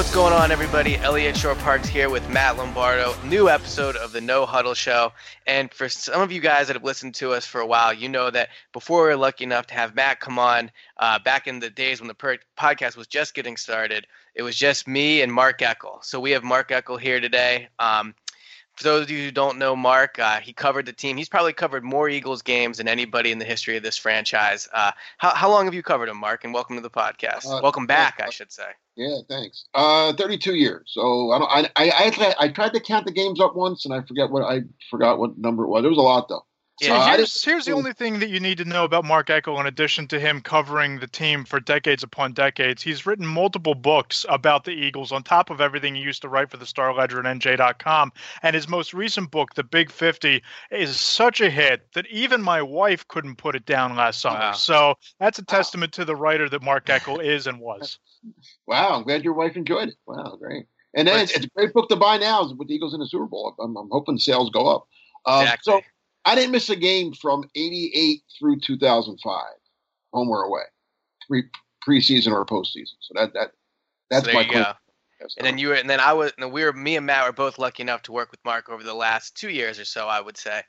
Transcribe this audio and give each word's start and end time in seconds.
What's 0.00 0.14
going 0.14 0.32
on, 0.32 0.50
everybody? 0.50 0.96
Elliot 0.96 1.36
Shorr-Parks 1.36 1.86
here 1.86 2.08
with 2.08 2.26
Matt 2.30 2.56
Lombardo. 2.56 3.14
New 3.26 3.50
episode 3.50 3.96
of 3.96 4.12
the 4.12 4.20
No 4.22 4.46
Huddle 4.46 4.72
Show. 4.72 5.12
And 5.46 5.70
for 5.74 5.90
some 5.90 6.22
of 6.22 6.32
you 6.32 6.40
guys 6.40 6.68
that 6.68 6.72
have 6.72 6.82
listened 6.82 7.14
to 7.16 7.32
us 7.32 7.44
for 7.44 7.60
a 7.60 7.66
while, 7.66 7.92
you 7.92 8.08
know 8.08 8.30
that 8.30 8.48
before 8.72 9.02
we 9.02 9.08
were 9.08 9.16
lucky 9.16 9.44
enough 9.44 9.66
to 9.66 9.74
have 9.74 9.94
Matt 9.94 10.18
come 10.18 10.38
on 10.38 10.70
uh, 10.96 11.18
back 11.18 11.46
in 11.46 11.60
the 11.60 11.68
days 11.68 12.00
when 12.00 12.08
the 12.08 12.14
per- 12.14 12.38
podcast 12.58 12.96
was 12.96 13.08
just 13.08 13.34
getting 13.34 13.58
started, 13.58 14.06
it 14.34 14.42
was 14.42 14.56
just 14.56 14.88
me 14.88 15.20
and 15.20 15.30
Mark 15.30 15.58
Eckel. 15.58 16.02
So 16.02 16.18
we 16.18 16.30
have 16.30 16.44
Mark 16.44 16.70
Eckel 16.70 16.98
here 16.98 17.20
today. 17.20 17.68
Um, 17.78 18.14
for 18.76 18.84
those 18.84 19.02
of 19.02 19.10
you 19.10 19.22
who 19.22 19.30
don't 19.30 19.58
know 19.58 19.76
Mark, 19.76 20.18
uh, 20.18 20.40
he 20.40 20.54
covered 20.54 20.86
the 20.86 20.94
team. 20.94 21.18
He's 21.18 21.28
probably 21.28 21.52
covered 21.52 21.84
more 21.84 22.08
Eagles 22.08 22.40
games 22.40 22.78
than 22.78 22.88
anybody 22.88 23.32
in 23.32 23.38
the 23.38 23.44
history 23.44 23.76
of 23.76 23.82
this 23.82 23.98
franchise. 23.98 24.66
Uh, 24.72 24.92
how, 25.18 25.34
how 25.34 25.50
long 25.50 25.66
have 25.66 25.74
you 25.74 25.82
covered 25.82 26.08
him, 26.08 26.16
Mark? 26.16 26.44
And 26.44 26.54
welcome 26.54 26.76
to 26.76 26.82
the 26.82 26.88
podcast. 26.88 27.44
Uh, 27.44 27.60
welcome 27.62 27.86
back, 27.86 28.18
I 28.24 28.30
should 28.30 28.50
say. 28.50 28.64
Yeah, 28.96 29.18
thanks. 29.28 29.64
Uh, 29.72 30.12
32 30.14 30.54
years. 30.56 30.82
So 30.92 31.30
I 31.30 31.38
don't. 31.38 31.48
I, 31.50 31.70
I 31.76 31.90
I 31.90 32.06
actually 32.06 32.26
I 32.38 32.48
tried 32.48 32.72
to 32.74 32.80
count 32.80 33.06
the 33.06 33.12
games 33.12 33.40
up 33.40 33.54
once, 33.56 33.84
and 33.84 33.94
I 33.94 34.02
forget 34.02 34.30
what 34.30 34.42
I 34.42 34.60
forgot 34.90 35.18
what 35.18 35.38
number 35.38 35.64
it 35.64 35.68
was. 35.68 35.84
It 35.84 35.88
was 35.88 35.98
a 35.98 36.02
lot 36.02 36.28
though. 36.28 36.44
So 36.82 36.86
Yeah, 36.86 36.98
I 36.98 37.16
here's, 37.16 37.32
just- 37.32 37.44
here's 37.44 37.64
the 37.66 37.72
only 37.72 37.92
thing 37.92 38.20
that 38.20 38.30
you 38.30 38.40
need 38.40 38.56
to 38.56 38.64
know 38.64 38.84
about 38.84 39.04
Mark 39.04 39.26
Eckel, 39.28 39.60
in 39.60 39.66
addition 39.66 40.08
to 40.08 40.18
him 40.18 40.40
covering 40.40 40.98
the 40.98 41.06
team 41.06 41.44
for 41.44 41.60
decades 41.60 42.02
upon 42.02 42.32
decades. 42.32 42.82
He's 42.82 43.04
written 43.04 43.26
multiple 43.26 43.74
books 43.74 44.24
about 44.30 44.64
the 44.64 44.70
Eagles, 44.70 45.12
on 45.12 45.22
top 45.22 45.50
of 45.50 45.60
everything 45.60 45.94
he 45.94 46.00
used 46.00 46.22
to 46.22 46.30
write 46.30 46.50
for 46.50 46.56
the 46.56 46.64
Star 46.64 46.94
Ledger 46.94 47.20
and 47.20 47.40
NJ.com. 47.42 48.12
And 48.42 48.54
his 48.56 48.66
most 48.66 48.94
recent 48.94 49.30
book, 49.30 49.54
The 49.54 49.62
Big 49.62 49.90
50, 49.90 50.42
is 50.70 50.98
such 50.98 51.42
a 51.42 51.50
hit 51.50 51.86
that 51.92 52.06
even 52.06 52.40
my 52.40 52.62
wife 52.62 53.06
couldn't 53.08 53.36
put 53.36 53.54
it 53.56 53.66
down 53.66 53.94
last 53.94 54.22
summer. 54.22 54.38
Wow. 54.38 54.52
So 54.52 54.94
that's 55.18 55.38
a 55.38 55.44
testament 55.44 55.92
to 55.94 56.06
the 56.06 56.16
writer 56.16 56.48
that 56.48 56.62
Mark 56.62 56.86
Eckel 56.86 57.22
is 57.22 57.46
and 57.46 57.60
was. 57.60 57.98
Wow, 58.66 58.96
I'm 58.96 59.04
glad 59.04 59.24
your 59.24 59.34
wife 59.34 59.56
enjoyed 59.56 59.88
it. 59.88 59.94
Wow, 60.06 60.36
great. 60.40 60.66
And 60.94 61.06
then 61.06 61.20
it's, 61.20 61.32
it's 61.32 61.46
a 61.46 61.50
great 61.50 61.72
book 61.72 61.88
to 61.88 61.96
buy 61.96 62.16
now 62.18 62.48
with 62.52 62.68
the 62.68 62.74
Eagles 62.74 62.94
in 62.94 63.00
the 63.00 63.06
Super 63.06 63.26
Bowl. 63.26 63.54
I'm, 63.60 63.76
I'm 63.76 63.88
hoping 63.90 64.18
sales 64.18 64.50
go 64.50 64.66
up. 64.66 64.86
Um, 65.26 65.42
Exactly. 65.42 65.72
So 65.72 65.80
I 66.24 66.34
didn't 66.34 66.52
miss 66.52 66.68
a 66.68 66.76
game 66.76 67.12
from 67.12 67.44
88 67.54 68.22
through 68.38 68.60
2005, 68.60 69.42
home 70.12 70.28
or 70.28 70.42
away, 70.42 70.62
pre 71.28 71.44
preseason 71.86 72.32
or 72.32 72.44
postseason. 72.44 72.96
So 73.00 73.14
that 73.14 73.32
that 73.34 73.52
that's 74.10 74.26
so 74.26 74.32
my 74.32 74.42
you 74.42 74.64
And 75.36 75.46
then 75.46 75.58
you 75.58 75.68
were, 75.68 75.74
and 75.74 75.88
then 75.88 76.00
I 76.00 76.12
was, 76.12 76.32
and 76.38 76.50
we 76.50 76.64
were, 76.64 76.72
me 76.72 76.96
and 76.96 77.06
Matt 77.06 77.26
were 77.26 77.32
both 77.32 77.58
lucky 77.58 77.82
enough 77.82 78.02
to 78.02 78.12
work 78.12 78.30
with 78.30 78.40
Mark 78.44 78.68
over 78.68 78.82
the 78.82 78.94
last 78.94 79.36
two 79.36 79.50
years 79.50 79.78
or 79.78 79.84
so, 79.84 80.08
I 80.08 80.20
would 80.20 80.36
say. 80.36 80.62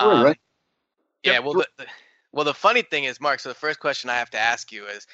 Sure, 0.00 0.12
Um, 0.12 0.24
right? 0.24 0.38
Yeah. 1.22 1.32
Yep. 1.34 1.44
Well, 1.44 1.52
the, 1.54 1.68
the, 1.76 1.86
well, 2.32 2.44
the 2.44 2.54
funny 2.54 2.82
thing 2.82 3.04
is, 3.04 3.20
Mark. 3.20 3.40
So 3.40 3.48
the 3.50 3.54
first 3.54 3.80
question 3.80 4.10
I 4.10 4.14
have 4.16 4.30
to 4.30 4.38
ask 4.38 4.72
you 4.72 4.86
is, 4.86 5.06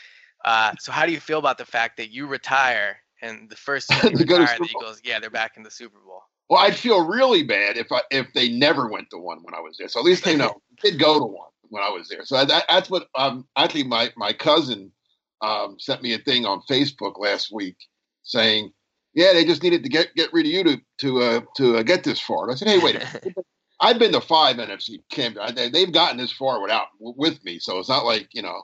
uh, 0.45 0.73
so 0.79 0.93
how 0.93 1.07
do 1.07 1.13
you 1.13 1.21
feel 1.21 1.39
about 1.39 1.59
the 1.59 1.65
fact 1.65 1.97
that 1.97 2.11
you 2.11 2.27
retire 2.27 2.97
and 3.23 3.49
the 3.49 3.57
first 3.57 3.89
team 3.89 4.13
you 4.13 4.19
To 4.19 4.25
go 4.25 4.37
to 4.37 4.43
retire, 4.43 4.59
the 4.59 4.69
Eagles, 4.69 5.01
yeah, 5.05 5.19
they're 5.21 5.31
back 5.31 5.57
in 5.57 5.63
the 5.63 5.71
Super 5.71 5.99
Bowl. 5.99 6.23
Well, 6.51 6.61
I'd 6.61 6.77
feel 6.77 7.07
really 7.07 7.43
bad 7.43 7.77
if 7.79 7.91
I 7.91 8.03
if 8.11 8.33
they 8.35 8.51
never 8.51 8.89
went 8.89 9.09
to 9.11 9.19
one 9.19 9.39
when 9.43 9.55
I 9.55 9.61
was 9.61 9.77
there. 9.79 9.89
So 9.89 9.99
at 10.01 10.05
least 10.05 10.25
they 10.25 10.37
know 10.37 10.61
did 10.83 10.99
go 10.99 11.19
to 11.19 11.25
one 11.25 11.49
when 11.71 11.83
I 11.83 11.89
was 11.89 12.09
there. 12.09 12.25
So 12.25 12.45
that, 12.45 12.65
that's 12.69 12.91
what 12.91 13.09
um 13.17 13.47
actually 13.57 13.85
my 13.85 14.11
my 14.17 14.33
cousin 14.33 14.93
um 15.41 15.77
sent 15.79 16.03
me 16.03 16.13
a 16.13 16.19
thing 16.19 16.45
on 16.45 16.61
Facebook 16.71 17.19
last 17.19 17.51
week 17.53 17.77
saying, 18.25 18.73
yeah, 19.15 19.33
they 19.33 19.45
just 19.45 19.63
needed 19.63 19.83
to 19.85 19.89
get 19.89 20.15
get 20.15 20.33
rid 20.33 20.45
of 20.47 20.53
you 20.53 20.65
to 20.65 20.81
to 21.01 21.23
uh, 21.23 21.41
to 21.57 21.79
uh, 21.79 21.83
get 21.83 22.05
this 22.05 22.21
far. 22.21 22.45
And 22.45 22.53
I 22.53 22.57
said, 22.57 22.69
hey, 22.69 22.79
wait. 22.79 22.97
a 22.97 22.99
minute. 22.99 23.35
I've 23.81 23.99
been 23.99 24.13
to 24.13 24.21
five 24.21 24.57
NFC. 24.57 24.99
They- 25.57 25.69
They've 25.69 25.93
gotten 25.93 26.17
this 26.17 26.33
far 26.33 26.63
without 26.63 26.87
with 27.01 27.43
me, 27.45 27.59
so 27.59 27.79
it's 27.79 27.89
not 27.89 28.05
like 28.05 28.29
you 28.33 28.43
know 28.43 28.63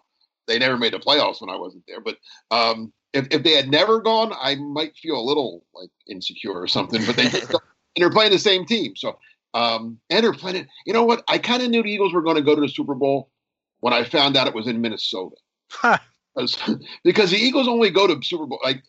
they 0.51 0.59
never 0.59 0.77
made 0.77 0.93
the 0.93 0.99
playoffs 0.99 1.41
when 1.41 1.51
I 1.51 1.57
wasn't 1.57 1.85
there. 1.87 2.01
But 2.01 2.17
um, 2.51 2.93
if 3.13 3.27
if 3.31 3.43
they 3.43 3.53
had 3.53 3.71
never 3.71 4.01
gone, 4.01 4.33
I 4.41 4.57
might 4.57 4.97
feel 4.97 5.19
a 5.19 5.23
little 5.23 5.65
like 5.75 5.91
insecure 6.09 6.53
or 6.53 6.67
something. 6.67 7.05
But 7.07 7.17
they 7.17 7.25
and 7.31 7.61
they're 7.97 8.11
playing 8.11 8.33
the 8.33 8.39
same 8.39 8.67
team, 8.67 8.97
so 8.97 9.19
um, 9.55 9.99
and 10.11 10.25
they're 10.25 10.33
playing. 10.33 10.67
You 10.87 10.93
know 10.93 11.05
what? 11.05 11.23
I 11.29 11.39
kind 11.39 11.63
of 11.63 11.71
knew 11.71 11.83
the 11.83 11.91
Eagles 11.91 12.13
were 12.13 12.23
going 12.23 12.37
to 12.37 12.43
go 12.43 12.55
to 12.55 12.61
the 12.61 12.69
Super 12.69 12.95
Bowl 12.95 13.31
when 13.81 13.93
I 13.93 14.05
found 14.05 14.37
out 14.37 14.47
it 14.47 14.55
was 14.55 14.67
in 14.67 14.81
Minnesota. 14.81 15.37
because, 16.35 16.79
because 17.05 17.31
the 17.31 17.37
Eagles 17.37 17.69
only 17.69 17.91
go 17.91 18.07
to 18.07 18.23
Super 18.23 18.47
Bowl 18.47 18.61
like 18.63 18.83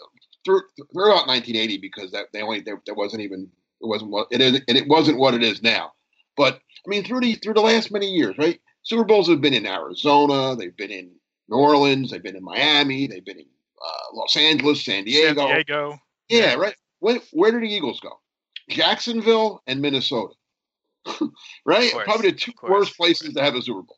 through, 0.45 0.61
throughout 0.93 1.27
1980 1.27 1.77
because 1.77 2.11
that 2.11 2.27
they 2.33 2.41
only 2.41 2.61
there, 2.61 2.81
there 2.85 2.95
wasn't 2.95 3.21
even 3.21 3.49
it 3.81 3.87
wasn't 3.87 4.11
what 4.11 4.27
it 4.31 4.41
is 4.41 4.61
and 4.67 4.77
it 4.77 4.87
wasn't 4.87 5.17
what 5.17 5.33
it 5.33 5.43
is 5.43 5.61
now. 5.61 5.91
But 6.37 6.55
I 6.55 6.89
mean 6.89 7.03
through 7.03 7.21
the 7.21 7.35
through 7.35 7.55
the 7.55 7.61
last 7.61 7.91
many 7.91 8.07
years, 8.07 8.37
right? 8.37 8.59
Super 8.83 9.03
Bowls 9.03 9.29
have 9.29 9.41
been 9.41 9.53
in 9.53 9.67
Arizona, 9.67 10.55
they've 10.55 10.75
been 10.75 10.91
in 10.91 11.11
New 11.51 11.57
Orleans, 11.57 12.11
they've 12.11 12.23
been 12.23 12.37
in 12.37 12.43
Miami, 12.43 13.07
they've 13.07 13.25
been 13.25 13.39
in 13.39 13.45
uh, 13.85 14.15
Los 14.15 14.35
Angeles, 14.37 14.83
San 14.83 14.95
San 14.95 15.05
Diego. 15.05 15.47
Diego. 15.47 15.99
Yeah, 16.29 16.55
right. 16.55 16.75
When, 16.99 17.19
where 17.33 17.51
did 17.51 17.61
the 17.61 17.73
Eagles 17.73 17.99
go? 17.99 18.19
Jacksonville 18.69 19.61
and 19.67 19.81
Minnesota. 19.81 20.33
right? 21.65 21.91
Course, 21.91 22.05
Probably 22.05 22.31
the 22.31 22.37
two 22.37 22.53
course, 22.53 22.71
worst 22.71 22.97
places 22.97 23.33
to 23.33 23.41
have 23.43 23.55
a 23.55 23.61
Super 23.61 23.81
Bowl. 23.81 23.97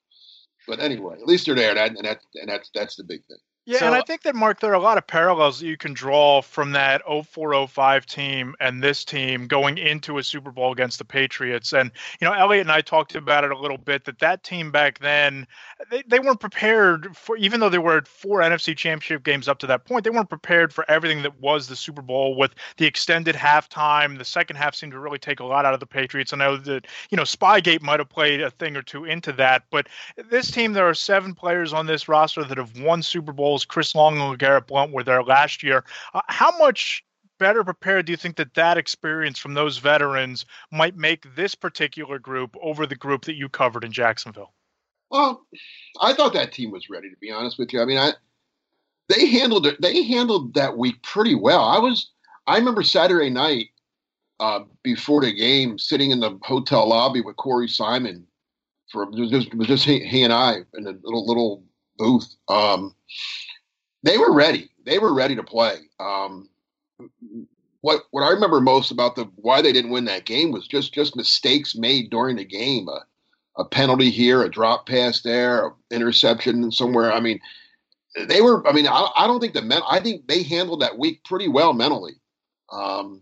But 0.67 0.79
anyway, 0.79 1.15
at 1.15 1.27
least 1.27 1.45
they're 1.45 1.55
there, 1.55 1.75
that, 1.75 1.89
and 1.89 2.05
that 2.05 2.21
and 2.35 2.49
that's 2.49 2.71
that's 2.73 2.95
the 2.95 3.03
big 3.03 3.23
thing. 3.25 3.37
Yeah, 3.65 3.79
So- 3.79 3.85
and 3.87 3.95
I 3.95 4.01
think 4.01 4.23
that 4.23 4.35
Mark, 4.35 4.59
there 4.59 4.71
are 4.71 4.75
a 4.75 4.79
lot 4.79 4.97
of 4.97 5.07
parallels 5.07 5.59
that 5.59 5.67
you 5.67 5.77
can 5.77 5.93
draw 5.93 6.41
from 6.41 6.73
that 6.73 7.01
0405 7.07 8.05
team 8.05 8.55
and 8.59 8.83
this 8.83 9.05
team 9.05 9.47
going 9.47 9.77
into 9.77 10.17
a 10.17 10.23
Super 10.23 10.51
Bowl 10.51 10.73
against 10.73 10.97
the 10.97 11.05
Patriots. 11.05 11.71
And 11.73 11.89
you 12.19 12.27
know, 12.27 12.33
Elliot 12.33 12.61
and 12.61 12.71
I 12.71 12.81
talked 12.81 13.15
about 13.15 13.43
it 13.45 13.51
a 13.51 13.57
little 13.57 13.77
bit 13.77 14.03
that 14.05 14.19
that 14.19 14.43
team 14.43 14.69
back 14.71 14.99
then 14.99 15.47
they, 15.89 16.03
they 16.07 16.19
weren't 16.19 16.39
prepared 16.39 17.15
for 17.15 17.37
even 17.37 17.59
though 17.59 17.69
there 17.69 17.81
were 17.81 18.01
four 18.05 18.39
NFC 18.39 18.75
championship 18.75 19.23
games 19.23 19.47
up 19.47 19.59
to 19.59 19.67
that 19.67 19.85
point, 19.85 20.03
they 20.03 20.09
weren't 20.09 20.29
prepared 20.29 20.73
for 20.73 20.89
everything 20.89 21.21
that 21.23 21.39
was 21.39 21.67
the 21.67 21.75
Super 21.75 22.01
Bowl 22.01 22.35
with 22.35 22.53
the 22.77 22.85
extended 22.85 23.35
halftime. 23.35 24.17
The 24.17 24.25
second 24.25 24.57
half 24.57 24.75
seemed 24.75 24.91
to 24.93 24.99
really 24.99 25.19
take 25.19 25.39
a 25.39 25.45
lot 25.45 25.65
out 25.65 25.73
of 25.73 25.79
the 25.79 25.85
Patriots. 25.85 26.33
I 26.33 26.37
know 26.37 26.57
that, 26.57 26.87
you 27.09 27.15
know, 27.15 27.23
Spygate 27.23 27.81
might 27.81 27.99
have 27.99 28.09
played 28.09 28.41
a 28.41 28.51
thing 28.51 28.75
or 28.75 28.81
two 28.81 29.05
into 29.05 29.31
that, 29.33 29.63
but 29.71 29.87
this 30.29 30.51
team, 30.51 30.73
there 30.73 30.87
are 30.87 30.93
seven 30.93 31.33
players 31.33 31.73
on 31.73 31.85
this 31.85 32.07
roster 32.07 32.43
that 32.43 32.57
have 32.57 32.79
won 32.79 33.01
Super 33.01 33.33
Bowls. 33.53 33.65
Chris 33.65 33.93
Long 33.93 34.19
and 34.19 34.39
LeGarrette 34.39 34.67
Blunt 34.67 34.91
were 34.91 35.03
there 35.03 35.23
last 35.23 35.61
year. 35.61 35.83
Uh, 36.13 36.21
how 36.27 36.57
much 36.57 37.03
better 37.37 37.63
prepared 37.63 38.05
do 38.05 38.11
you 38.11 38.17
think 38.17 38.35
that 38.37 38.55
that 38.55 38.77
experience 38.77 39.37
from 39.37 39.53
those 39.53 39.77
veterans 39.77 40.45
might 40.71 40.97
make 40.97 41.35
this 41.35 41.53
particular 41.53 42.17
group 42.17 42.55
over 42.61 42.87
the 42.87 42.95
group 42.95 43.25
that 43.25 43.35
you 43.35 43.49
covered 43.49 43.83
in 43.83 43.91
Jacksonville? 43.91 44.53
Well, 45.11 45.45
I 46.01 46.13
thought 46.13 46.33
that 46.33 46.51
team 46.51 46.71
was 46.71 46.89
ready. 46.89 47.09
To 47.09 47.15
be 47.17 47.31
honest 47.31 47.59
with 47.59 47.71
you, 47.73 47.81
I 47.81 47.85
mean, 47.85 47.99
I 47.99 48.13
they 49.09 49.27
handled 49.27 49.67
it. 49.67 49.79
They 49.79 50.01
handled 50.03 50.55
that 50.55 50.77
week 50.77 51.03
pretty 51.03 51.35
well. 51.35 51.63
I 51.63 51.77
was. 51.77 52.09
I 52.47 52.57
remember 52.57 52.81
Saturday 52.81 53.29
night 53.29 53.67
uh, 54.39 54.61
before 54.81 55.21
the 55.21 55.31
game, 55.31 55.77
sitting 55.77 56.11
in 56.11 56.19
the 56.19 56.39
hotel 56.41 56.89
lobby 56.89 57.21
with 57.21 57.35
Corey 57.35 57.67
Simon. 57.67 58.25
For 58.91 59.03
it 59.03 59.11
was 59.11 59.29
just, 59.29 59.47
it 59.47 59.55
was 59.55 59.67
just 59.67 59.85
he, 59.85 59.99
he 60.05 60.23
and 60.23 60.33
I 60.33 60.57
in 60.73 60.87
a 60.87 60.91
little 61.03 61.27
little 61.27 61.63
booth. 61.97 62.35
Um, 62.47 62.95
they 64.03 64.17
were 64.17 64.33
ready. 64.33 64.69
They 64.85 64.99
were 64.99 65.13
ready 65.13 65.35
to 65.35 65.43
play. 65.43 65.77
Um, 65.99 66.49
what 67.81 68.03
what 68.11 68.23
I 68.23 68.31
remember 68.31 68.61
most 68.61 68.91
about 68.91 69.15
the 69.15 69.25
why 69.35 69.61
they 69.61 69.73
didn't 69.73 69.91
win 69.91 70.05
that 70.05 70.25
game 70.25 70.51
was 70.51 70.67
just 70.67 70.93
just 70.93 71.15
mistakes 71.15 71.75
made 71.75 72.09
during 72.09 72.37
the 72.37 72.45
game. 72.45 72.87
Uh, 72.89 72.99
a 73.57 73.65
penalty 73.65 74.09
here, 74.09 74.43
a 74.43 74.49
drop 74.49 74.87
pass 74.87 75.21
there, 75.21 75.67
an 75.67 75.73
interception 75.91 76.71
somewhere. 76.71 77.11
I 77.13 77.19
mean, 77.19 77.39
they 78.27 78.41
were. 78.41 78.67
I 78.67 78.73
mean, 78.73 78.87
I, 78.87 79.09
I 79.15 79.27
don't 79.27 79.39
think 79.39 79.53
the 79.53 79.61
men. 79.61 79.81
I 79.87 79.99
think 79.99 80.27
they 80.27 80.43
handled 80.43 80.81
that 80.81 80.97
week 80.97 81.23
pretty 81.23 81.47
well 81.47 81.73
mentally. 81.73 82.13
Um, 82.71 83.21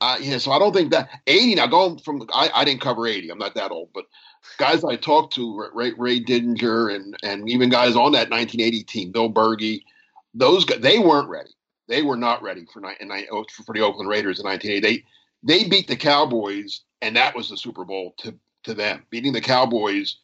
uh, 0.00 0.18
yeah, 0.20 0.38
so 0.38 0.52
I 0.52 0.58
don't 0.58 0.72
think 0.72 0.92
that 0.92 1.08
eighty. 1.26 1.54
Now 1.54 1.66
going 1.66 1.98
from, 1.98 2.26
I, 2.32 2.50
I 2.54 2.64
didn't 2.64 2.80
cover 2.80 3.06
eighty. 3.06 3.30
I'm 3.30 3.38
not 3.38 3.54
that 3.54 3.70
old, 3.70 3.90
but 3.94 4.04
guys 4.58 4.84
I 4.84 4.96
talked 4.96 5.34
to, 5.34 5.68
Ray, 5.74 5.92
Ray 5.96 6.20
Didinger, 6.20 6.94
and 6.94 7.16
and 7.22 7.48
even 7.48 7.70
guys 7.70 7.96
on 7.96 8.12
that 8.12 8.30
1980 8.30 8.82
team, 8.84 9.12
Bill 9.12 9.30
Bergey, 9.30 9.82
those 10.34 10.64
guys, 10.64 10.80
they 10.80 10.98
weren't 10.98 11.28
ready. 11.28 11.50
They 11.88 12.02
were 12.02 12.16
not 12.16 12.42
ready 12.42 12.66
for 12.72 12.80
ni- 12.80 12.96
in 13.00 13.08
ni- 13.08 13.28
oh, 13.30 13.44
for 13.64 13.72
the 13.74 13.80
Oakland 13.80 14.08
Raiders 14.08 14.40
in 14.40 14.46
1980. 14.46 14.80
They 14.80 15.04
they 15.42 15.68
beat 15.68 15.86
the 15.86 15.96
Cowboys, 15.96 16.82
and 17.02 17.16
that 17.16 17.36
was 17.36 17.50
the 17.50 17.56
Super 17.56 17.84
Bowl 17.84 18.14
to 18.18 18.34
to 18.64 18.74
them. 18.74 19.04
Beating 19.10 19.32
the 19.32 19.40
Cowboys 19.40 20.16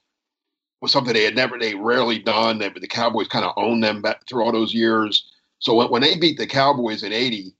was 0.81 0.93
something 0.93 1.13
they 1.13 1.25
had 1.25 1.37
never, 1.37 1.59
they 1.59 1.75
rarely 1.75 2.19
done. 2.19 2.59
They, 2.59 2.71
the 2.71 2.89
Cowboys 2.89 3.29
kind 3.29 3.45
of 3.45 3.53
owned 3.57 3.85
them 3.85 4.01
back 4.01 4.27
through 4.27 4.43
all 4.43 4.53
those 4.53 4.73
years. 4.73 5.31
So 5.59 5.75
when, 5.75 5.91
when 5.91 6.03
they 6.03 6.17
beat 6.17 6.39
the 6.39 6.47
Cowboys 6.47 7.03
in 7.03 7.13
'80, 7.13 7.55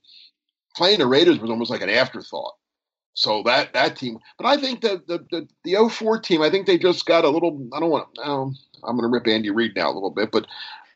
playing 0.77 1.01
the 1.01 1.07
Raiders 1.07 1.39
was 1.39 1.51
almost 1.51 1.71
like 1.71 1.83
an 1.83 1.91
afterthought. 1.91 2.55
So 3.15 3.43
that 3.45 3.73
that 3.75 3.97
team, 3.97 4.19
but 4.39 4.47
I 4.47 4.57
think 4.57 4.81
the 4.81 5.03
the 5.07 5.25
the, 5.31 5.49
the 5.65 5.89
04 5.91 6.21
team, 6.21 6.43
I 6.43 6.51
think 6.51 6.67
they 6.67 6.79
just 6.79 7.07
got 7.07 7.25
a 7.25 7.29
little. 7.29 7.69
I 7.75 7.81
don't 7.81 7.91
want. 7.91 8.09
I 8.23 8.27
don't, 8.27 8.57
I'm 8.85 8.97
going 8.97 9.03
to 9.03 9.13
rip 9.13 9.27
Andy 9.27 9.51
Reid 9.51 9.73
now 9.77 9.91
a 9.91 9.93
little 9.93 10.11
bit, 10.11 10.31
but 10.31 10.47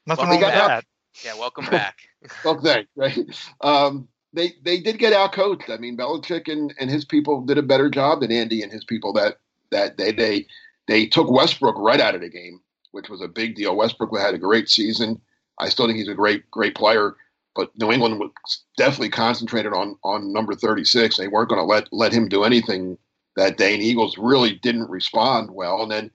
Nothing 0.07 0.29
Well, 0.29 0.33
wrong 0.33 0.41
they 0.41 0.47
with 0.47 0.55
got 0.55 0.69
that. 0.69 0.85
Yeah, 1.25 1.39
welcome 1.39 1.67
back. 1.67 1.99
well, 2.45 2.61
thanks. 2.61 2.91
Right? 2.97 3.19
Um, 3.61 4.09
they 4.33 4.55
they 4.63 4.81
did 4.81 4.99
get 4.99 5.13
out 5.13 5.33
coached. 5.33 5.71
I 5.71 5.77
mean, 5.77 5.97
Belichick 5.97 6.51
and, 6.51 6.75
and 6.81 6.91
his 6.91 7.05
people 7.05 7.43
did 7.43 7.59
a 7.59 7.63
better 7.63 7.89
job 7.89 8.21
than 8.21 8.33
Andy 8.33 8.63
and 8.63 8.73
his 8.73 8.85
people 8.85 9.13
that 9.15 9.39
that 9.71 9.97
they 9.97 10.13
they 10.13 10.47
they 10.89 11.07
took 11.07 11.31
Westbrook 11.31 11.77
right 11.79 12.01
out 12.01 12.15
of 12.15 12.21
the 12.21 12.29
game, 12.29 12.61
which 12.93 13.09
was 13.09 13.21
a 13.21 13.29
big 13.29 13.55
deal. 13.55 13.77
Westbrook 13.77 14.17
had 14.19 14.35
a 14.35 14.39
great 14.39 14.69
season. 14.69 15.21
I 15.59 15.69
still 15.69 15.87
think 15.87 15.99
he's 15.99 16.09
a 16.09 16.15
great 16.15 16.51
great 16.51 16.75
player. 16.75 17.15
But 17.55 17.71
New 17.79 17.93
England 17.93 18.19
was 18.19 18.31
definitely 18.77 19.11
concentrated 19.11 19.73
on 19.73 19.97
on 20.05 20.33
number 20.33 20.55
36. 20.55 21.17
They 21.17 21.29
weren't 21.29 21.49
going 21.49 21.61
to 21.61 21.65
let 21.65 21.89
let 21.93 22.13
him 22.13 22.29
do 22.29 22.45
anything 22.45 22.99
that 23.37 23.57
day, 23.57 23.75
and 23.75 23.83
Eagles 23.83 24.19
really 24.19 24.55
didn't 24.63 24.91
respond 24.91 25.51
well. 25.51 25.83
And 25.83 25.91
then 25.91 26.11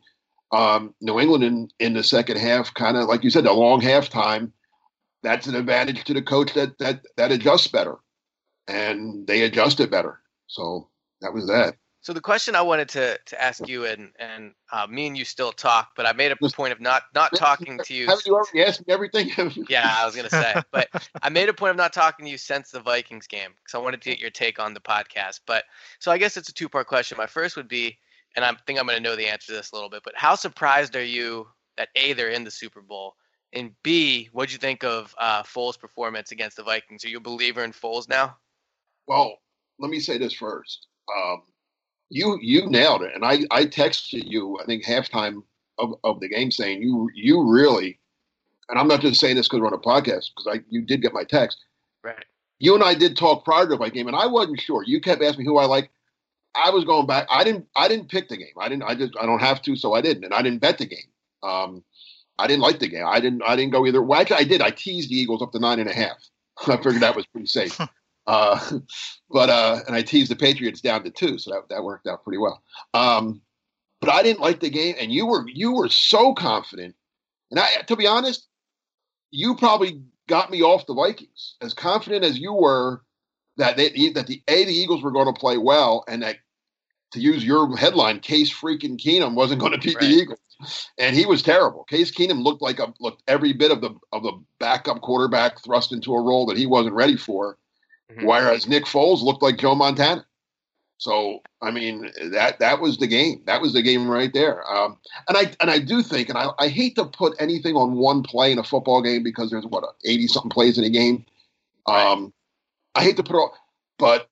um, 0.52 0.94
New 1.02 1.20
England 1.20 1.44
in 1.44 1.70
in 1.80 1.94
the 1.94 2.04
second 2.04 2.38
half, 2.38 2.74
kind 2.74 2.98
of 2.98 3.08
like 3.08 3.24
you 3.24 3.30
said, 3.30 3.46
a 3.46 3.54
long 3.54 3.82
halftime. 3.82 4.52
That's 5.22 5.48
an 5.48 5.56
advantage 5.56 6.06
to 6.06 6.14
the 6.14 6.22
coach 6.22 6.54
that 6.54 6.78
that 6.80 7.02
that 7.18 7.32
adjusts 7.32 7.68
better, 7.68 7.96
and 8.68 9.28
they 9.28 9.42
adjusted 9.42 9.92
better. 9.92 10.20
So 10.48 10.90
that 11.22 11.34
was 11.34 11.48
that. 11.48 11.76
So 12.02 12.14
the 12.14 12.22
question 12.22 12.56
I 12.56 12.62
wanted 12.62 12.90
to 12.90 13.20
to 13.26 13.42
ask 13.42 13.68
you, 13.68 13.86
and 13.86 14.12
and 14.20 14.54
uh, 14.72 14.88
me 14.88 15.08
and 15.08 15.18
you 15.18 15.26
still 15.26 15.52
talk, 15.52 15.92
but 15.98 16.06
I 16.06 16.14
made 16.14 16.32
a 16.32 16.36
point 16.38 16.72
of 16.72 16.80
not 16.80 17.04
not 17.14 17.36
talking 17.36 17.78
to 17.78 17.94
you. 17.94 18.06
Haven't 18.08 18.26
you 18.26 18.36
already 18.36 18.64
asked 18.64 18.88
me 18.88 18.94
everything? 18.94 19.30
yeah, 19.70 19.98
I 20.00 20.06
was 20.06 20.16
gonna 20.16 20.30
say, 20.30 20.56
but 20.72 20.88
I 21.22 21.30
made 21.30 21.50
a 21.50 21.54
point 21.54 21.72
of 21.72 21.78
not 21.78 21.92
talking 21.92 22.26
to 22.26 22.32
you 22.32 22.38
since 22.38 22.72
the 22.72 22.80
Vikings 22.80 23.28
game 23.28 23.50
because 23.52 23.76
I 23.76 23.80
wanted 23.80 24.02
to 24.02 24.10
get 24.10 24.20
your 24.20 24.30
take 24.30 24.60
on 24.60 24.74
the 24.74 24.80
podcast. 24.80 25.42
But 25.46 25.66
so 26.00 26.10
I 26.12 26.18
guess 26.18 26.38
it's 26.38 26.50
a 26.50 26.54
two 26.54 26.70
part 26.70 26.88
question. 26.88 27.18
My 27.18 27.28
first 27.28 27.58
would 27.58 27.68
be, 27.68 27.98
and 28.36 28.46
I 28.46 28.54
think 28.66 28.80
I'm 28.80 28.88
gonna 28.88 29.02
know 29.02 29.18
the 29.18 29.28
answer 29.28 29.48
to 29.48 29.54
this 29.54 29.72
a 29.72 29.76
little 29.76 29.90
bit, 29.90 30.04
but 30.06 30.16
how 30.16 30.36
surprised 30.36 30.96
are 30.96 31.04
you 31.04 31.48
that 31.78 31.90
a 31.96 32.14
they're 32.14 32.30
in 32.30 32.46
the 32.46 32.52
Super 32.52 32.82
Bowl? 32.82 33.16
And 33.52 33.72
B, 33.84 34.30
what'd 34.32 34.54
you 34.54 34.60
think 34.60 34.84
of 34.84 35.14
uh, 35.18 35.44
Foles' 35.44 35.80
performance 35.80 36.32
against 36.32 36.56
the 36.56 36.64
Vikings? 36.64 37.04
Are 37.04 37.10
you 37.10 37.18
a 37.18 37.22
believer 37.22 37.64
in 37.64 37.72
Foles 37.72 38.08
now? 38.08 38.38
Well, 39.08 39.38
let 39.80 39.90
me 39.90 40.00
say 40.00 40.20
this 40.20 40.34
first. 40.34 40.88
Um, 41.18 41.42
you 42.10 42.38
you 42.42 42.70
nailed 42.70 43.04
it. 43.04 43.14
And 43.16 43.26
I 43.26 43.40
I 43.52 43.66
texted 43.66 44.24
you 44.26 44.58
I 44.62 44.66
think 44.66 44.84
halftime 44.84 45.44
of, 45.78 45.94
of 46.04 46.20
the 46.20 46.30
game 46.30 46.52
saying 46.52 46.82
you 46.82 47.10
you 47.14 47.50
really, 47.50 48.00
and 48.70 48.80
I'm 48.80 48.88
not 48.88 49.02
just 49.02 49.20
saying 49.20 49.36
this 49.36 49.48
because 49.48 49.62
we're 49.62 49.68
on 49.68 49.74
a 49.74 49.78
podcast 49.78 50.30
because 50.36 50.48
I 50.52 50.62
you 50.70 50.82
did 50.82 51.02
get 51.02 51.14
my 51.14 51.24
text. 51.24 51.58
Right. 52.04 52.26
You 52.60 52.76
and 52.76 52.84
I 52.84 52.94
did 52.94 53.16
talk 53.16 53.46
prior 53.46 53.68
to 53.68 53.78
my 53.78 53.90
game, 53.90 54.08
and 54.08 54.16
I 54.16 54.28
wasn't 54.28 54.60
sure. 54.60 54.84
You 54.84 55.00
kept 55.00 55.24
asking 55.24 55.46
me 55.46 55.46
who 55.46 55.58
I 55.58 55.66
like. 55.66 55.90
I 56.56 56.72
was 56.72 56.84
going 56.84 57.08
back. 57.08 57.28
I 57.30 57.44
didn't. 57.44 57.68
I 57.76 57.88
didn't 57.88 58.10
pick 58.10 58.28
the 58.28 58.38
game. 58.38 58.54
I 58.60 58.68
didn't. 58.68 58.84
I 58.84 58.96
just. 58.96 59.14
I 59.20 59.26
don't 59.26 59.40
have 59.40 59.62
to, 59.64 59.76
so 59.76 59.94
I 59.94 60.02
didn't. 60.02 60.26
And 60.26 60.34
I 60.34 60.42
didn't 60.42 60.60
bet 60.60 60.78
the 60.78 60.86
game. 60.86 61.00
Um, 61.42 61.84
I 62.38 62.48
didn't 62.48 62.62
like 62.62 62.80
the 62.80 62.88
game. 62.88 63.06
I 63.06 63.20
didn't. 63.20 63.44
I 63.44 63.56
didn't 63.56 63.72
go 63.72 63.86
either. 63.86 64.02
Well, 64.02 64.20
actually, 64.20 64.38
I 64.38 64.44
did. 64.44 64.62
I 64.62 64.72
teased 64.72 65.10
the 65.10 65.16
Eagles 65.16 65.42
up 65.42 65.52
to 65.54 65.60
nine 65.60 65.80
and 65.80 65.90
a 65.90 65.94
half. 65.94 66.18
I 66.68 66.76
figured 66.78 67.02
that 67.02 67.16
was 67.16 67.26
pretty 67.28 67.48
safe. 67.48 67.80
Uh, 68.30 68.60
but 69.32 69.50
uh, 69.50 69.80
and 69.88 69.96
I 69.96 70.04
teased 70.04 70.32
the 70.32 70.36
Patriots 70.36 70.82
down 70.82 71.04
to 71.04 71.10
two, 71.10 71.38
so 71.40 71.52
that, 71.52 71.70
that 71.70 71.84
worked 71.84 72.08
out 72.08 72.24
pretty 72.24 72.38
well. 72.38 72.62
Um, 72.94 73.42
but 74.00 74.12
I 74.12 74.24
didn't 74.24 74.40
like 74.40 74.60
the 74.60 74.70
game, 74.70 74.96
and 75.00 75.12
you 75.12 75.26
were 75.26 75.46
you 75.50 75.74
were 75.74 75.90
so 75.90 76.34
confident. 76.34 76.96
And 77.52 77.60
I, 77.60 77.82
to 77.88 77.96
be 77.96 78.06
honest, 78.06 78.48
you 79.32 79.56
probably 79.56 80.04
got 80.28 80.52
me 80.52 80.62
off 80.62 80.86
the 80.86 80.94
Vikings 80.94 81.56
as 81.62 81.74
confident 81.74 82.24
as 82.24 82.38
you 82.38 82.54
were 82.54 83.02
that 83.58 83.76
they 83.76 83.90
that 84.12 84.28
the 84.28 84.42
a 84.48 84.64
the 84.64 84.74
Eagles 84.74 85.02
were 85.02 85.12
going 85.12 85.34
to 85.34 85.40
play 85.40 85.58
well, 85.58 86.04
and 86.08 86.22
that 86.22 86.38
to 87.14 87.20
use 87.20 87.44
your 87.44 87.76
headline, 87.76 88.20
Case 88.20 88.54
freaking 88.54 88.98
Keenum 89.00 89.34
wasn't 89.34 89.60
going 89.60 89.74
to 89.74 89.80
beat 89.80 89.96
right. 89.96 90.04
the 90.04 90.16
Eagles, 90.16 90.90
and 91.00 91.16
he 91.16 91.26
was 91.26 91.42
terrible. 91.42 91.84
Case 91.86 92.12
Keenum 92.12 92.44
looked 92.44 92.62
like 92.62 92.80
a 92.80 92.94
looked 93.00 93.24
every 93.28 93.54
bit 93.54 93.72
of 93.72 93.82
the 93.82 93.96
of 94.14 94.22
the 94.22 94.34
backup 94.60 95.02
quarterback 95.02 95.64
thrust 95.64 95.92
into 95.92 96.14
a 96.14 96.22
role 96.22 96.46
that 96.46 96.58
he 96.58 96.68
wasn't 96.68 96.94
ready 96.94 97.18
for 97.18 97.58
Mm-hmm. 98.12 98.26
Whereas 98.26 98.68
Nick 98.68 98.86
Foles 98.86 99.22
looked 99.22 99.42
like 99.42 99.58
Joe 99.58 99.76
Montana. 99.76 100.26
So 100.98 101.42
I 101.62 101.72
mean 101.72 102.12
that 102.32 102.60
that 102.60 102.82
was 102.82 102.98
the 102.98 103.08
game. 103.08 103.42
That 103.46 103.62
was 103.62 103.74
the 103.74 103.82
game 103.82 104.10
right 104.10 104.34
there. 104.34 104.70
Um, 104.70 104.98
and 105.30 105.38
I 105.38 105.52
and 105.62 105.72
I 105.72 105.80
do 105.80 106.04
think, 106.04 106.28
and 106.28 106.38
I, 106.38 106.50
I 106.60 106.68
hate 106.68 106.96
to 106.96 107.06
put 107.06 107.36
anything 107.40 107.76
on 107.76 107.94
one 107.94 108.22
play 108.22 108.52
in 108.52 108.60
a 108.60 108.64
football 108.64 109.02
game 109.02 109.24
because 109.24 109.50
there's 109.50 109.66
what 109.66 109.86
eighty 110.06 110.28
something 110.28 110.50
plays 110.50 110.78
in 110.78 110.84
a 110.84 110.90
game. 110.90 111.26
Um, 111.86 112.34
I 112.96 113.04
hate 113.04 113.16
to 113.16 113.24
put 113.24 113.38
all, 113.38 113.56
but 113.98 114.30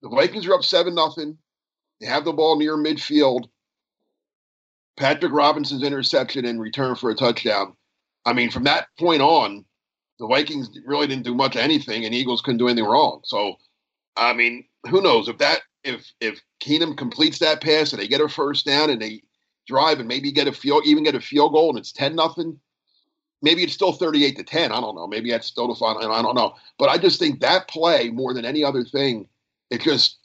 the 0.00 0.08
Vikings 0.08 0.46
are 0.46 0.54
up 0.54 0.64
seven 0.64 0.94
nothing. 0.94 1.36
They 2.00 2.06
have 2.06 2.24
the 2.24 2.32
ball 2.32 2.58
near 2.58 2.78
midfield. 2.78 3.48
Patrick 4.96 5.32
Robinson's 5.32 5.82
interception 5.82 6.46
in 6.46 6.58
return 6.58 6.94
for 6.94 7.10
a 7.10 7.14
touchdown. 7.14 7.76
I 8.24 8.32
mean, 8.32 8.50
from 8.50 8.64
that 8.64 8.88
point 8.98 9.20
on, 9.20 9.65
the 10.18 10.26
Vikings 10.26 10.70
really 10.84 11.06
didn't 11.06 11.24
do 11.24 11.34
much 11.34 11.56
anything, 11.56 12.04
and 12.04 12.14
Eagles 12.14 12.40
couldn't 12.40 12.58
do 12.58 12.68
anything 12.68 12.88
wrong. 12.88 13.20
So, 13.24 13.56
I 14.16 14.32
mean, 14.32 14.64
who 14.88 15.00
knows 15.00 15.28
if 15.28 15.38
that 15.38 15.60
if 15.84 16.10
if 16.20 16.40
Keenum 16.60 16.96
completes 16.96 17.38
that 17.40 17.60
pass 17.60 17.92
and 17.92 18.00
they 18.00 18.08
get 18.08 18.20
a 18.20 18.28
first 18.28 18.66
down 18.66 18.90
and 18.90 19.00
they 19.00 19.22
drive 19.66 19.98
and 19.98 20.08
maybe 20.08 20.32
get 20.32 20.48
a 20.48 20.52
field 20.52 20.82
even 20.86 21.04
get 21.04 21.14
a 21.14 21.20
field 21.20 21.52
goal 21.52 21.70
and 21.70 21.78
it's 21.78 21.92
ten 21.92 22.14
nothing. 22.14 22.58
Maybe 23.42 23.62
it's 23.62 23.74
still 23.74 23.92
thirty-eight 23.92 24.36
to 24.38 24.44
ten. 24.44 24.72
I 24.72 24.80
don't 24.80 24.94
know. 24.94 25.06
Maybe 25.06 25.30
that's 25.30 25.46
still 25.46 25.68
the 25.68 25.74
final. 25.74 26.10
I 26.10 26.22
don't 26.22 26.34
know. 26.34 26.54
But 26.78 26.88
I 26.88 26.98
just 26.98 27.18
think 27.18 27.40
that 27.40 27.68
play 27.68 28.10
more 28.10 28.32
than 28.32 28.44
any 28.44 28.64
other 28.64 28.84
thing, 28.84 29.28
it 29.70 29.82
just 29.82 30.18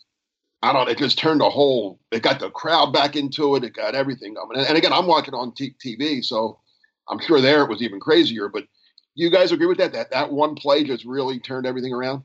I 0.64 0.74
don't. 0.74 0.90
It 0.90 0.98
just 0.98 1.18
turned 1.18 1.42
a 1.42 1.50
whole. 1.50 2.00
It 2.12 2.22
got 2.22 2.40
the 2.40 2.52
crowd 2.52 2.94
back 2.94 3.16
into 3.16 3.56
it. 3.56 3.64
It 3.64 3.74
got 3.74 3.96
everything 3.96 4.36
going. 4.36 4.58
And, 4.58 4.68
and 4.68 4.78
again, 4.78 4.94
I'm 4.94 5.08
watching 5.08 5.34
on 5.34 5.54
t- 5.54 5.76
TV, 5.84 6.24
so 6.24 6.60
I'm 7.10 7.20
sure 7.20 7.42
there 7.42 7.64
it 7.64 7.70
was 7.70 7.82
even 7.82 8.00
crazier. 8.00 8.48
But 8.48 8.66
you 9.16 9.30
guys 9.32 9.52
agree 9.52 9.68
with 9.68 9.78
that? 9.80 9.94
That 9.94 10.12
that 10.12 10.32
one 10.32 10.56
play 10.56 10.84
just 10.84 11.06
really 11.06 11.40
turned 11.40 11.66
everything 11.66 11.94
around. 11.94 12.24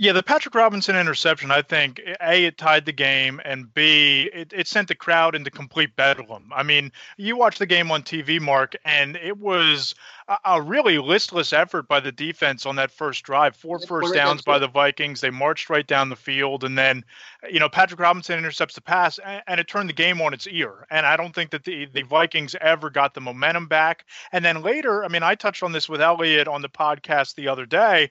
Yeah, 0.00 0.12
the 0.12 0.22
Patrick 0.22 0.54
Robinson 0.54 0.94
interception, 0.94 1.50
I 1.50 1.60
think, 1.60 2.00
A, 2.20 2.44
it 2.44 2.56
tied 2.56 2.86
the 2.86 2.92
game, 2.92 3.40
and 3.44 3.74
B, 3.74 4.30
it, 4.32 4.52
it 4.52 4.68
sent 4.68 4.86
the 4.86 4.94
crowd 4.94 5.34
into 5.34 5.50
complete 5.50 5.96
bedlam. 5.96 6.52
I 6.54 6.62
mean, 6.62 6.92
you 7.16 7.36
watch 7.36 7.58
the 7.58 7.66
game 7.66 7.90
on 7.90 8.04
TV, 8.04 8.40
Mark, 8.40 8.76
and 8.84 9.16
it 9.16 9.36
was 9.36 9.96
a, 10.28 10.36
a 10.44 10.62
really 10.62 10.98
listless 10.98 11.52
effort 11.52 11.88
by 11.88 11.98
the 11.98 12.12
defense 12.12 12.64
on 12.64 12.76
that 12.76 12.92
first 12.92 13.24
drive. 13.24 13.56
Four 13.56 13.80
first 13.80 14.14
downs 14.14 14.40
by 14.42 14.60
the 14.60 14.68
Vikings. 14.68 15.20
They 15.20 15.30
marched 15.30 15.68
right 15.68 15.86
down 15.86 16.10
the 16.10 16.16
field, 16.16 16.62
and 16.62 16.78
then, 16.78 17.04
you 17.50 17.58
know, 17.58 17.68
Patrick 17.68 17.98
Robinson 17.98 18.38
intercepts 18.38 18.76
the 18.76 18.80
pass, 18.80 19.18
and, 19.18 19.42
and 19.48 19.58
it 19.58 19.66
turned 19.66 19.88
the 19.88 19.94
game 19.94 20.20
on 20.20 20.32
its 20.32 20.46
ear. 20.46 20.86
And 20.92 21.06
I 21.06 21.16
don't 21.16 21.34
think 21.34 21.50
that 21.50 21.64
the, 21.64 21.86
the 21.86 22.02
Vikings 22.02 22.54
ever 22.60 22.88
got 22.88 23.14
the 23.14 23.20
momentum 23.20 23.66
back. 23.66 24.04
And 24.30 24.44
then 24.44 24.62
later, 24.62 25.04
I 25.04 25.08
mean, 25.08 25.24
I 25.24 25.34
touched 25.34 25.64
on 25.64 25.72
this 25.72 25.88
with 25.88 26.00
Elliot 26.00 26.46
on 26.46 26.62
the 26.62 26.68
podcast 26.68 27.34
the 27.34 27.48
other 27.48 27.66
day. 27.66 28.10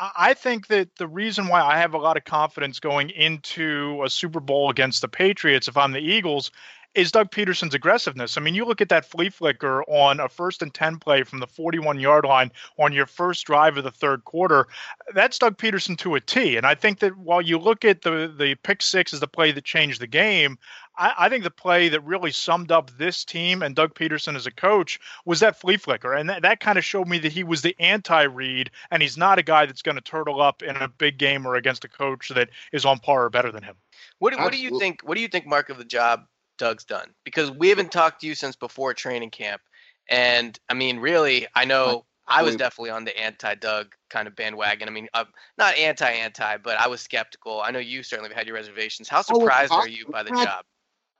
I 0.00 0.32
think 0.32 0.68
that 0.68 0.96
the 0.96 1.06
reason 1.06 1.48
why 1.48 1.60
I 1.60 1.78
have 1.78 1.92
a 1.92 1.98
lot 1.98 2.16
of 2.16 2.24
confidence 2.24 2.80
going 2.80 3.10
into 3.10 4.02
a 4.04 4.08
Super 4.08 4.40
Bowl 4.40 4.70
against 4.70 5.02
the 5.02 5.08
Patriots, 5.08 5.68
if 5.68 5.76
I'm 5.76 5.92
the 5.92 6.00
Eagles, 6.00 6.50
is 6.94 7.12
Doug 7.12 7.30
Pederson's 7.30 7.74
aggressiveness. 7.74 8.36
I 8.36 8.40
mean, 8.40 8.54
you 8.54 8.64
look 8.64 8.80
at 8.80 8.88
that 8.88 9.04
flea 9.04 9.30
flicker 9.30 9.82
on 9.84 10.18
a 10.18 10.28
first 10.28 10.60
and 10.60 10.74
10 10.74 10.98
play 10.98 11.22
from 11.22 11.38
the 11.38 11.46
41 11.46 12.00
yard 12.00 12.24
line 12.24 12.50
on 12.78 12.92
your 12.92 13.06
first 13.06 13.46
drive 13.46 13.76
of 13.76 13.84
the 13.84 13.92
third 13.92 14.24
quarter. 14.24 14.66
That's 15.14 15.38
Doug 15.38 15.56
Pederson 15.56 15.96
to 15.98 16.16
a 16.16 16.20
T. 16.20 16.56
And 16.56 16.66
I 16.66 16.74
think 16.74 16.98
that 17.00 17.16
while 17.16 17.40
you 17.40 17.58
look 17.58 17.84
at 17.84 18.02
the, 18.02 18.32
the 18.36 18.56
pick 18.56 18.82
six 18.82 19.14
as 19.14 19.20
the 19.20 19.28
play 19.28 19.52
that 19.52 19.64
changed 19.64 20.00
the 20.00 20.08
game, 20.08 20.58
I, 20.98 21.12
I, 21.16 21.28
think 21.28 21.44
the 21.44 21.50
play 21.50 21.88
that 21.88 22.04
really 22.04 22.32
summed 22.32 22.72
up 22.72 22.90
this 22.98 23.24
team 23.24 23.62
and 23.62 23.76
Doug 23.76 23.94
Pederson 23.94 24.34
as 24.34 24.46
a 24.46 24.50
coach 24.50 24.98
was 25.24 25.38
that 25.40 25.60
flea 25.60 25.76
flicker. 25.76 26.12
And 26.12 26.28
that, 26.28 26.42
that 26.42 26.58
kind 26.58 26.76
of 26.76 26.84
showed 26.84 27.06
me 27.06 27.18
that 27.20 27.32
he 27.32 27.44
was 27.44 27.62
the 27.62 27.76
anti 27.78 28.22
Reid 28.22 28.70
and 28.90 29.00
he's 29.00 29.16
not 29.16 29.38
a 29.38 29.44
guy 29.44 29.64
that's 29.64 29.82
going 29.82 29.96
to 29.96 30.02
turtle 30.02 30.42
up 30.42 30.62
in 30.62 30.76
a 30.76 30.88
big 30.88 31.18
game 31.18 31.46
or 31.46 31.54
against 31.54 31.84
a 31.84 31.88
coach 31.88 32.30
that 32.30 32.50
is 32.72 32.84
on 32.84 32.98
par 32.98 33.24
or 33.24 33.30
better 33.30 33.52
than 33.52 33.62
him. 33.62 33.76
What, 34.18 34.36
what 34.38 34.52
do 34.52 34.58
you 34.58 34.78
think? 34.78 35.02
What 35.02 35.14
do 35.14 35.20
you 35.20 35.28
think, 35.28 35.46
Mark, 35.46 35.70
of 35.70 35.78
the 35.78 35.84
job 35.84 36.26
Doug's 36.60 36.84
done 36.84 37.08
because 37.24 37.50
we 37.50 37.68
haven't 37.70 37.90
talked 37.90 38.20
to 38.20 38.26
you 38.26 38.34
since 38.34 38.54
before 38.54 38.92
training 38.94 39.30
camp. 39.30 39.62
And 40.10 40.58
I 40.68 40.74
mean, 40.74 40.98
really, 40.98 41.46
I 41.54 41.64
know 41.64 42.04
I 42.28 42.42
was 42.42 42.54
definitely 42.54 42.90
on 42.90 43.04
the 43.04 43.18
anti-Doug 43.18 43.94
kind 44.10 44.28
of 44.28 44.36
bandwagon. 44.36 44.88
I 44.88 44.92
mean, 44.92 45.08
uh, 45.14 45.24
not 45.56 45.76
anti-anti, 45.76 46.58
but 46.58 46.78
I 46.78 46.86
was 46.86 47.00
skeptical. 47.00 47.62
I 47.62 47.70
know 47.70 47.78
you 47.78 48.02
certainly 48.02 48.32
had 48.34 48.46
your 48.46 48.56
reservations. 48.56 49.08
How 49.08 49.20
oh, 49.20 49.40
surprised 49.40 49.72
oh, 49.72 49.78
are 49.78 49.88
you 49.88 50.06
by 50.06 50.22
the 50.22 50.36
had, 50.36 50.44
job? 50.44 50.64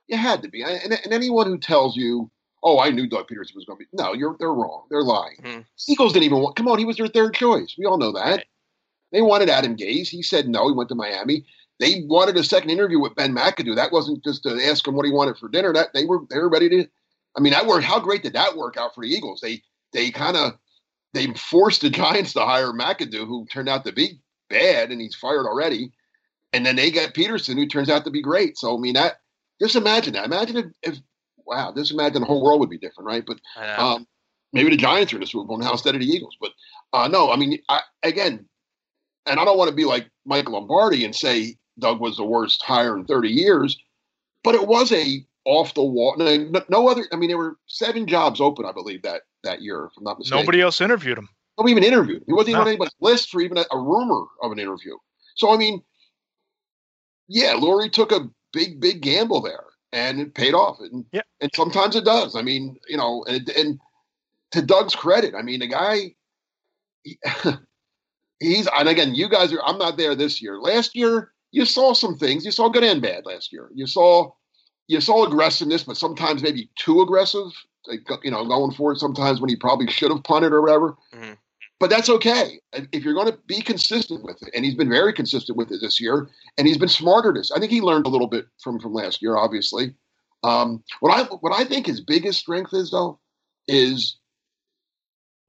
You 0.09 0.19
had 0.19 0.43
to 0.43 0.49
be, 0.49 0.63
and, 0.63 0.93
and, 0.93 1.13
anyone 1.13 1.47
who 1.47 1.59
tells 1.59 1.97
you, 1.97 2.31
"Oh, 2.63 2.79
I 2.81 2.91
knew 2.91 3.07
Doug 3.07 3.29
Pederson 3.29 3.55
was 3.55 3.65
going 3.65 3.79
to 3.79 3.85
be," 3.85 3.87
no, 3.93 4.13
you're 4.13 4.37
they're 4.39 4.53
wrong. 4.53 4.85
They're 4.91 5.03
lying. 5.03 5.39
Mm-hmm. 5.43 5.61
Eagles 5.89 6.13
didn't 6.13 6.25
even 6.25 6.41
want. 6.41 6.57
Come 6.57 6.69
on, 6.69 6.79
he 6.79 6.85
was 6.85 6.97
their 6.97 7.09
third 7.09 7.35
choice. 7.35 7.77
We 7.79 7.87
all 7.87 7.97
know 7.97 8.13
that. 8.13 8.25
Right. 8.25 8.47
They 9.13 9.23
wanted 9.23 9.49
Adam 9.49 9.77
Gase. 9.77 10.09
He 10.09 10.23
said 10.23 10.49
no. 10.49 10.69
He 10.69 10.75
went 10.75 10.89
to 10.91 10.95
Miami 10.95 11.45
they 11.81 12.03
wanted 12.07 12.37
a 12.37 12.45
second 12.45 12.71
interview 12.71 13.01
with 13.01 13.15
Ben 13.15 13.35
McAdoo. 13.35 13.75
That 13.75 13.91
wasn't 13.91 14.23
just 14.23 14.43
to 14.43 14.63
ask 14.67 14.87
him 14.87 14.95
what 14.95 15.07
he 15.07 15.13
wanted 15.13 15.39
for 15.39 15.49
dinner. 15.49 15.73
That 15.73 15.89
they 15.95 16.05
were 16.05 16.21
they 16.29 16.39
were 16.39 16.51
ready 16.51 16.69
to. 16.69 16.87
I 17.37 17.41
mean, 17.41 17.55
that 17.55 17.67
worked. 17.67 17.85
How 17.85 17.99
great 17.99 18.23
did 18.23 18.35
that 18.35 18.57
work 18.57 18.77
out 18.77 18.95
for 18.95 19.03
the 19.03 19.11
Eagles? 19.11 19.41
They 19.41 19.63
they 19.93 20.11
kind 20.11 20.37
of 20.37 20.53
they 21.15 21.27
forced 21.35 21.81
the 21.81 21.91
Giants 21.91 22.35
to 22.35 22.41
hire 22.41 22.73
McAdoo, 22.73 23.27
who 23.27 23.47
turned 23.47 23.69
out 23.69 23.85
to 23.87 23.93
be 23.93 24.21
bad, 24.51 24.93
and 24.93 25.01
he's 25.01 25.15
fired 25.15 25.47
already. 25.47 25.91
And 26.53 26.67
then 26.67 26.77
they 26.77 26.91
get 26.91 27.15
Pederson, 27.15 27.55
who 27.55 27.67
turns 27.67 27.89
out 27.89 28.05
to 28.05 28.11
be 28.11 28.23
great. 28.23 28.59
So 28.59 28.77
I 28.77 28.81
mean, 28.81 28.95
that 28.95 29.21
just 29.61 29.75
imagine 29.75 30.13
that. 30.13 30.27
Imagine 30.27 30.57
if, 30.59 30.67
if 30.83 30.99
wow, 31.47 31.73
just 31.75 31.93
imagine 31.93 32.21
the 32.21 32.27
whole 32.27 32.45
world 32.45 32.61
would 32.61 32.71
be 32.71 32.79
different, 32.79 33.07
right? 33.07 33.25
But 33.27 33.41
um, 33.79 34.07
maybe 34.53 34.71
the 34.71 34.77
Giants 34.77 35.15
are 35.15 35.17
in 35.17 35.21
the 35.21 35.27
Super 35.27 35.47
Bowl 35.47 35.59
now 35.59 35.73
instead 35.73 35.95
of 35.95 36.03
the 36.03 36.07
Eagles. 36.07 36.37
But 36.39 36.51
uh, 36.93 37.09
no, 37.09 37.31
I 37.31 37.37
mean, 37.37 37.59
I, 37.71 37.81
again, 38.03 38.47
and 39.27 39.41
I 39.41 39.45
don't 39.45 39.57
want 39.57 39.71
to 39.71 39.77
be 39.77 39.85
like 39.85 40.11
Mike 40.27 40.49
Lombardi 40.49 41.05
and 41.05 41.15
say 41.15 41.57
Doug 41.81 42.01
was 42.01 42.17
the 42.17 42.25
worst 42.25 42.63
hire 42.63 42.97
in 42.97 43.05
30 43.05 43.29
years, 43.29 43.79
but 44.45 44.55
it 44.55 44.67
was 44.67 44.93
a 44.93 45.25
off 45.45 45.75
the 45.75 45.83
wall. 45.83 46.17
No, 46.69 46.89
other. 46.89 47.07
I 47.13 47.17
mean, 47.17 47.29
there 47.29 47.39
were 47.39 47.57
seven 47.67 48.07
jobs 48.07 48.41
open, 48.41 48.67
I 48.67 48.73
believe 48.73 49.03
that 49.03 49.23
that 49.43 49.63
year, 49.63 49.87
if 49.87 49.93
I'm 49.97 50.05
not 50.05 50.19
mistaken. 50.19 50.41
Nobody 50.41 50.61
else 50.61 50.81
interviewed 50.81 51.19
him. 51.19 51.29
nobody 51.59 51.73
even 51.73 51.85
interviewed. 51.85 52.23
He 52.27 52.33
wasn't 52.33 52.51
even 52.51 52.61
on 52.61 52.69
anybody's 52.69 52.95
list 53.01 53.31
for 53.31 53.41
even 53.41 53.59
a, 53.59 53.65
a 53.73 53.79
rumor 53.79 54.25
of 54.43 54.53
an 54.53 54.59
interview. 54.59 54.97
So 55.35 55.53
I 55.53 55.57
mean, 55.57 55.83
yeah, 57.29 57.55
Lurie 57.55 57.93
took 57.93 58.13
a 58.13 58.29
big, 58.53 58.81
big 58.81 59.01
gamble 59.01 59.41
there, 59.41 59.65
and 59.93 60.21
it 60.21 60.35
paid 60.35 60.55
off. 60.55 60.79
And 60.81 61.05
yeah. 61.13 61.23
and 61.41 61.51
sometimes 61.55 61.97
it 61.97 62.05
does. 62.05 62.37
I 62.37 62.43
mean, 62.43 62.77
you 62.89 62.97
know, 62.97 63.25
and 63.29 63.49
and 63.51 63.79
to 64.53 64.63
Doug's 64.63 64.95
credit, 64.95 65.35
I 65.35 65.43
mean, 65.43 65.61
the 65.61 65.69
guy. 65.69 66.15
He, 67.03 67.19
he's 68.41 68.69
and 68.77 68.89
again, 68.89 69.15
you 69.15 69.29
guys 69.29 69.53
are. 69.53 69.63
I'm 69.65 69.79
not 69.79 69.97
there 69.97 70.15
this 70.15 70.43
year. 70.43 70.59
Last 70.59 70.95
year, 70.95 71.33
you 71.53 71.65
saw 71.65 71.93
some 71.93 72.17
things. 72.17 72.45
You 72.45 72.51
saw 72.51 72.69
good 72.69 72.85
and 72.85 73.03
bad 73.03 73.27
last 73.27 73.53
year. 73.53 73.71
You 73.75 73.87
saw 73.87 74.33
you 74.89 75.01
saw 75.01 75.25
aggressiveness, 75.25 75.85
but 75.85 75.97
sometimes 75.97 76.43
maybe 76.43 76.69
too 76.77 77.01
aggressive. 77.01 77.47
Like, 77.87 78.01
you 78.25 78.31
know, 78.31 78.45
going 78.45 78.73
for 78.73 78.93
it 78.93 78.99
sometimes 78.99 79.41
when 79.41 79.49
he 79.49 79.57
probably 79.57 79.89
should 79.89 80.11
have 80.11 80.25
punted 80.25 80.53
or 80.53 80.61
whatever. 80.61 80.97
Mm-hmm. 81.15 81.35
But 81.79 81.89
that's 81.89 82.11
okay 82.11 82.61
if 82.93 83.05
you're 83.05 83.15
going 83.15 83.31
to 83.31 83.39
be 83.47 83.63
consistent 83.63 84.23
with 84.23 84.43
it. 84.43 84.51
And 84.55 84.65
he's 84.65 84.75
been 84.75 84.91
very 84.91 85.15
consistent 85.15 85.57
with 85.57 85.71
it 85.71 85.81
this 85.81 85.99
year, 85.99 86.29
and 86.59 86.67
he's 86.67 86.77
been 86.77 86.89
smarter 86.89 87.33
this. 87.33 87.51
I 87.53 87.59
think 87.59 87.71
he 87.71 87.81
learned 87.81 88.05
a 88.07 88.11
little 88.11 88.27
bit 88.27 88.47
from 88.63 88.79
from 88.81 88.93
last 88.93 89.23
year, 89.23 89.37
obviously. 89.37 89.95
Um, 90.43 90.83
what 91.01 91.17
I 91.17 91.23
what 91.37 91.59
I 91.59 91.65
think 91.65 91.87
his 91.87 92.01
biggest 92.01 92.41
strength 92.41 92.75
is 92.75 92.91
though 92.91 93.19
is 93.67 94.19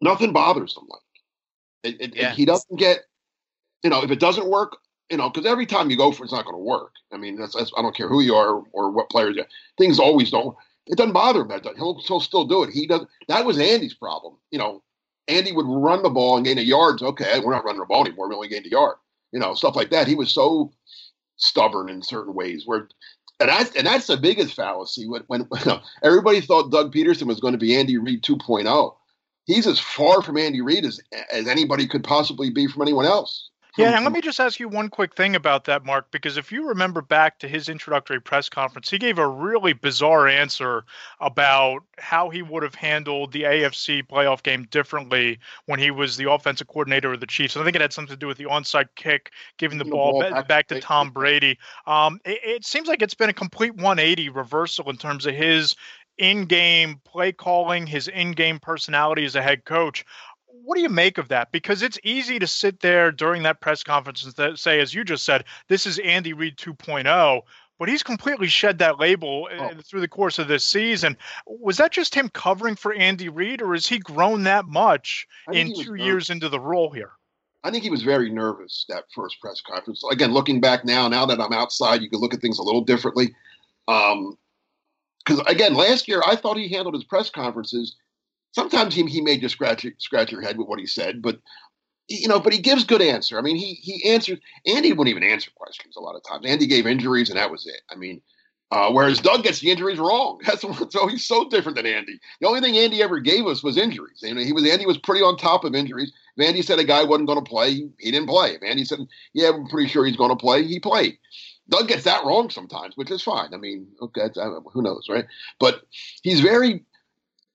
nothing 0.02 0.32
bothers 0.34 0.78
him. 0.78 0.84
Like 0.90 1.02
it, 1.84 2.02
it, 2.02 2.16
yeah. 2.16 2.32
he 2.32 2.46
doesn't 2.46 2.78
get, 2.78 3.00
you 3.84 3.90
know, 3.90 4.04
if 4.04 4.12
it 4.12 4.20
doesn't 4.20 4.48
work, 4.48 4.78
you 5.12 5.18
know, 5.18 5.30
because 5.30 5.46
every 5.46 5.66
time 5.66 5.92
you 5.92 5.98
go 5.98 6.12
for 6.12 6.24
it, 6.24 6.28
it's 6.28 6.34
not 6.34 6.46
going 6.46 6.56
to 6.56 6.64
work. 6.64 6.94
I 7.12 7.18
mean, 7.18 7.36
that's, 7.36 7.54
that's, 7.54 7.72
I 7.78 7.82
don't 7.82 7.96
care 7.96 8.08
who 8.08 8.22
you 8.22 8.34
are 8.34 8.64
or 8.72 8.92
what 8.92 9.10
players. 9.10 9.36
You 9.36 9.42
are. 9.42 9.48
Things 9.78 10.00
always 10.00 10.32
don't. 10.32 10.56
It 10.88 10.98
doesn't 10.98 11.12
bother 11.12 11.42
him. 11.42 11.52
He'll, 11.76 12.02
he'll 12.08 12.22
still 12.22 12.46
do 12.46 12.64
it. 12.64 12.72
He 12.72 12.88
does. 12.88 13.06
That 13.28 13.46
was 13.46 13.60
Andy's 13.60 13.94
problem. 13.94 14.38
You 14.52 14.60
know, 14.60 14.82
Andy 15.28 15.52
would 15.52 15.68
run 15.68 16.02
the 16.02 16.10
ball 16.10 16.38
and 16.38 16.46
gain 16.46 16.58
a 16.58 16.62
yard. 16.62 17.02
Okay, 17.02 17.40
we're 17.42 17.52
not 17.52 17.66
running 17.66 17.82
the 17.82 17.86
ball 17.86 18.06
anymore. 18.06 18.30
We 18.30 18.36
only 18.36 18.48
gained 18.48 18.66
a 18.66 18.70
yard. 18.70 18.96
You 19.34 19.40
know, 19.40 19.54
stuff 19.54 19.76
like 19.76 19.92
that. 19.92 20.08
He 20.08 20.16
was 20.16 20.32
so 20.32 20.72
stubborn 21.36 21.90
in 21.90 22.02
certain 22.02 22.34
ways. 22.34 22.64
Where, 22.66 22.88
and 23.42 23.50
that's 23.50 23.76
and 23.76 23.86
that's 23.86 24.08
the 24.08 24.18
biggest 24.18 24.56
fallacy. 24.56 25.08
When 25.08 25.24
when 25.28 25.42
you 25.42 25.66
know, 25.66 25.82
everybody 26.04 26.40
thought 26.40 26.72
Doug 26.72 26.94
Pederson 26.94 27.28
was 27.28 27.42
going 27.42 27.54
to 27.54 27.60
be 27.60 27.78
Andy 27.78 27.98
Reid 27.98 28.24
2.0, 28.24 28.96
he's 29.46 29.68
as 29.68 29.80
far 29.80 30.22
from 30.22 30.38
Andy 30.38 30.62
Reid 30.62 30.86
as 30.86 31.02
as 31.32 31.48
anybody 31.48 31.86
could 31.86 32.04
possibly 32.04 32.50
be 32.50 32.68
from 32.68 32.82
anyone 32.82 33.06
else. 33.06 33.51
Yeah, 33.78 33.96
and 33.96 34.04
let 34.04 34.12
me 34.12 34.20
just 34.20 34.40
ask 34.40 34.60
you 34.60 34.68
one 34.68 34.90
quick 34.90 35.16
thing 35.16 35.36
about 35.36 35.64
that, 35.66 35.86
Mark, 35.86 36.12
because 36.12 36.36
if 36.36 36.52
you 36.52 36.68
remember 36.68 37.02
back 37.02 37.40
to 37.40 37.48
his 37.48 37.70
introductory 37.70 38.20
press 38.20 38.50
conference, 38.50 38.90
he 38.90 38.98
gave 38.98 39.18
a 39.18 39.28
really 39.28 39.72
bizarre 39.72 40.28
answer 40.28 40.84
about 41.22 41.84
how 41.98 42.30
he 42.30 42.42
would 42.42 42.64
have 42.64 42.76
handled 42.76 43.32
the 43.32 43.44
AFC 43.44 44.06
playoff 44.06 44.44
game 44.44 44.68
differently 44.72 45.40
when 45.68 45.80
he 45.80 45.90
was 45.90 46.18
the 46.18 46.30
offensive 46.30 46.68
coordinator 46.68 47.14
of 47.14 47.22
the 47.22 47.28
Chiefs. 47.28 47.56
And 47.56 47.64
I 47.64 47.66
think 47.66 47.76
it 47.76 47.82
had 47.82 47.94
something 47.94 48.14
to 48.14 48.20
do 48.20 48.28
with 48.28 48.38
the 48.38 48.46
onside 48.46 48.90
kick, 48.96 49.32
giving 49.58 49.78
the, 49.78 49.86
the 49.86 49.92
ball, 49.92 50.20
ball 50.20 50.30
back, 50.32 50.48
back, 50.50 50.68
to 50.68 50.82
Tom 50.82 51.10
Brady. 51.10 51.58
Um, 51.88 52.20
it, 52.26 52.40
it 52.44 52.66
seems 52.66 52.90
like 52.90 53.02
it's 53.02 53.14
been 53.14 53.30
a 53.30 53.34
complete 53.34 53.76
180 53.76 54.30
reversal 54.30 54.90
in 54.90 54.98
terms 54.98 55.26
of 55.26 55.34
his 55.34 55.76
in-game 56.18 57.00
play 57.06 57.32
calling, 57.32 57.88
his 57.88 58.08
in-game 58.08 58.60
personality 58.60 59.26
as 59.26 59.36
a 59.36 59.42
head 59.42 59.66
coach 59.66 60.06
what 60.72 60.78
do 60.78 60.84
you 60.84 60.88
make 60.90 61.18
of 61.18 61.28
that? 61.28 61.52
Because 61.52 61.82
it's 61.82 62.00
easy 62.02 62.40
to 62.40 62.48
sit 62.48 62.80
there 62.80 63.12
during 63.12 63.44
that 63.44 63.60
press 63.60 63.84
conference 63.84 64.24
and 64.24 64.58
say, 64.58 64.80
as 64.80 64.94
you 64.94 65.04
just 65.04 65.26
said, 65.26 65.44
this 65.68 65.86
is 65.86 66.00
Andy 66.00 66.32
Reid 66.32 66.56
2.0, 66.56 67.42
but 67.78 67.90
he's 67.90 68.04
completely 68.04 68.48
shed 68.48 68.78
that 68.78 68.98
label 68.98 69.50
uh, 69.52 69.72
oh. 69.74 69.82
through 69.84 70.00
the 70.00 70.08
course 70.08 70.40
of 70.40 70.48
this 70.48 70.66
season. 70.66 71.18
Was 71.46 71.76
that 71.76 71.92
just 71.92 72.16
him 72.16 72.30
covering 72.30 72.78
for 72.78 72.94
Andy 72.94 73.28
Reid, 73.28 73.62
or 73.62 73.74
has 73.74 73.86
he 73.86 74.00
grown 74.00 74.44
that 74.44 74.64
much 74.64 75.28
in 75.52 75.74
two 75.76 75.96
years 75.96 76.30
into 76.30 76.48
the 76.48 76.58
role 76.58 76.90
here? 76.90 77.12
I 77.66 77.70
think 77.70 77.84
he 77.84 77.90
was 77.90 78.04
very 78.04 78.30
nervous 78.30 78.86
that 78.88 79.04
first 79.14 79.42
press 79.42 79.60
conference. 79.60 80.02
Again, 80.10 80.32
looking 80.32 80.62
back 80.62 80.86
now, 80.86 81.10
now 81.10 81.26
that 81.26 81.42
I'm 81.42 81.52
outside, 81.52 82.02
you 82.02 82.10
can 82.10 82.22
look 82.22 82.34
at 82.34 82.40
things 82.40 82.60
a 82.60 82.64
little 82.64 82.86
differently. 82.86 83.36
Um, 83.90 84.38
because 85.26 85.42
again, 85.48 85.74
last 85.74 86.08
year 86.08 86.22
I 86.26 86.38
thought 86.38 86.56
he 86.56 86.70
handled 86.70 86.96
his 86.96 87.04
press 87.04 87.30
conferences 87.30 87.98
sometimes 88.52 88.96
he, 88.96 89.04
he 89.06 89.22
may 89.22 89.38
just 89.38 89.54
scratch 89.54 89.86
scratch 90.00 90.32
your 90.32 90.42
head 90.42 90.58
with 90.58 90.68
what 90.68 90.80
he 90.80 90.86
said, 90.86 91.22
but 91.22 91.40
you 92.08 92.28
know, 92.28 92.40
but 92.40 92.54
he 92.54 92.60
gives 92.60 92.84
good 92.84 93.02
answer. 93.02 93.38
I 93.38 93.42
mean, 93.42 93.56
he 93.56 93.76
he 93.76 94.10
answers. 94.10 94.40
Andy 94.66 94.92
wouldn't 94.92 95.16
even 95.16 95.30
answer 95.30 95.52
questions 95.56 95.96
a 95.96 96.02
lot 96.02 96.16
of 96.16 96.24
times. 96.28 96.46
Andy 96.46 96.68
gave 96.68 96.88
injuries, 96.88 97.30
and 97.30 97.38
that 97.38 97.52
was 97.52 97.66
it. 97.66 97.82
I 97.90 97.96
mean, 97.96 98.22
uh, 98.72 98.90
whereas 98.92 99.20
Doug 99.20 99.44
gets 99.44 99.60
the 99.60 99.70
injuries 99.70 100.00
wrong. 100.00 100.40
That's 100.46 100.62
so 100.62 101.08
he's 101.08 101.26
so 101.26 101.48
different 101.50 101.78
than 101.78 101.86
Andy. 101.86 102.20
The 102.40 102.48
only 102.48 102.62
thing 102.62 102.78
Andy 102.78 103.02
ever 103.02 103.20
gave 103.20 103.46
us 103.46 103.64
was 103.64 103.78
injuries. 103.78 104.20
You 104.22 104.34
know, 104.34 104.42
he 104.42 104.54
was 104.54 104.68
Andy 104.68 104.86
was 104.86 104.98
pretty 104.98 105.22
on 105.22 105.38
top 105.38 105.64
of 105.64 105.76
injuries. 105.76 106.12
If 106.38 106.48
Andy 106.48 106.62
said 106.62 106.80
a 106.80 106.84
guy 106.84 107.04
wasn't 107.04 107.28
going 107.28 107.44
to 107.44 107.50
play, 107.50 107.72
he, 107.72 107.90
he 108.00 108.12
didn't 108.12 108.30
play. 108.30 108.52
If 108.52 108.64
Andy 108.64 108.86
said, 108.86 109.00
"Yeah, 109.34 109.50
I'm 109.50 109.68
pretty 109.68 109.90
sure 109.90 110.06
he's 110.06 110.18
going 110.18 110.32
to 110.32 110.36
play," 110.36 110.64
he 110.64 110.80
played. 110.80 111.18
Doug 111.70 111.88
gets 111.88 112.04
that 112.04 112.26
wrong 112.26 112.50
sometimes, 112.50 112.98
which 112.98 113.12
is 113.12 113.22
fine. 113.22 113.54
I 113.54 113.58
mean, 113.58 113.88
okay, 114.02 114.30
who 114.74 114.82
knows, 114.82 115.08
right? 115.10 115.26
But 115.60 115.84
he's 116.22 116.42
very 116.42 116.84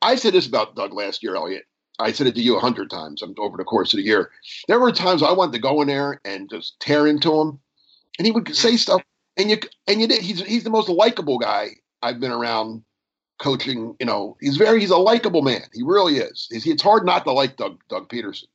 I 0.03 0.17
said 0.17 0.35
this 0.35 0.47
about 0.47 0.76
Doug 0.76 0.93
last 0.93 1.23
year, 1.23 1.37
Elliot. 1.37 1.65
I 1.99 2.12
said 2.12 2.26
it 2.26 2.35
to 2.35 2.43
you 2.43 2.57
a 2.57 2.61
hundred 2.61 2.91
times 2.91 3.23
over 3.38 3.57
the 3.57 3.65
course 3.65 3.93
of 3.93 3.99
the 3.99 4.05
year. 4.05 4.31
There 4.69 4.79
were 4.79 4.93
times 4.93 5.23
I 5.23 5.33
wanted 5.33 5.53
to 5.53 5.59
go 5.59 5.81
in 5.81 5.88
there 5.88 6.21
and 6.25 6.50
just 6.50 6.79
tear 6.81 7.07
into 7.07 7.33
him, 7.41 7.59
and 8.19 8.26
he 8.26 8.33
would 8.33 8.55
say 8.55 8.71
mm-hmm. 8.71 8.76
stuff. 8.76 9.03
And 9.38 9.50
you 9.50 9.59
and 9.87 10.00
you 10.00 10.07
did. 10.07 10.23
He's 10.23 10.43
he's 10.43 10.65
the 10.65 10.71
most 10.71 10.88
likable 10.88 11.38
guy 11.38 11.71
I've 12.03 12.21
been 12.21 12.33
around 12.33 12.83
coaching. 13.38 13.95
You 14.00 14.07
know, 14.07 14.37
he's 14.41 14.57
very 14.57 14.81
he's 14.81 14.91
a 14.91 14.97
likable 14.97 15.43
man. 15.43 15.62
He 15.75 15.83
really 15.83 16.19
is. 16.19 16.49
It's, 16.50 16.67
it's 16.67 16.83
hard 16.83 17.05
not 17.05 17.25
to 17.25 17.33
like 17.33 17.57
Doug 17.57 17.79
Doug 17.88 18.09
Pederson. 18.09 18.47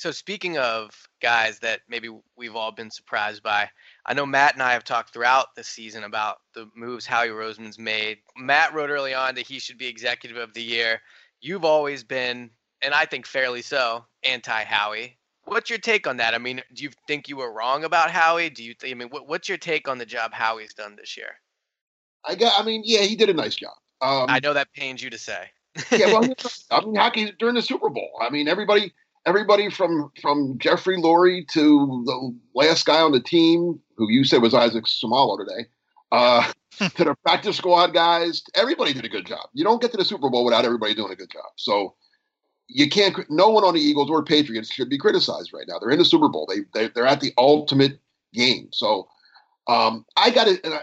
So 0.00 0.10
speaking 0.12 0.56
of 0.56 0.90
guys 1.20 1.58
that 1.58 1.82
maybe 1.86 2.08
we've 2.34 2.56
all 2.56 2.72
been 2.72 2.90
surprised 2.90 3.42
by, 3.42 3.68
I 4.06 4.14
know 4.14 4.24
Matt 4.24 4.54
and 4.54 4.62
I 4.62 4.72
have 4.72 4.82
talked 4.82 5.12
throughout 5.12 5.54
the 5.54 5.62
season 5.62 6.04
about 6.04 6.38
the 6.54 6.70
moves 6.74 7.04
Howie 7.04 7.28
Roseman's 7.28 7.78
made. 7.78 8.16
Matt 8.34 8.72
wrote 8.72 8.88
early 8.88 9.12
on 9.12 9.34
that 9.34 9.46
he 9.46 9.58
should 9.58 9.76
be 9.76 9.88
executive 9.88 10.38
of 10.38 10.54
the 10.54 10.62
year. 10.62 11.02
You've 11.42 11.66
always 11.66 12.02
been, 12.02 12.48
and 12.80 12.94
I 12.94 13.04
think 13.04 13.26
fairly 13.26 13.60
so, 13.60 14.06
anti 14.22 14.64
Howie. 14.64 15.18
What's 15.44 15.68
your 15.68 15.78
take 15.78 16.06
on 16.06 16.16
that? 16.16 16.32
I 16.32 16.38
mean, 16.38 16.62
do 16.72 16.82
you 16.82 16.90
think 17.06 17.28
you 17.28 17.36
were 17.36 17.52
wrong 17.52 17.84
about 17.84 18.10
Howie? 18.10 18.48
Do 18.48 18.64
you? 18.64 18.72
Th- 18.72 18.90
I 18.90 18.94
mean, 18.94 19.08
what, 19.08 19.28
what's 19.28 19.50
your 19.50 19.58
take 19.58 19.86
on 19.86 19.98
the 19.98 20.06
job 20.06 20.32
Howie's 20.32 20.72
done 20.72 20.96
this 20.96 21.14
year? 21.14 21.34
I 22.24 22.36
got. 22.36 22.58
I 22.58 22.64
mean, 22.64 22.84
yeah, 22.86 23.02
he 23.02 23.16
did 23.16 23.28
a 23.28 23.34
nice 23.34 23.56
job. 23.56 23.74
Um, 24.00 24.30
I 24.30 24.40
know 24.40 24.54
that 24.54 24.72
pains 24.72 25.02
you 25.02 25.10
to 25.10 25.18
say. 25.18 25.50
yeah, 25.92 26.06
well, 26.06 26.26
I 26.70 26.80
mean, 26.80 26.94
hockey 26.94 27.32
during 27.38 27.54
the 27.54 27.60
Super 27.60 27.90
Bowl. 27.90 28.12
I 28.22 28.30
mean, 28.30 28.48
everybody 28.48 28.94
everybody 29.30 29.70
from 29.70 30.10
from 30.20 30.58
Jeffrey 30.58 30.96
Lurie 30.96 31.46
to 31.48 32.02
the 32.04 32.36
last 32.54 32.84
guy 32.84 33.00
on 33.00 33.12
the 33.12 33.20
team, 33.20 33.80
who 33.96 34.10
you 34.10 34.24
said 34.24 34.42
was 34.42 34.52
Isaac 34.52 34.84
Seumalo 34.86 35.38
today, 35.38 35.68
uh, 36.10 36.52
to 36.96 37.04
the 37.04 37.14
practice 37.24 37.56
squad 37.56 37.94
guys. 37.94 38.42
Everybody 38.56 38.92
did 38.92 39.04
a 39.04 39.08
good 39.08 39.26
job. 39.26 39.48
You 39.54 39.62
don't 39.62 39.80
get 39.80 39.92
to 39.92 39.96
the 39.96 40.04
Super 40.04 40.28
Bowl 40.28 40.44
without 40.44 40.64
everybody 40.64 40.94
doing 40.94 41.12
a 41.12 41.16
good 41.16 41.30
job. 41.30 41.46
So 41.56 41.94
you 42.66 42.90
can't. 42.90 43.16
No 43.30 43.50
one 43.50 43.62
on 43.62 43.74
the 43.74 43.80
Eagles 43.80 44.10
or 44.10 44.24
Patriots 44.24 44.72
should 44.72 44.90
be 44.90 44.98
criticized 44.98 45.52
right 45.52 45.66
now. 45.68 45.78
They're 45.78 45.90
in 45.90 45.98
the 46.00 46.04
Super 46.04 46.28
Bowl. 46.28 46.48
They, 46.48 46.62
they 46.74 46.88
they're 46.92 47.06
at 47.06 47.20
the 47.20 47.32
ultimate 47.38 48.00
game. 48.34 48.68
So 48.72 49.08
um, 49.68 50.04
I 50.16 50.30
got 50.30 50.48
it. 50.48 50.60
I, 50.64 50.80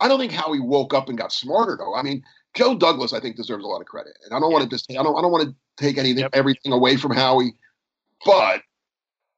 I 0.00 0.08
don't 0.08 0.20
think 0.20 0.32
Howie 0.32 0.60
woke 0.60 0.92
up 0.92 1.08
and 1.08 1.16
got 1.16 1.32
smarter 1.32 1.74
though. 1.78 1.94
I 1.94 2.02
mean, 2.02 2.22
Joe 2.58 2.74
Douglas, 2.74 3.12
I 3.12 3.20
think, 3.20 3.36
deserves 3.36 3.62
a 3.62 3.68
lot 3.68 3.80
of 3.80 3.86
credit, 3.86 4.18
and 4.24 4.34
I 4.34 4.40
don't 4.40 4.50
yeah. 4.50 4.58
want 4.58 4.68
to 4.68 4.74
just 4.74 4.90
I 4.90 4.94
don't 4.94 5.16
I 5.16 5.22
don't 5.22 5.30
want 5.30 5.48
to 5.48 5.54
take 5.76 5.96
anything 5.96 6.22
yep. 6.22 6.30
everything 6.32 6.72
away 6.72 6.96
from 6.96 7.12
Howie, 7.12 7.54
but 8.26 8.62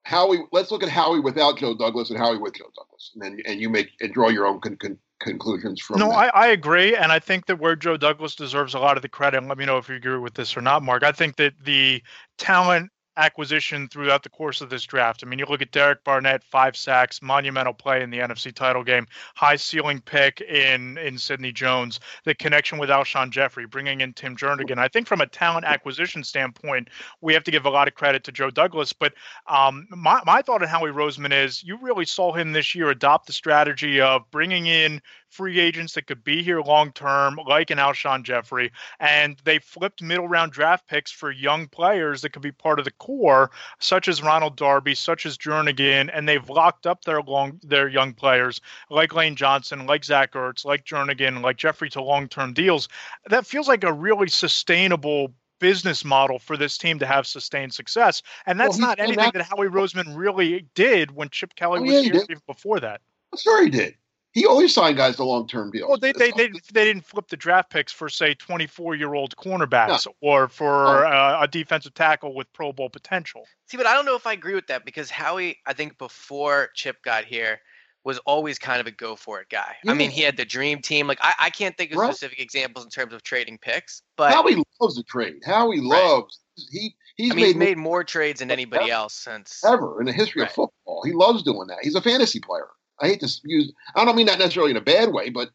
Howie. 0.05 0.39
Let's 0.53 0.71
look 0.71 0.83
at 0.83 0.89
Howie 0.89 1.21
without 1.21 1.59
Joe 1.59 1.77
Douglas 1.77 2.09
and 2.09 2.19
Howie 2.19 2.39
with 2.39 2.55
Joe 2.55 2.71
Douglas, 2.75 3.11
and 3.13 3.23
then 3.23 3.43
and 3.47 3.61
you 3.61 3.69
make 3.69 3.91
and 4.01 4.11
draw 4.15 4.31
your 4.31 4.47
own 4.47 4.59
con, 4.61 4.77
con, 4.77 4.97
conclusions 5.19 5.83
from. 5.83 5.99
No, 5.99 6.11
I, 6.13 6.29
I 6.29 6.47
agree, 6.47 6.97
and 6.97 7.13
I 7.13 7.19
think 7.19 7.45
that 7.45 7.61
where 7.61 7.77
Joe 7.77 7.99
Douglas 7.99 8.35
deserves 8.35 8.73
a 8.73 8.79
lot 8.79 8.97
of 8.97 9.03
the 9.03 9.09
credit. 9.11 9.37
And 9.37 9.49
let 9.49 9.59
me 9.59 9.67
know 9.67 9.77
if 9.77 9.91
you 9.91 9.97
agree 9.97 10.17
with 10.17 10.33
this 10.33 10.57
or 10.57 10.63
not, 10.63 10.83
Mark. 10.83 11.03
I 11.03 11.13
think 11.13 11.37
that 11.37 11.53
the 11.63 12.03
talent 12.39 12.91
acquisition 13.21 13.87
throughout 13.89 14.23
the 14.23 14.29
course 14.29 14.61
of 14.61 14.71
this 14.71 14.85
draft. 14.85 15.23
I 15.23 15.27
mean, 15.27 15.39
you 15.39 15.47
look 15.47 15.61
at 15.61 15.71
Derek 15.71 16.03
Barnett, 16.05 16.43
five 16.43 16.77
sacks, 16.77 17.21
monumental 17.21 17.75
play 17.75 18.03
in 18.03 18.11
the 18.11 18.19
NFC 18.19 18.55
title 18.55 18.83
game, 18.83 19.07
high 19.35 19.57
ceiling 19.57 20.01
pick 20.01 20.41
in 20.41 20.97
in 20.99 21.19
Sidney 21.19 21.53
Jones, 21.53 22.01
the 22.25 22.35
connection 22.35 22.79
with 22.79 22.89
Alshon 22.89 23.31
Jeffery, 23.31 23.67
bringing 23.67 24.01
in 24.01 24.15
Tim 24.15 24.37
Jernigan. 24.37 24.79
I 24.79 24.89
think 24.89 25.07
from 25.07 25.21
a 25.21 25.27
talent 25.27 25.67
acquisition 25.67 26.25
standpoint, 26.25 26.89
we 27.21 27.35
have 27.35 27.45
to 27.45 27.51
give 27.51 27.67
a 27.67 27.71
lot 27.71 27.89
of 27.89 27.95
credit 27.95 28.25
to 28.25 28.33
Joe 28.33 28.51
Douglas. 28.51 28.93
But 28.93 29.13
um, 29.47 29.87
my, 29.91 30.23
my 30.25 30.41
thought 30.41 30.63
on 30.63 30.69
Howie 30.69 30.91
Roseman 30.91 31.33
is 31.33 31.63
you 31.63 31.77
really 31.77 32.07
saw 32.07 32.33
him 32.33 32.53
this 32.53 32.75
year 32.75 32.89
adopt 32.89 33.27
the 33.27 33.33
strategy 33.33 34.01
of 34.01 34.31
bringing 34.31 34.67
in 34.67 35.03
free 35.31 35.61
agents 35.61 35.95
that 35.95 36.07
could 36.07 36.23
be 36.25 36.43
here 36.43 36.61
long 36.61 36.93
term, 36.93 37.39
like 37.47 37.71
an 37.71 37.79
Alshon 37.79 38.23
Jeffery, 38.25 38.71
and 38.99 39.37
they 39.45 39.59
flipped 39.59 40.03
middle 40.03 40.29
round 40.29 40.53
draft 40.53 40.87
picks 40.89 41.11
for 41.11 41.31
young 41.31 41.69
players 41.69 42.21
that 42.23 42.31
could 42.33 42.43
be 42.43 42.53
part 42.53 42.79
of 42.79 42.85
the 42.85 42.91
core, 42.93 43.51
such 43.79 44.09
as 44.09 44.23
Ronald 44.23 44.57
Darby, 44.57 44.95
such 44.95 45.25
as 45.27 45.39
Jernigan, 45.39 46.11
and 46.13 46.29
they've 46.29 46.49
locked 46.51 46.87
up 46.87 47.05
their 47.05 47.23
long 47.23 47.61
their 47.63 47.89
young 47.89 48.13
players 48.13 48.61
like 48.91 49.15
Lane 49.15 49.37
Johnson, 49.37 49.87
like 49.87 50.05
Zach 50.05 50.33
Ertz, 50.33 50.65
like 50.65 50.85
Jernigan, 50.85 51.43
like 51.43 51.57
Jeffery 51.57 51.91
to 51.91 52.03
long 52.03 52.29
term 52.29 52.53
deals. 52.53 52.89
That 53.29 53.47
feels 53.47 53.69
like 53.69 53.85
a 53.85 53.93
really 53.93 54.29
sustainable 54.29 55.33
business 55.61 56.05
model 56.05 56.39
for 56.39 56.57
this 56.57 56.79
team 56.79 56.99
to 56.99 57.07
have 57.07 57.27
sustained 57.27 57.73
success. 57.75 58.23
And 58.47 58.59
that's 58.59 58.79
Well, 58.79 58.89
not 58.89 58.99
anything 58.99 59.31
that- 59.35 59.43
Howie 59.43 59.69
Roseman 59.69 60.17
really 60.17 60.67
did 60.75 61.11
when 61.11 61.29
Chip 61.29 61.55
Kelly 61.55 61.81
Oh, 61.81 61.83
was 61.83 61.93
yeah, 61.93 62.01
he 62.01 62.05
here 62.11 62.23
even 62.31 62.43
before 62.47 62.81
that. 62.81 63.03
Sure, 63.39 63.63
he 63.63 63.71
did. 63.71 63.95
He 64.33 64.47
always 64.47 64.73
signed 64.73 64.97
guys 64.97 65.17
to 65.17 65.25
long 65.25 65.49
term 65.49 65.71
deals. 65.71 65.89
Well, 65.89 65.99
they 65.99 66.13
they, 66.13 66.31
they 66.37 66.49
they 66.73 66.85
didn't 66.85 67.05
flip 67.05 67.27
the 67.29 67.37
draft 67.37 67.71
picks 67.71 67.93
for 67.93 68.09
say 68.09 68.35
24 68.35 68.95
year 68.95 69.15
old 69.15 69.35
cornerbacks 69.37 70.07
or 70.21 70.49
for 70.49 71.05
Oh. 71.05 71.09
uh, 71.09 71.39
a 71.43 71.49
defensive 71.49 71.95
tackle 71.95 72.35
with 72.35 72.53
Pro 72.53 72.73
Bowl 72.73 72.89
potential. 72.91 73.45
See, 73.67 73.77
but 73.77 73.87
I 73.87 73.95
don't 73.95 74.05
know 74.05 74.15
if 74.15 74.27
I 74.27 74.33
agree 74.33 74.55
with 74.55 74.67
that 74.69 74.85
because 74.85 75.11
Howie, 75.11 75.59
I 75.67 75.73
think 75.73 75.99
before 75.99 76.69
Chip 76.75 77.03
got 77.03 77.25
here, 77.25 77.61
was 78.05 78.19
always 78.21 78.59
kind 78.59 78.81
of 78.81 78.87
a 78.87 78.91
go 78.93 79.15
for 79.17 79.41
it 79.41 79.49
guy. 79.51 79.75
I 79.87 79.93
mean, 79.95 80.11
he 80.11 80.23
had 80.23 80.37
the 80.37 80.45
dream 80.45 80.81
team. 80.81 81.07
Like 81.07 81.19
I, 81.23 81.35
I 81.39 81.51
can't 81.51 81.77
think 81.77 81.91
of 81.93 81.99
Right. 81.99 82.15
specific 82.15 82.41
examples 82.41 82.85
in 82.85 82.91
terms 82.91 83.13
of 83.13 83.23
trading 83.25 83.59
picks, 83.59 84.03
but 84.17 84.33
Howie 84.33 84.63
loves 84.81 84.95
the 84.97 85.03
trade. 85.03 85.43
Howie 85.45 85.81
Right. 85.81 86.03
loves 86.05 86.39
he 86.71 86.95
he's 87.17 87.33
I 87.33 87.35
mean, 87.35 87.45
he's 87.47 87.55
made, 87.57 87.69
made 87.71 87.79
more 87.79 88.05
trades 88.05 88.39
than 88.41 88.51
anybody 88.51 88.85
ever. 88.85 88.93
else 88.93 89.15
since. 89.15 89.63
ever 89.65 90.01
in 90.01 90.07
the 90.07 90.13
history 90.13 90.43
Right. 90.43 90.49
of 90.51 90.55
football. 90.55 91.03
He 91.05 91.13
loves 91.13 91.43
doing 91.43 91.67
that. 91.67 91.79
He's 91.83 91.95
a 91.97 92.01
fantasy 92.01 92.39
player. 92.41 92.69
I 93.01 93.09
hate 93.09 93.21
to 93.21 93.41
use. 93.45 93.73
I 93.95 94.05
don't 94.05 94.17
mean 94.17 94.27
that 94.27 94.39
necessarily 94.39 94.71
in 94.73 94.77
a 94.77 94.81
bad 94.83 95.13
way, 95.13 95.31
but 95.31 95.51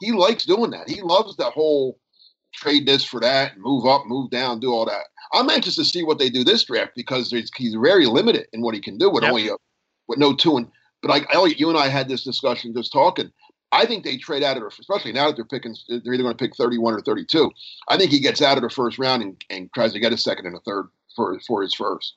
he 0.00 0.12
likes 0.12 0.44
doing 0.44 0.70
that. 0.72 0.88
He 0.88 1.00
loves 1.02 1.36
the 1.36 1.50
whole 1.50 1.98
trade 2.54 2.86
this 2.86 3.04
for 3.04 3.20
that, 3.20 3.58
move 3.58 3.86
up, 3.86 4.06
move 4.06 4.30
down, 4.30 4.60
do 4.60 4.72
all 4.72 4.86
that. 4.86 5.04
I'm 5.32 5.50
anxious 5.50 5.76
to 5.76 5.84
see 5.84 6.02
what 6.02 6.18
they 6.18 6.30
do 6.30 6.44
this 6.44 6.64
draft 6.64 6.92
because 6.96 7.30
there's, 7.30 7.50
he's 7.56 7.74
very 7.74 8.06
limited 8.06 8.46
in 8.52 8.62
what 8.62 8.74
he 8.74 8.80
can 8.80 8.96
do 8.98 9.10
with 9.10 9.22
Yep. 9.22 9.30
only 9.30 9.48
a, 9.48 9.52
with 10.08 10.18
no 10.18 10.34
two 10.34 10.56
and. 10.56 10.68
But 11.02 11.10
like 11.10 11.32
Elliot, 11.32 11.60
you 11.60 11.68
and 11.68 11.78
I 11.78 11.86
had 11.88 12.08
this 12.08 12.24
discussion 12.24 12.74
just 12.74 12.92
talking. 12.92 13.30
I 13.70 13.86
think 13.86 14.02
they 14.02 14.16
trade 14.16 14.42
out 14.42 14.56
of, 14.56 14.62
the- 14.64 14.74
especially 14.80 15.12
now 15.12 15.28
that 15.28 15.36
they're 15.36 15.44
picking, 15.44 15.76
they're 15.88 16.00
either 16.14 16.24
going 16.24 16.36
to 16.36 16.42
pick 16.44 16.56
31 16.56 16.94
or 16.94 17.00
32. 17.02 17.50
I 17.88 17.96
think 17.96 18.10
he 18.10 18.18
gets 18.18 18.42
out 18.42 18.56
of 18.56 18.64
the 18.64 18.70
first 18.70 18.98
round 18.98 19.22
and, 19.22 19.44
and 19.50 19.72
tries 19.74 19.92
to 19.92 20.00
get 20.00 20.12
a 20.12 20.16
second 20.16 20.46
and 20.46 20.56
a 20.56 20.60
third 20.60 20.88
for 21.14 21.38
for 21.46 21.62
his 21.62 21.74
first. 21.74 22.14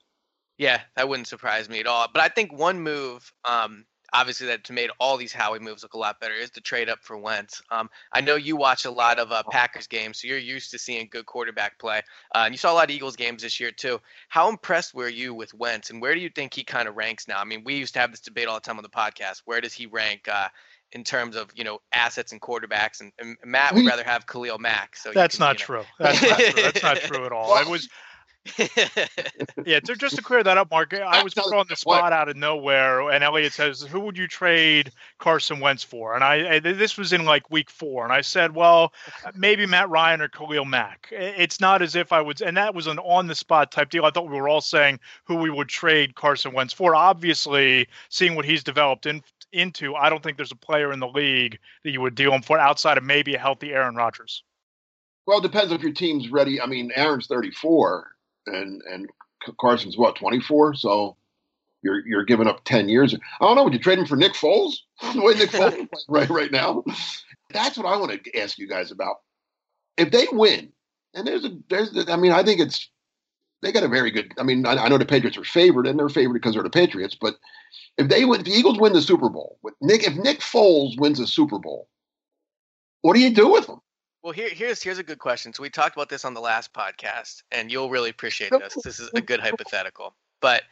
Yeah, 0.58 0.82
that 0.96 1.10
wouldn't 1.10 1.28
surprise 1.28 1.70
me 1.70 1.80
at 1.80 1.88
all. 1.88 2.08
But 2.12 2.24
I 2.24 2.30
think 2.30 2.54
one 2.54 2.80
move, 2.82 3.32
um, 3.46 3.86
obviously 4.13 4.48
that's 4.48 4.70
made 4.70 4.89
all 5.00 5.18
these 5.18 5.34
Howie 5.34 5.60
moves 5.60 5.84
look 5.84 5.94
a 5.94 5.98
lot 5.98 6.20
better 6.20 6.34
is 6.34 6.51
the 6.51 6.62
trade 6.62 6.89
up 6.89 7.00
for 7.01 7.18
Wentz. 7.18 7.62
Um, 7.72 7.89
I 8.12 8.22
know 8.22 8.36
you 8.36 8.56
watch 8.56 8.86
a 8.86 8.91
lot 8.91 9.20
of 9.20 9.32
uh, 9.32 9.44
Packers 9.50 9.88
games, 9.88 10.22
so 10.22 10.27
you're 10.27 10.38
used 10.38 10.72
to 10.72 10.80
seeing 10.80 11.08
good 11.12 11.25
quarterback 11.25 11.80
play, 11.80 12.01
uh, 12.36 12.44
and 12.46 12.53
you 12.53 12.58
saw 12.58 12.72
a 12.72 12.75
lot 12.75 12.89
of 12.89 12.96
Eagles 12.96 13.15
games 13.15 13.44
this 13.44 13.60
year 13.60 13.72
too. 13.72 14.00
How 14.30 14.50
impressed 14.50 14.94
were 14.94 15.10
you 15.10 15.34
with 15.34 15.53
Wentz, 15.53 15.89
and 15.89 16.01
where 16.01 16.13
do 16.13 16.20
you 16.22 16.30
think 16.30 16.53
he 16.53 16.63
kind 16.63 16.88
of 16.88 16.96
ranks 16.96 17.27
now? 17.27 17.39
I 17.39 17.46
mean, 17.46 17.63
we 17.63 17.75
used 17.75 17.94
to 17.94 18.00
have 18.00 18.12
this 18.12 18.20
debate 18.20 18.48
all 18.48 18.56
the 18.56 18.62
time 18.62 18.77
on 18.77 18.84
the 18.84 18.89
podcast. 18.89 19.41
Where 19.46 19.62
does 19.62 19.74
he 19.74 19.86
rank? 19.86 20.27
Uh, 20.27 20.50
in 20.94 21.06
terms 21.06 21.38
of 21.38 21.50
you 21.56 21.63
know 21.63 21.80
assets 21.94 22.34
and 22.34 22.41
quarterbacks, 22.41 23.00
and, 23.00 23.12
and 23.20 23.38
Matt 23.46 23.74
would 23.74 23.86
rather 23.86 24.03
have 24.03 24.27
Khalil 24.27 24.58
Mack. 24.58 24.98
So 24.98 25.12
That's 25.13 25.38
can, 25.38 25.46
not 25.46 25.60
you 25.60 25.65
true. 25.65 25.84
That's 26.00 26.22
not 26.22 26.39
true. 26.39 26.62
That's 26.63 26.84
not 26.84 26.98
true 26.98 27.25
at 27.25 27.32
all. 27.32 27.58
It 27.58 27.68
was 27.70 27.84
know. 27.84 27.89
yeah. 29.66 29.80
To, 29.82 29.96
just 29.96 30.16
to 30.16 30.22
clear 30.22 30.44
that 30.44 30.58
up, 30.58 30.72
Mark, 30.72 30.96
I 30.96 31.22
was 31.22 31.36
put 31.36 31.54
on 31.54 31.68
the 31.68 31.74
what- 31.84 31.98
spot 31.98 32.12
out 32.12 32.28
of 32.28 32.36
nowhere, 32.36 33.12
and 33.12 33.24
Elliot 33.24 33.54
says, 33.54 33.82
"Who 33.82 34.00
would 34.00 34.18
you 34.18 34.28
trade 34.28 34.92
Carson 35.20 35.60
Wentz 35.60 35.84
for?" 35.84 36.16
And 36.16 36.24
I, 36.24 36.56
I 36.56 36.60
this 36.60 36.98
was 36.98 37.14
in 37.14 37.26
like 37.26 37.52
week 37.52 37.70
four, 37.70 38.04
and 38.04 38.12
I 38.12 38.22
said, 38.22 38.56
"Well, 38.56 38.94
uh, 39.26 39.32
maybe 39.36 39.68
Matt 39.68 39.90
Ryan 39.90 40.22
or 40.22 40.28
Khalil 40.28 40.66
Mack." 40.66 41.10
It's 41.12 41.60
not 41.60 41.84
as 41.84 41.96
if 41.96 42.12
I 42.12 42.20
would, 42.20 42.42
and 42.42 42.58
that 42.58 42.74
was 42.74 42.88
an 42.88 42.98
on 43.00 43.28
the 43.28 43.36
spot 43.36 43.72
type 43.72 43.92
deal. 43.92 44.06
I 44.06 44.10
thought 44.10 44.30
we 44.30 44.42
were 44.42 44.50
all 44.50 44.62
saying 44.62 45.00
who 45.26 45.36
we 45.36 45.52
would 45.52 45.70
trade 45.70 46.16
Carson 46.16 46.54
Wentz 46.54 46.74
for. 46.74 46.96
Obviously, 46.96 47.88
seeing 48.10 48.36
what 48.36 48.46
he's 48.46 48.64
developed 48.64 49.06
in, 49.06 49.22
into, 49.54 49.96
I 49.96 50.10
don't 50.10 50.24
think 50.24 50.38
there's 50.38 50.52
a 50.52 50.56
player 50.56 50.92
in 50.92 51.00
the 51.00 51.08
league 51.08 51.60
that 51.84 51.92
you 51.92 52.02
would 52.02 52.16
deal 52.16 52.34
him 52.34 52.42
for 52.42 52.58
outside 52.58 52.98
of 52.98 53.04
maybe 53.04 53.36
a 53.36 53.40
healthy 53.40 53.72
Aaron 53.72 53.96
Rodgers. 53.96 54.44
Well, 55.28 55.38
it 55.38 55.44
depends 55.44 55.72
if 55.72 55.84
your 55.84 55.94
team's 55.94 56.30
ready. 56.32 56.60
I 56.60 56.66
mean, 56.66 56.92
Aaron's 56.96 57.28
34 57.28 58.08
and 58.48 58.82
and 58.90 59.10
Carson's 59.60 59.98
what 59.98 60.16
24, 60.16 60.76
so 60.76 61.18
you're 61.82 62.06
you're 62.06 62.24
giving 62.24 62.48
up 62.48 62.64
10 62.66 62.90
years. 62.90 63.14
I 63.14 63.46
don't 63.46 63.56
know. 63.56 63.64
Would 63.64 63.74
you 63.74 63.80
trade 63.80 64.00
him 64.00 64.06
for 64.06 64.16
Nick 64.16 64.34
Foles? 64.34 64.75
the 65.14 65.22
way 65.22 65.34
Nick 65.34 65.50
Foles 65.50 65.88
right 66.08 66.30
right 66.30 66.51
now. 66.51 66.84
That's 67.51 67.77
what 67.77 67.88
I 67.88 67.98
want 67.98 68.24
to 68.24 68.40
ask 68.40 68.58
you 68.58 68.68
guys 68.68 68.92
about. 68.92 69.18
If 69.98 70.12
they 70.12 70.27
win, 70.32 70.72
and 71.14 71.27
there's 71.27 71.46
a 71.46 71.58
there's 71.70 72.10
I 72.10 72.16
mean 72.16 72.32
I 72.32 72.44
think 72.44 72.60
it's 72.60 72.90
they 73.62 73.72
got 73.72 73.84
a 73.84 73.88
very 73.88 74.12
good. 74.12 74.34
I 74.38 74.44
mean 74.44 74.66
I, 74.66 74.75
I 74.75 74.90
know 74.90 74.98
the 74.98 75.06
Patriots 75.06 75.38
are 75.38 75.44
favored 75.44 75.88
and 75.88 75.98
they're 75.98 76.10
favored 76.10 76.34
because 76.34 76.54
they're 76.54 76.64
the 76.64 76.70
Patriots, 76.70 77.18
but 77.20 77.36
if 77.98 78.08
they 78.08 78.25
win, 78.25 78.40
if 78.40 78.46
the 78.46 78.54
Eagles 78.54 78.80
win 78.80 78.94
the 78.94 79.01
Super 79.01 79.30
Bowl, 79.30 79.58
with 79.62 79.74
Nick 79.82 80.04
if 80.04 80.16
Nick 80.16 80.40
Foles 80.40 81.00
wins 81.00 81.20
the 81.20 81.27
Super 81.27 81.60
Bowl, 81.60 81.88
what 83.01 83.14
do 83.14 83.20
you 83.20 83.34
do 83.34 83.51
with 83.51 83.68
him? 83.68 83.82
Well, 84.24 84.34
here, 84.34 84.50
here's 84.50 84.84
here's 84.84 85.00
a 85.00 85.03
good 85.03 85.20
question. 85.20 85.51
So 85.53 85.64
we 85.64 85.70
talked 85.70 85.96
about 85.96 86.10
this 86.10 86.25
on 86.25 86.34
the 86.34 86.42
last 86.42 86.74
podcast, 86.74 87.42
and 87.51 87.72
you'll 87.72 87.90
really 87.90 88.10
appreciate 88.12 88.51
this. 88.51 88.75
This 88.84 89.00
is 89.00 89.10
a 89.16 89.22
good 89.22 89.40
hypothetical. 89.40 90.16
But 90.42 90.64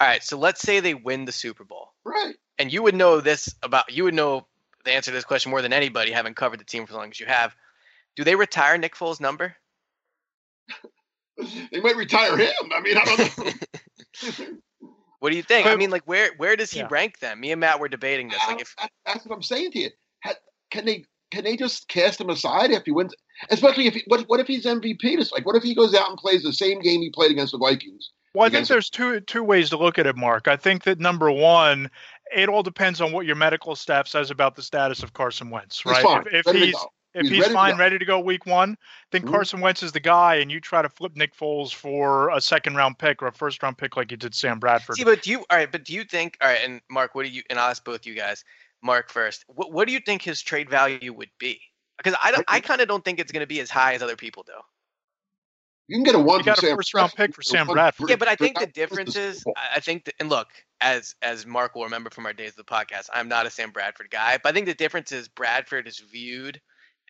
all 0.00 0.06
right, 0.06 0.22
so 0.22 0.38
let's 0.38 0.60
say 0.60 0.80
they 0.80 0.94
win 0.94 1.24
the 1.24 1.32
Super 1.32 1.64
Bowl, 1.64 1.92
Right. 2.04 2.36
and 2.58 2.72
you 2.72 2.82
would 2.82 2.94
know 2.94 3.20
this 3.20 3.54
about 3.62 3.92
you 3.92 4.04
would 4.04 4.14
know 4.14 4.46
the 4.84 4.92
answer 4.92 5.10
to 5.10 5.14
this 5.14 5.24
question 5.24 5.50
more 5.50 5.62
than 5.62 5.72
anybody, 5.72 6.12
having 6.12 6.34
covered 6.34 6.60
the 6.60 6.64
team 6.64 6.86
for 6.86 6.92
as 6.92 6.96
long 6.96 7.10
as 7.10 7.20
you 7.20 7.26
have. 7.26 7.54
Do 8.16 8.24
they 8.24 8.36
retire 8.36 8.78
Nick 8.78 8.94
Foles' 8.94 9.20
number? 9.20 9.54
They 11.72 11.80
might 11.80 11.96
retire 11.96 12.36
him. 12.36 12.52
I 12.72 12.80
mean, 12.80 12.96
I 12.96 13.04
don't 13.04 13.38
know. 13.38 14.44
What 15.18 15.30
do 15.30 15.36
you 15.36 15.42
think? 15.42 15.66
I 15.66 15.74
mean, 15.74 15.90
like 15.90 16.02
where 16.04 16.30
where 16.36 16.54
does 16.54 16.70
he 16.70 16.80
Yeah. 16.80 16.88
rank 16.90 17.18
them? 17.18 17.40
Me 17.40 17.50
and 17.50 17.58
Matt 17.60 17.80
were 17.80 17.88
debating 17.88 18.28
this. 18.28 18.40
Like 18.46 18.60
if 18.60 18.76
that's 19.06 19.24
what 19.26 19.34
I'm 19.34 19.42
saying 19.42 19.72
to 19.72 19.78
you. 19.78 19.90
Can 20.70 20.84
they 20.84 21.06
can 21.34 21.44
they 21.44 21.56
just 21.56 21.88
cast 21.88 22.20
him 22.20 22.30
aside 22.30 22.70
if 22.70 22.84
he 22.84 22.92
wins? 22.92 23.14
Especially 23.50 23.86
if 23.86 23.94
he, 23.94 24.02
what 24.06 24.22
what 24.28 24.40
if 24.40 24.46
he's 24.46 24.64
MVP? 24.64 24.98
It's 25.02 25.32
like 25.32 25.44
what 25.44 25.56
if 25.56 25.62
he 25.62 25.74
goes 25.74 25.94
out 25.94 26.08
and 26.08 26.16
plays 26.18 26.42
the 26.42 26.52
same 26.52 26.80
game 26.80 27.00
he 27.00 27.10
played 27.10 27.30
against 27.30 27.52
the 27.52 27.58
Vikings? 27.58 28.10
Well, 28.34 28.46
I 28.46 28.50
think 28.50 28.68
there's 28.68 28.90
two 28.90 29.20
two 29.20 29.42
ways 29.44 29.70
to 29.70 29.76
look 29.76 29.98
at 29.98 30.06
it, 30.06 30.16
Mark. 30.16 30.48
I 30.48 30.56
think 30.56 30.84
that 30.84 30.98
number 31.00 31.30
one, 31.30 31.90
it 32.34 32.48
all 32.48 32.62
depends 32.62 33.00
on 33.00 33.12
what 33.12 33.26
your 33.26 33.36
medical 33.36 33.76
staff 33.76 34.08
says 34.08 34.30
about 34.30 34.54
the 34.54 34.62
status 34.62 35.02
of 35.02 35.12
Carson 35.12 35.50
Wentz, 35.50 35.84
right? 35.84 36.02
fine. 36.02 36.24
If, 36.32 36.46
if 36.46 36.54
he's 36.56 36.76
if 37.14 37.22
He's 37.22 37.30
he's, 37.30 37.40
ready 37.42 37.54
fine, 37.54 37.72
go. 37.74 37.78
ready 37.78 37.98
to 37.98 38.04
go 38.04 38.18
week 38.18 38.44
one, 38.44 38.76
then 39.12 39.22
Mhm. 39.22 39.30
Carson 39.30 39.60
Wentz 39.60 39.84
is 39.84 39.92
the 39.92 40.00
guy, 40.00 40.34
and 40.36 40.50
you 40.50 40.60
try 40.60 40.82
to 40.82 40.88
flip 40.88 41.12
Nick 41.14 41.36
Foles 41.36 41.72
for 41.72 42.28
a 42.30 42.40
second 42.40 42.74
round 42.74 42.98
pick 42.98 43.22
or 43.22 43.28
a 43.28 43.32
first 43.32 43.62
round 43.62 43.78
pick 43.78 43.96
like 43.96 44.10
you 44.10 44.16
did 44.16 44.34
Sam 44.34 44.58
Bradford. 44.58 44.96
see, 44.96 45.04
but 45.04 45.22
do 45.22 45.30
you 45.30 45.38
all 45.48 45.58
right? 45.58 45.70
But 45.70 45.84
do 45.84 45.92
you 45.92 46.02
think 46.02 46.36
all 46.40 46.48
right? 46.48 46.58
And 46.64 46.80
Mark, 46.90 47.14
what 47.14 47.24
do 47.24 47.28
you? 47.30 47.42
And 47.50 47.58
I'll 47.58 47.70
ask 47.70 47.84
both 47.84 48.04
you 48.04 48.14
guys. 48.14 48.44
Mark 48.84 49.10
first. 49.10 49.44
What 49.48 49.72
what 49.72 49.88
do 49.88 49.94
you 49.94 50.00
think 50.00 50.22
his 50.22 50.42
trade 50.42 50.70
value 50.70 51.12
would 51.12 51.30
be? 51.38 51.60
Because 51.96 52.14
I 52.20 52.42
I 52.46 52.60
kind 52.60 52.80
of 52.80 52.88
don't 52.88 53.04
think 53.04 53.18
it's 53.18 53.32
going 53.32 53.40
to 53.40 53.46
be 53.46 53.60
as 53.60 53.70
high 53.70 53.94
as 53.94 54.02
other 54.02 54.16
people 54.16 54.42
do. 54.44 54.52
You 55.88 55.96
can 55.96 56.04
get 56.04 56.14
a 56.14 56.18
one. 56.18 56.38
You 56.38 56.44
got 56.44 56.58
from 56.58 56.66
a 56.66 56.68
Sam 56.68 56.76
first-round 56.76 57.12
pick 57.14 57.34
for 57.34 57.42
Sam 57.42 57.66
Bradford. 57.66 58.08
Yeah, 58.08 58.16
but 58.16 58.28
I 58.28 58.36
think 58.36 58.54
the 58.54 58.60
Bradford 58.60 58.74
difference 58.74 59.16
is, 59.16 59.44
I 59.56 59.76
I 59.76 59.80
think, 59.80 60.04
that, 60.06 60.14
and 60.18 60.30
look, 60.30 60.48
as 60.80 61.14
as 61.20 61.44
Mark 61.44 61.74
will 61.74 61.84
remember 61.84 62.10
from 62.10 62.24
our 62.26 62.32
days 62.32 62.50
of 62.50 62.56
the 62.56 62.64
podcast, 62.64 63.08
I'm 63.12 63.28
not 63.28 63.46
a 63.46 63.50
Sam 63.50 63.70
Bradford 63.70 64.08
guy, 64.10 64.38
but 64.42 64.50
I 64.50 64.52
think 64.52 64.66
the 64.66 64.74
difference 64.74 65.12
is 65.12 65.28
Bradford 65.28 65.86
is 65.86 65.98
viewed 65.98 66.60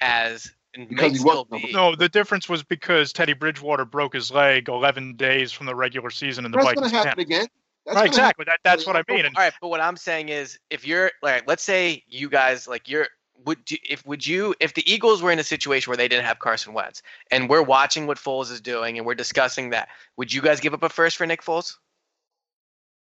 as 0.00 0.50
and 0.74 0.88
Because 0.88 1.02
may 1.02 1.08
he 1.10 1.18
still 1.18 1.44
be. 1.44 1.72
no, 1.72 1.94
the 1.94 2.08
difference 2.08 2.48
was 2.48 2.62
because 2.62 3.12
Teddy 3.12 3.32
Bridgewater 3.32 3.84
broke 3.84 4.14
his 4.14 4.30
leg 4.32 4.68
11 4.68 5.16
days 5.16 5.52
from 5.52 5.66
the 5.66 5.74
regular 5.74 6.10
season 6.10 6.44
and 6.44 6.52
the 6.52 6.58
That's 6.58 6.74
going 6.74 6.90
to 6.90 6.96
happen 6.96 7.10
camp. 7.10 7.18
again. 7.20 7.46
That's 7.86 7.96
Right, 7.96 8.06
exactly. 8.06 8.44
That, 8.46 8.60
that's 8.64 8.86
what 8.86 8.96
I 8.96 9.02
mean. 9.08 9.26
And 9.26 9.36
All 9.36 9.42
right, 9.42 9.52
but 9.60 9.68
what 9.68 9.80
I'm 9.80 9.96
saying 9.96 10.30
is, 10.30 10.58
if 10.70 10.86
you're 10.86 11.10
like, 11.22 11.44
let's 11.46 11.62
say 11.62 12.02
you 12.08 12.28
guys 12.30 12.66
like 12.66 12.88
you're 12.88 13.08
would 13.44 13.70
you, 13.70 13.78
if 13.88 14.06
would 14.06 14.26
you 14.26 14.54
if 14.60 14.74
the 14.74 14.90
Eagles 14.90 15.22
were 15.22 15.30
in 15.30 15.38
a 15.38 15.44
situation 15.44 15.90
where 15.90 15.96
they 15.96 16.08
didn't 16.08 16.24
have 16.24 16.38
Carson 16.38 16.72
Wentz 16.72 17.02
and 17.30 17.48
we're 17.48 17.62
watching 17.62 18.06
what 18.06 18.16
Foles 18.16 18.50
is 18.50 18.60
doing 18.60 18.96
and 18.96 19.06
we're 19.06 19.14
discussing 19.14 19.70
that, 19.70 19.88
would 20.16 20.32
you 20.32 20.40
guys 20.40 20.60
give 20.60 20.72
up 20.72 20.82
a 20.82 20.88
first 20.88 21.16
for 21.16 21.26
Nick 21.26 21.42
Foles? 21.42 21.76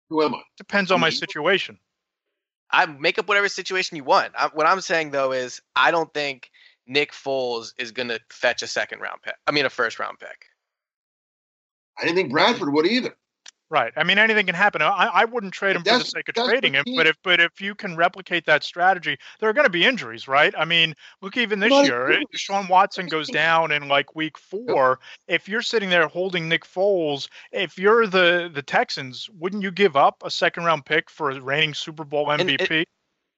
Who 0.09 0.23
am 0.23 0.35
I? 0.35 0.41
depends 0.57 0.91
on 0.91 0.99
my 0.99 1.09
situation. 1.09 1.77
I 2.71 2.85
make 2.85 3.19
up 3.19 3.27
whatever 3.27 3.49
situation 3.49 3.97
you 3.97 4.03
want. 4.03 4.33
I, 4.37 4.49
what 4.53 4.65
I'm 4.65 4.81
saying 4.81 5.11
though 5.11 5.31
is, 5.31 5.61
I 5.75 5.91
don't 5.91 6.13
think 6.13 6.49
Nick 6.87 7.11
Foles 7.11 7.73
is 7.77 7.91
going 7.91 8.09
to 8.09 8.19
fetch 8.29 8.61
a 8.61 8.67
second 8.67 8.99
round 8.99 9.21
pick. 9.21 9.35
I 9.47 9.51
mean, 9.51 9.65
a 9.65 9.69
first 9.69 9.99
round 9.99 10.19
pick. 10.19 10.47
I 11.99 12.03
didn't 12.03 12.15
think 12.15 12.31
Bradford 12.31 12.73
would 12.73 12.87
either. 12.87 13.15
Right. 13.71 13.93
I 13.95 14.03
mean, 14.03 14.17
anything 14.17 14.45
can 14.47 14.53
happen. 14.53 14.81
I, 14.81 14.89
I 15.13 15.23
wouldn't 15.23 15.53
trade 15.53 15.77
him 15.77 15.83
for 15.83 15.97
the 15.97 16.03
sake 16.03 16.27
of 16.27 16.35
trading 16.35 16.73
the 16.73 16.79
him, 16.79 16.85
but 16.97 17.07
if 17.07 17.15
but 17.23 17.39
if 17.39 17.61
you 17.61 17.73
can 17.73 17.95
replicate 17.95 18.45
that 18.45 18.65
strategy, 18.65 19.17
there 19.39 19.47
are 19.49 19.53
going 19.53 19.65
to 19.65 19.71
be 19.71 19.85
injuries, 19.85 20.27
right? 20.27 20.53
I 20.57 20.65
mean, 20.65 20.93
look 21.21 21.37
even 21.37 21.61
this 21.61 21.71
Well, 21.71 21.85
year, 21.85 22.11
yeah. 22.11 22.19
Deshaun 22.35 22.67
Watson 22.67 23.07
goes 23.07 23.29
down 23.41 23.71
in 23.71 23.87
like 23.87 24.13
week 24.13 24.37
four. 24.37 24.99
If 25.29 25.47
you're 25.47 25.61
sitting 25.61 25.89
there 25.89 26.07
holding 26.09 26.49
Nick 26.49 26.65
Foles, 26.65 27.29
if 27.53 27.79
you're 27.79 28.07
the 28.07 28.51
the 28.53 28.61
Texans, 28.61 29.29
wouldn't 29.39 29.63
you 29.63 29.71
give 29.71 29.95
up 29.95 30.21
a 30.25 30.29
second 30.29 30.65
round 30.65 30.85
pick 30.85 31.09
for 31.09 31.31
a 31.31 31.39
reigning 31.39 31.73
Super 31.73 32.03
Bowl 32.03 32.29
And 32.29 32.41
it- 32.49 32.59
MVP? 32.59 32.83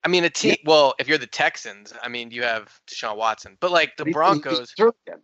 I 0.03 0.09
mean, 0.09 0.23
a 0.23 0.31
team. 0.31 0.55
Well, 0.65 0.95
if 0.97 1.07
you're 1.07 1.19
the 1.19 1.27
Texans, 1.27 1.93
I 2.01 2.09
mean, 2.09 2.31
you 2.31 2.41
have 2.41 2.77
Deshaun 2.87 3.17
Watson, 3.17 3.55
but 3.61 3.69
like 3.71 3.95
the 3.97 4.03
He- 4.03 4.07
he- 4.07 4.09
he's 4.09 4.13
Broncos, 4.15 4.73
hurt 4.79 4.95
again. 5.05 5.21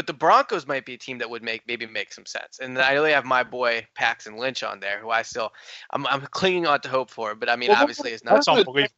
But 0.00 0.06
the 0.06 0.14
Broncos 0.14 0.66
might 0.66 0.86
be 0.86 0.94
a 0.94 0.96
team 0.96 1.18
that 1.18 1.28
would 1.28 1.42
make 1.42 1.60
maybe 1.68 1.84
make 1.84 2.10
some 2.14 2.24
sense. 2.24 2.58
And 2.58 2.78
I 2.78 2.94
really 2.94 3.12
have 3.12 3.26
my 3.26 3.42
boy 3.42 3.86
Paxton 3.94 4.38
Lynch 4.38 4.62
on 4.62 4.80
there, 4.80 4.98
who 4.98 5.10
I 5.10 5.20
still 5.20 5.52
I'm 5.90 6.06
I'm 6.06 6.22
clinging 6.30 6.66
on 6.66 6.80
to 6.80 6.88
hope 6.88 7.10
for, 7.10 7.34
but 7.34 7.50
I 7.50 7.56
mean, 7.56 7.68
Well, 7.68 7.82
obviously, 7.82 8.12
it's 8.12 8.24
not. 8.24 8.36
That's 8.36 8.48
unbelievable. 8.48 8.94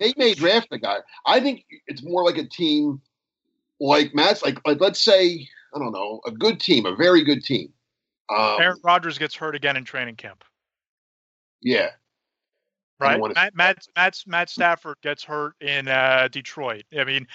they 0.00 0.14
may 0.16 0.34
draft 0.34 0.68
the 0.70 0.78
guy. 0.80 0.96
I 1.26 1.38
think 1.38 1.64
it's 1.86 2.02
more 2.02 2.24
like 2.24 2.38
a 2.38 2.44
team 2.44 3.00
like 3.78 4.12
Matt's. 4.16 4.42
Like, 4.42 4.58
like 4.66 4.80
let's 4.80 5.00
say 5.00 5.48
I 5.72 5.78
don't 5.78 5.92
know, 5.92 6.20
a 6.26 6.32
good 6.32 6.58
team, 6.58 6.84
a 6.84 6.96
very 6.96 7.22
good 7.22 7.44
team. 7.44 7.72
Um, 8.36 8.56
Aaron 8.60 8.80
Rodgers 8.82 9.16
gets 9.16 9.36
hurt 9.36 9.54
again 9.54 9.76
in 9.76 9.84
training 9.84 10.16
camp. 10.16 10.42
Yeah, 11.60 11.90
right? 13.02 13.34
Matt, 13.34 13.54
Matt, 13.54 13.86
Matt, 13.96 14.22
Matt 14.26 14.50
Stafford 14.50 14.96
gets 15.02 15.24
hurt 15.24 15.54
in 15.60 15.88
uh, 15.88 16.28
Detroit. 16.30 16.84
I 16.98 17.04
mean, 17.04 17.26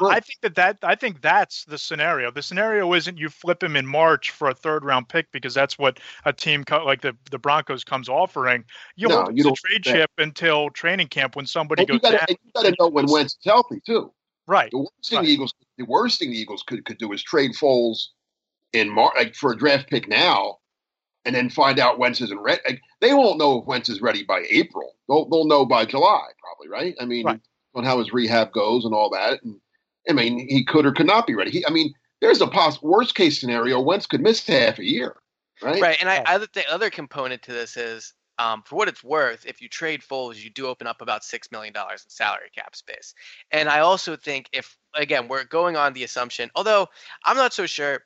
right. 0.00 0.16
I 0.16 0.20
think 0.20 0.38
that, 0.42 0.54
that 0.54 0.78
I 0.82 0.94
think 0.94 1.20
that's 1.20 1.64
the 1.64 1.78
scenario. 1.78 2.30
The 2.30 2.42
scenario 2.42 2.92
isn't 2.94 3.18
you 3.18 3.28
flip 3.28 3.62
him 3.62 3.76
in 3.76 3.86
March 3.86 4.30
for 4.30 4.48
a 4.48 4.54
third 4.54 4.84
round 4.84 5.08
pick 5.08 5.30
because 5.32 5.54
that's 5.54 5.78
what 5.78 6.00
a 6.24 6.32
team 6.32 6.64
co- 6.64 6.84
like 6.84 7.00
the, 7.00 7.16
the 7.30 7.38
Broncos 7.38 7.84
comes 7.84 8.08
offering. 8.08 8.64
You 8.96 9.08
no, 9.08 9.22
hold 9.22 9.36
you 9.36 9.52
trade 9.54 9.82
chip 9.82 10.10
until 10.18 10.70
training 10.70 11.08
camp 11.08 11.36
when 11.36 11.46
somebody 11.46 11.82
and 11.82 12.00
goes. 12.00 12.12
You 12.28 12.36
got 12.54 12.62
to 12.62 12.74
know 12.78 12.88
when 12.88 13.06
Wentz 13.06 13.34
is 13.34 13.44
healthy 13.44 13.80
too. 13.84 14.12
Right. 14.46 14.70
The 14.70 14.78
worst 14.78 15.10
thing 15.10 15.18
right. 15.18 15.26
the 15.26 15.32
Eagles, 15.32 15.54
the 15.76 15.84
worst 15.84 16.18
thing 16.18 16.30
the 16.30 16.38
Eagles 16.38 16.62
could 16.62 16.84
could 16.84 16.98
do 16.98 17.12
is 17.12 17.22
trade 17.22 17.52
Foles 17.52 18.06
in 18.72 18.88
March 18.88 19.14
like 19.16 19.34
for 19.34 19.52
a 19.52 19.56
draft 19.56 19.88
pick 19.88 20.08
now 20.08 20.57
and 21.28 21.36
then 21.36 21.50
find 21.50 21.78
out 21.78 21.98
Wentz 21.98 22.22
isn't 22.22 22.40
ready. 22.40 22.80
They 23.02 23.12
won't 23.12 23.38
know 23.38 23.58
if 23.58 23.66
Wentz 23.66 23.90
is 23.90 24.00
ready 24.00 24.24
by 24.24 24.46
April. 24.48 24.94
They'll, 25.08 25.28
they'll 25.28 25.46
know 25.46 25.66
by 25.66 25.84
July, 25.84 26.24
probably, 26.42 26.68
right? 26.68 26.94
I 26.98 27.04
mean, 27.04 27.26
right. 27.26 27.40
on 27.74 27.84
how 27.84 27.98
his 27.98 28.14
rehab 28.14 28.50
goes 28.52 28.86
and 28.86 28.94
all 28.94 29.10
that. 29.10 29.42
And 29.42 29.60
I 30.08 30.14
mean, 30.14 30.48
he 30.48 30.64
could 30.64 30.86
or 30.86 30.92
could 30.92 31.06
not 31.06 31.26
be 31.26 31.34
ready. 31.34 31.50
He, 31.50 31.66
I 31.66 31.70
mean, 31.70 31.92
there's 32.22 32.40
a 32.40 32.46
poss- 32.46 32.80
worst 32.80 33.14
case 33.14 33.38
scenario. 33.38 33.78
Wentz 33.78 34.06
could 34.06 34.22
miss 34.22 34.44
half 34.46 34.78
a 34.78 34.84
year, 34.84 35.16
right? 35.62 35.82
Right. 35.82 35.98
And 36.00 36.08
I, 36.08 36.22
I 36.24 36.38
the 36.38 36.64
other 36.70 36.88
component 36.88 37.42
to 37.42 37.52
this 37.52 37.76
is, 37.76 38.14
um, 38.38 38.62
for 38.64 38.76
what 38.76 38.88
it's 38.88 39.04
worth, 39.04 39.44
if 39.44 39.60
you 39.60 39.68
trade 39.68 40.00
Foles, 40.00 40.42
you 40.42 40.48
do 40.48 40.66
open 40.66 40.86
up 40.86 41.02
about 41.02 41.24
six 41.24 41.50
million 41.52 41.74
dollars 41.74 42.04
in 42.04 42.10
salary 42.10 42.48
cap 42.56 42.74
space. 42.74 43.12
And 43.50 43.68
I 43.68 43.80
also 43.80 44.16
think 44.16 44.48
if 44.54 44.78
again 44.94 45.28
we're 45.28 45.44
going 45.44 45.76
on 45.76 45.92
the 45.92 46.04
assumption, 46.04 46.50
although 46.54 46.86
I'm 47.26 47.36
not 47.36 47.52
so 47.52 47.66
sure 47.66 48.00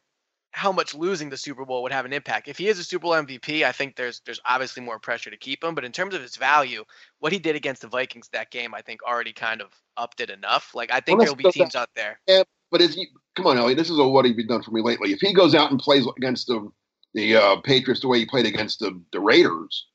how 0.52 0.70
much 0.70 0.94
losing 0.94 1.30
the 1.30 1.36
Super 1.36 1.64
Bowl 1.64 1.82
would 1.82 1.92
have 1.92 2.04
an 2.04 2.12
impact. 2.12 2.46
If 2.46 2.58
he 2.58 2.68
is 2.68 2.78
a 2.78 2.84
Super 2.84 3.04
Bowl 3.04 3.12
MVP, 3.12 3.64
I 3.64 3.72
think 3.72 3.96
there's 3.96 4.20
there's 4.24 4.40
obviously 4.46 4.82
more 4.82 4.98
pressure 4.98 5.30
to 5.30 5.36
keep 5.36 5.64
him. 5.64 5.74
But 5.74 5.84
in 5.84 5.92
terms 5.92 6.14
of 6.14 6.22
his 6.22 6.36
value, 6.36 6.84
what 7.18 7.32
he 7.32 7.38
did 7.38 7.56
against 7.56 7.82
the 7.82 7.88
Vikings 7.88 8.28
that 8.32 8.50
game, 8.50 8.74
I 8.74 8.82
think 8.82 9.02
already 9.02 9.32
kind 9.32 9.62
of 9.62 9.68
upped 9.96 10.20
it 10.20 10.30
enough. 10.30 10.74
Like 10.74 10.92
I 10.92 11.00
think 11.00 11.18
well, 11.18 11.26
there'll 11.26 11.36
be 11.36 11.50
teams 11.50 11.74
out 11.74 11.88
there. 11.96 12.20
Yeah, 12.28 12.42
but 12.70 12.82
is 12.82 12.94
he? 12.94 13.08
Come 13.34 13.46
on, 13.46 13.58
Elliot. 13.58 13.78
This 13.78 13.90
is 13.90 13.96
what 13.96 14.26
he's 14.26 14.46
done 14.46 14.62
for 14.62 14.70
me 14.70 14.82
lately. 14.82 15.12
If 15.12 15.20
he 15.20 15.32
goes 15.32 15.54
out 15.54 15.70
and 15.70 15.80
plays 15.80 16.06
against 16.18 16.46
the 16.46 16.70
the 17.14 17.36
uh, 17.36 17.56
Patriots 17.62 18.02
the 18.02 18.08
way 18.08 18.18
he 18.18 18.26
played 18.26 18.46
against 18.46 18.80
the 18.80 19.00
the 19.12 19.20
Raiders. 19.20 19.86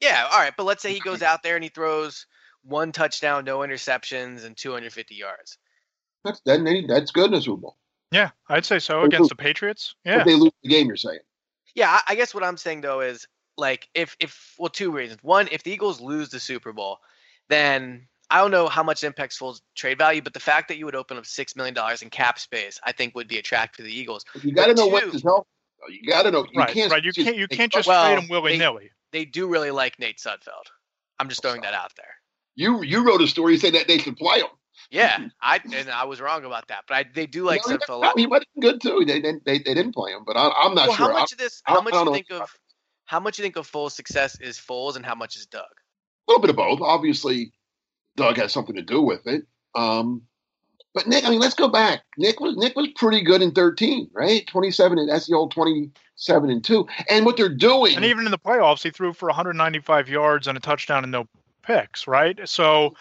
Yeah, 0.00 0.28
all 0.30 0.40
right. 0.40 0.52
But 0.56 0.64
let's 0.64 0.82
say 0.82 0.92
he 0.92 1.00
goes 1.00 1.22
out 1.22 1.42
there 1.42 1.54
and 1.54 1.64
he 1.64 1.70
throws 1.70 2.26
one 2.64 2.92
touchdown, 2.92 3.44
no 3.44 3.60
interceptions, 3.60 4.44
and 4.44 4.56
250 4.56 5.14
yards. 5.14 5.58
That's 6.24 6.40
that, 6.44 6.84
that's 6.86 7.12
good 7.12 7.32
in 7.32 7.34
a 7.34 7.40
Super 7.40 7.62
Bowl. 7.62 7.76
Yeah, 8.12 8.30
I'd 8.48 8.64
say 8.64 8.78
so 8.78 9.02
against 9.02 9.30
the 9.30 9.34
Patriots. 9.34 9.94
Yeah, 10.04 10.20
if 10.20 10.26
they 10.26 10.34
lose 10.34 10.52
the 10.62 10.68
game. 10.68 10.86
You're 10.86 10.96
saying? 10.96 11.20
Yeah, 11.74 12.00
I 12.06 12.14
guess 12.14 12.34
what 12.34 12.44
I'm 12.44 12.56
saying 12.56 12.82
though 12.82 13.00
is 13.00 13.26
like 13.56 13.88
if 13.94 14.16
if 14.20 14.54
well 14.58 14.68
two 14.68 14.92
reasons. 14.92 15.22
One, 15.22 15.48
if 15.50 15.62
the 15.62 15.72
Eagles 15.72 16.00
lose 16.00 16.28
the 16.28 16.38
Super 16.38 16.72
Bowl, 16.72 16.98
then 17.48 18.06
I 18.30 18.38
don't 18.38 18.50
know 18.50 18.68
how 18.68 18.82
much 18.82 19.04
impacts 19.04 19.36
full 19.36 19.56
trade 19.74 19.98
value, 19.98 20.22
but 20.22 20.34
the 20.34 20.40
fact 20.40 20.68
that 20.68 20.78
you 20.78 20.84
would 20.86 20.94
open 20.94 21.16
up 21.16 21.26
six 21.26 21.56
million 21.56 21.74
dollars 21.74 22.02
in 22.02 22.10
cap 22.10 22.38
space, 22.38 22.80
I 22.84 22.92
think 22.92 23.14
would 23.14 23.28
be 23.28 23.38
attractive 23.38 23.78
to 23.78 23.82
the 23.82 23.94
Eagles. 23.94 24.24
You 24.42 24.52
got 24.52 24.66
to 24.66 24.74
know 24.74 24.86
what 24.86 25.04
is 25.04 25.22
healthy. 25.22 25.48
You 25.90 26.10
got 26.10 26.22
to 26.22 26.30
know. 26.30 26.46
You 26.52 26.60
right, 26.60 26.68
can't. 26.68 26.92
Right. 26.92 27.04
You 27.04 27.12
can't. 27.12 27.36
You 27.36 27.48
can't 27.48 27.72
just 27.72 27.88
well, 27.88 28.06
trade 28.06 28.22
him 28.22 28.28
willy 28.28 28.56
nilly. 28.56 28.90
They, 29.10 29.20
they, 29.20 29.24
do 29.24 29.48
really 29.48 29.70
like 29.70 29.98
Nate 29.98 30.18
Sudfeld. 30.18 30.66
I'm 31.18 31.28
just 31.28 31.42
throwing 31.42 31.62
that 31.62 31.74
out 31.74 31.92
there. 31.96 32.14
You 32.54 32.82
you 32.82 33.06
wrote 33.06 33.20
a 33.20 33.26
story 33.26 33.58
saying 33.58 33.74
that 33.74 33.88
they 33.88 33.98
should 33.98 34.16
play 34.16 34.38
him. 34.38 34.48
Yeah, 34.92 35.28
I 35.42 35.58
and 35.74 35.90
I 35.90 36.04
was 36.04 36.20
wrong 36.20 36.44
about 36.44 36.68
that, 36.68 36.84
but 36.86 36.94
I, 36.94 37.04
they 37.12 37.26
do 37.26 37.44
like 37.44 37.62
no, 37.66 37.76
Sudfeld. 37.76 38.12
He 38.16 38.26
might 38.26 38.42
have 38.42 38.62
good 38.62 38.80
too. 38.80 39.04
They 39.04 39.20
didn't 39.20 39.44
they, 39.44 39.58
they 39.58 39.74
didn't 39.74 39.94
play 39.94 40.12
him, 40.12 40.22
but 40.24 40.36
I, 40.36 40.66
am 40.66 40.74
not 40.74 40.88
well, 40.88 40.96
sure. 40.96 41.06
How 41.08 41.18
much 41.18 41.32
I, 41.32 41.34
of 41.34 41.38
this? 41.38 41.62
How 41.64 41.80
much 41.80 41.94
do 41.94 41.98
you 41.98 42.12
think 42.12 42.30
of? 42.30 42.54
How 43.06 43.18
much 43.18 43.38
you 43.38 43.42
think 43.42 43.56
of 43.56 43.70
Foles' 43.70 43.92
success 43.92 44.38
is 44.40 44.58
Foles, 44.58 44.94
and 44.94 45.04
how 45.04 45.14
much 45.14 45.36
is 45.36 45.46
Doug? 45.46 45.64
A 45.64 46.30
little 46.30 46.40
bit 46.40 46.50
of 46.50 46.56
both. 46.56 46.80
Obviously, 46.80 47.52
Doug 48.16 48.36
has 48.36 48.52
something 48.52 48.76
to 48.76 48.82
do 48.82 49.02
with 49.02 49.26
it. 49.26 49.42
Um, 49.74 50.22
but 50.94 51.06
Nick, 51.06 51.24
I 51.24 51.30
mean, 51.30 51.40
let's 51.40 51.54
go 51.54 51.68
back. 51.68 52.02
Nick 52.18 52.40
was 52.40 52.56
Nick 52.56 52.76
was 52.76 52.88
pretty 52.96 53.22
good 53.22 53.40
in 53.40 53.52
13, 53.52 54.10
right? 54.12 54.46
27, 54.46 54.98
and 54.98 55.08
that's 55.08 55.26
the 55.26 55.34
old 55.34 55.52
27 55.52 56.50
and 56.50 56.62
two. 56.62 56.86
And 57.08 57.24
what 57.24 57.36
they're 57.36 57.48
doing, 57.48 57.96
and 57.96 58.04
even 58.04 58.26
in 58.26 58.30
the 58.30 58.38
playoffs, 58.38 58.82
he 58.82 58.90
threw 58.90 59.14
for 59.14 59.26
195 59.26 60.08
yards 60.08 60.46
and 60.46 60.58
a 60.58 60.60
touchdown 60.60 61.02
and 61.02 61.12
no 61.12 61.26
picks, 61.62 62.06
right? 62.06 62.38
So 62.44 62.94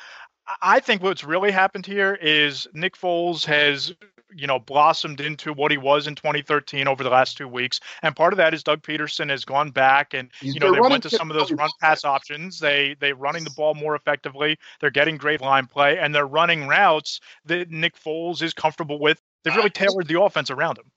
I 0.62 0.80
think 0.80 1.04
what's 1.04 1.24
really 1.24 1.52
happened 1.52 1.86
here 1.86 2.18
is 2.22 2.68
Nick 2.74 2.98
Foles 2.98 3.46
has 3.46 3.94
you 4.34 4.48
know 4.48 4.60
blossomed 4.60 5.20
into 5.20 5.54
what 5.54 5.72
he 5.72 5.78
was 5.78 6.08
in 6.08 6.16
2013 6.16 6.88
over 6.88 7.04
the 7.04 7.10
last 7.10 7.38
two 7.38 7.48
weeks. 7.48 7.80
And 8.02 8.16
part 8.16 8.34
of 8.34 8.38
that 8.38 8.54
is 8.54 8.64
Doug 8.64 8.82
Pederson 8.82 9.30
has 9.30 9.46
gone 9.46 9.72
back 9.72 10.14
and 10.14 10.30
you 10.42 10.60
know 10.60 10.74
they 10.74 10.80
went 10.80 11.04
to 11.04 11.10
some 11.10 11.30
of 11.30 11.38
those 11.38 11.52
run 11.52 11.70
pass 11.80 12.04
options. 12.04 12.60
They 12.60 12.96
they 13.00 13.14
running 13.14 13.44
the 13.44 13.52
ball 13.52 13.76
more 13.76 13.96
effectively. 13.96 14.58
They're 14.80 14.90
getting 14.90 15.18
great 15.18 15.42
line 15.42 15.68
play 15.68 15.98
and 15.98 16.14
they're 16.14 16.28
running 16.28 16.68
routes 16.68 17.20
that 17.46 17.70
Nick 17.70 17.98
Foles 18.00 18.42
is 18.42 18.54
comfortable 18.54 19.00
with. 19.00 19.22
They've 19.44 19.56
really 19.56 19.70
tailored 19.70 20.08
the 20.08 20.22
offense 20.22 20.50
around 20.50 20.78
him. 20.78 20.92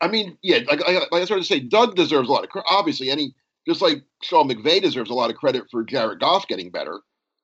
I 0.00 0.08
mean 0.08 0.36
yeah 0.42 0.58
like, 0.68 0.80
like 0.86 1.12
I 1.12 1.24
started 1.24 1.42
to 1.42 1.48
say 1.48 1.60
Doug 1.60 1.94
deserves 1.94 2.28
a 2.28 2.32
lot 2.32 2.44
of 2.44 2.50
credit 2.50 2.66
obviously 2.70 3.10
any 3.10 3.34
just 3.66 3.80
like 3.80 4.02
Sean 4.22 4.48
McVay 4.48 4.82
deserves 4.82 5.10
a 5.10 5.14
lot 5.14 5.30
of 5.30 5.36
credit 5.36 5.64
for 5.70 5.84
Jared 5.84 6.18
Goff 6.18 6.48
getting 6.48 6.70
better 6.70 7.00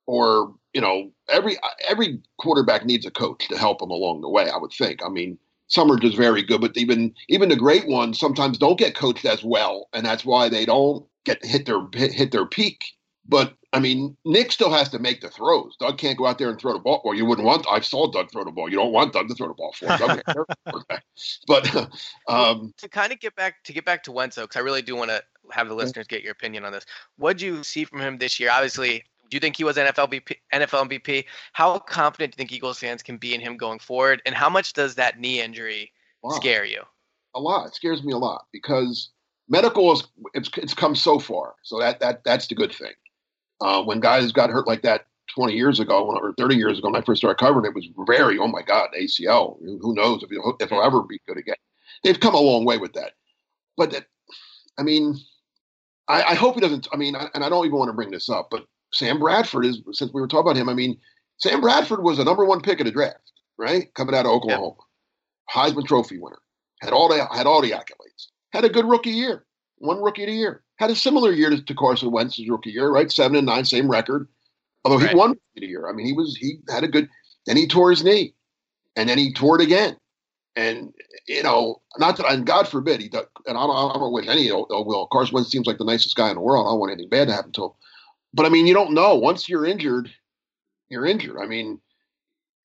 or 0.09 0.51
you 0.73 0.81
know 0.81 1.11
every 1.29 1.55
every 1.87 2.19
quarterback 2.39 2.83
needs 2.83 3.05
a 3.05 3.11
coach 3.11 3.47
to 3.47 3.57
help 3.57 3.77
them 3.77 3.91
along 3.91 4.21
the 4.21 4.29
way 4.29 4.49
i 4.49 4.57
would 4.57 4.71
think 4.71 4.99
i 5.05 5.09
mean 5.09 5.37
some 5.67 5.91
are 5.91 5.99
just 5.99 6.17
very 6.17 6.41
good 6.41 6.59
but 6.59 6.75
even 6.75 7.13
even 7.27 7.49
the 7.49 7.55
great 7.55 7.87
ones 7.87 8.19
sometimes 8.19 8.57
don't 8.57 8.79
get 8.79 8.95
coached 8.95 9.25
as 9.25 9.43
well 9.43 9.87
and 9.93 10.03
that's 10.03 10.25
why 10.25 10.49
they 10.49 10.65
don't 10.65 11.05
get 11.25 11.43
hit 11.45 11.67
their 11.67 11.81
hit, 11.93 12.11
hit 12.11 12.31
their 12.31 12.47
peak 12.47 12.79
but 13.27 13.53
I 13.71 13.79
mean, 13.79 14.17
Nick 14.25 14.51
still 14.51 14.71
has 14.71 14.89
to 14.89 14.97
make 14.97 15.21
the 15.21 15.29
throws. 15.29 15.75
Doug 15.79 15.99
can't 15.99 16.17
go 16.17 16.25
out 16.25 16.39
there 16.39 16.49
and 16.49 16.59
throw 16.59 16.73
the 16.73 16.79
ball. 16.79 17.01
Well, 17.05 17.13
you 17.13 17.25
wouldn't 17.25 17.45
want. 17.45 17.67
I 17.69 17.79
saw 17.81 18.09
Doug 18.09 18.31
throw 18.31 18.43
the 18.43 18.49
ball. 18.49 18.67
You 18.67 18.77
don't 18.77 18.91
want 18.91 19.13
Doug 19.13 19.27
to 19.27 19.35
throw 19.35 19.47
the 19.47 19.53
ball 19.53 19.71
for. 19.73 19.85
Doug 19.85 20.23
but 21.47 21.91
um, 22.27 22.73
to 22.77 22.89
kind 22.89 23.13
of 23.13 23.19
get 23.19 23.35
back 23.35 23.63
to 23.65 23.73
get 23.73 23.85
back 23.85 24.01
to 24.05 24.11
Wenzel, 24.11 24.45
because 24.45 24.57
I 24.59 24.63
really 24.63 24.81
do 24.81 24.95
want 24.95 25.11
to 25.11 25.21
have 25.51 25.67
the 25.67 25.75
listeners 25.75 26.07
get 26.07 26.23
your 26.23 26.31
opinion 26.31 26.65
on 26.65 26.71
this. 26.71 26.87
What 27.17 27.37
do 27.37 27.45
you 27.45 27.63
see 27.63 27.83
from 27.85 28.01
him 28.01 28.17
this 28.17 28.39
year? 28.39 28.49
Obviously, 28.51 29.03
do 29.29 29.35
you 29.35 29.39
think 29.39 29.57
he 29.57 29.63
was 29.63 29.77
NFL 29.77 30.09
MVP, 30.09 30.35
NFL 30.53 30.89
MVP? 30.89 31.25
How 31.53 31.77
confident 31.79 32.31
do 32.31 32.35
you 32.35 32.37
think 32.37 32.51
Eagles 32.51 32.79
fans 32.79 33.03
can 33.03 33.17
be 33.17 33.33
in 33.33 33.41
him 33.41 33.57
going 33.57 33.79
forward? 33.79 34.21
And 34.25 34.35
how 34.35 34.49
much 34.49 34.73
does 34.73 34.95
that 34.95 35.19
knee 35.19 35.41
injury 35.41 35.91
scare 36.31 36.65
you? 36.65 36.81
A 37.35 37.39
lot. 37.39 37.67
It 37.67 37.75
scares 37.75 38.03
me 38.03 38.13
a 38.13 38.17
lot 38.17 38.47
because 38.51 39.09
medical 39.47 39.91
is 39.91 40.07
it's, 40.33 40.49
it's 40.57 40.73
come 40.73 40.95
so 40.95 41.19
far. 41.19 41.55
So 41.63 41.79
that 41.79 41.99
that 41.99 42.23
that's 42.23 42.47
the 42.47 42.55
good 42.55 42.73
thing. 42.73 42.93
Uh, 43.61 43.83
when 43.83 43.99
guys 43.99 44.31
got 44.31 44.49
hurt 44.49 44.67
like 44.67 44.81
that 44.83 45.05
20 45.35 45.53
years 45.53 45.79
ago 45.79 46.07
or 46.07 46.33
30 46.37 46.55
years 46.55 46.79
ago 46.79 46.89
when 46.89 46.99
I 46.99 47.05
first 47.05 47.19
started 47.19 47.37
covering 47.37 47.65
it 47.65 47.75
was 47.75 47.87
very 48.07 48.39
oh 48.39 48.47
my 48.47 48.61
god 48.61 48.89
ACL. 48.99 49.57
Who 49.59 49.93
knows 49.93 50.23
if 50.23 50.29
he'll, 50.29 50.55
if 50.59 50.69
he'll 50.69 50.81
ever 50.81 51.03
be 51.03 51.19
good 51.27 51.37
again? 51.37 51.55
They've 52.03 52.19
come 52.19 52.33
a 52.33 52.39
long 52.39 52.65
way 52.65 52.77
with 52.77 52.93
that. 52.93 53.13
But 53.77 53.91
that, 53.91 54.05
I 54.77 54.83
mean, 54.83 55.15
I, 56.07 56.23
I 56.23 56.35
hope 56.35 56.55
he 56.55 56.61
doesn't. 56.61 56.87
I 56.91 56.97
mean, 56.97 57.15
I, 57.15 57.27
and 57.33 57.43
I 57.43 57.49
don't 57.49 57.65
even 57.65 57.77
want 57.77 57.89
to 57.89 57.93
bring 57.93 58.11
this 58.11 58.29
up, 58.29 58.49
but 58.49 58.65
Sam 58.91 59.19
Bradford 59.19 59.65
is 59.65 59.81
since 59.91 60.11
we 60.13 60.21
were 60.21 60.27
talking 60.27 60.51
about 60.51 60.57
him. 60.57 60.69
I 60.69 60.73
mean, 60.73 60.97
Sam 61.37 61.61
Bradford 61.61 62.03
was 62.03 62.19
a 62.19 62.23
number 62.23 62.45
one 62.45 62.61
pick 62.61 62.79
in 62.79 62.85
the 62.85 62.91
draft, 62.91 63.31
right? 63.57 63.93
Coming 63.93 64.15
out 64.15 64.25
of 64.25 64.31
Oklahoma, 64.31 64.75
Heisman 65.53 65.85
Trophy 65.85 66.17
winner, 66.17 66.39
had 66.81 66.93
all 66.93 67.09
the 67.09 67.25
had 67.33 67.47
all 67.47 67.61
the 67.61 67.71
accolades, 67.71 68.27
had 68.51 68.65
a 68.65 68.69
good 68.69 68.85
rookie 68.85 69.11
year, 69.11 69.45
one 69.77 70.01
rookie 70.01 70.23
of 70.23 70.27
the 70.27 70.33
year, 70.33 70.63
had 70.77 70.89
a 70.89 70.95
similar 70.95 71.31
year 71.31 71.49
to, 71.49 71.61
to 71.61 71.75
Carson 71.75 72.11
Wentz's 72.11 72.49
rookie 72.49 72.71
year, 72.71 72.89
right? 72.89 73.11
Seven 73.11 73.37
and 73.37 73.45
nine, 73.45 73.65
same 73.65 73.89
record. 73.89 74.27
Although 74.85 74.99
right. 74.99 75.09
he 75.09 75.15
won 75.15 75.35
the 75.55 75.67
year, 75.67 75.89
I 75.89 75.93
mean, 75.93 76.05
he 76.05 76.13
was 76.13 76.35
he 76.35 76.59
had 76.69 76.83
a 76.83 76.87
good. 76.87 77.09
Then 77.45 77.57
he 77.57 77.67
tore 77.67 77.89
his 77.89 78.03
knee, 78.03 78.33
and 78.95 79.09
then 79.09 79.17
he 79.17 79.33
tore 79.33 79.59
it 79.59 79.63
again. 79.63 79.97
And 80.55 80.93
you 81.27 81.43
know, 81.43 81.81
not 81.97 82.17
that, 82.17 82.31
and 82.31 82.45
God 82.45 82.67
forbid 82.67 83.01
he 83.01 83.07
does, 83.07 83.25
and 83.45 83.57
I 83.57 83.61
don't, 83.61 83.91
I 83.95 83.97
don't 83.97 84.11
wish 84.11 84.27
any 84.27 84.47
ill 84.47 84.67
will. 84.69 85.07
Carson 85.07 85.35
Wentz 85.35 85.51
seems 85.51 85.67
like 85.67 85.77
the 85.77 85.85
nicest 85.85 86.15
guy 86.15 86.29
in 86.29 86.35
the 86.35 86.41
world. 86.41 86.65
I 86.65 86.71
don't 86.71 86.79
want 86.79 86.91
anything 86.91 87.09
bad 87.09 87.27
to 87.27 87.33
happen 87.33 87.51
to 87.53 87.65
him. 87.65 87.71
But 88.33 88.45
I 88.45 88.49
mean, 88.49 88.67
you 88.67 88.73
don't 88.73 88.93
know. 88.93 89.15
Once 89.15 89.49
you're 89.49 89.65
injured, 89.65 90.11
you're 90.89 91.05
injured. 91.05 91.37
I 91.41 91.47
mean, 91.47 91.79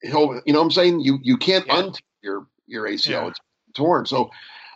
he'll, 0.03 0.40
you 0.44 0.53
know 0.53 0.61
what 0.61 0.66
I'm 0.66 0.70
saying? 0.70 1.00
You 1.00 1.18
you 1.22 1.37
can't 1.37 1.66
yeah. 1.66 1.90
your 2.22 2.46
your 2.66 2.88
ACL. 2.88 3.09
Yeah. 3.09 3.29
It's 3.29 3.40
torn. 3.74 4.07
So 4.07 4.31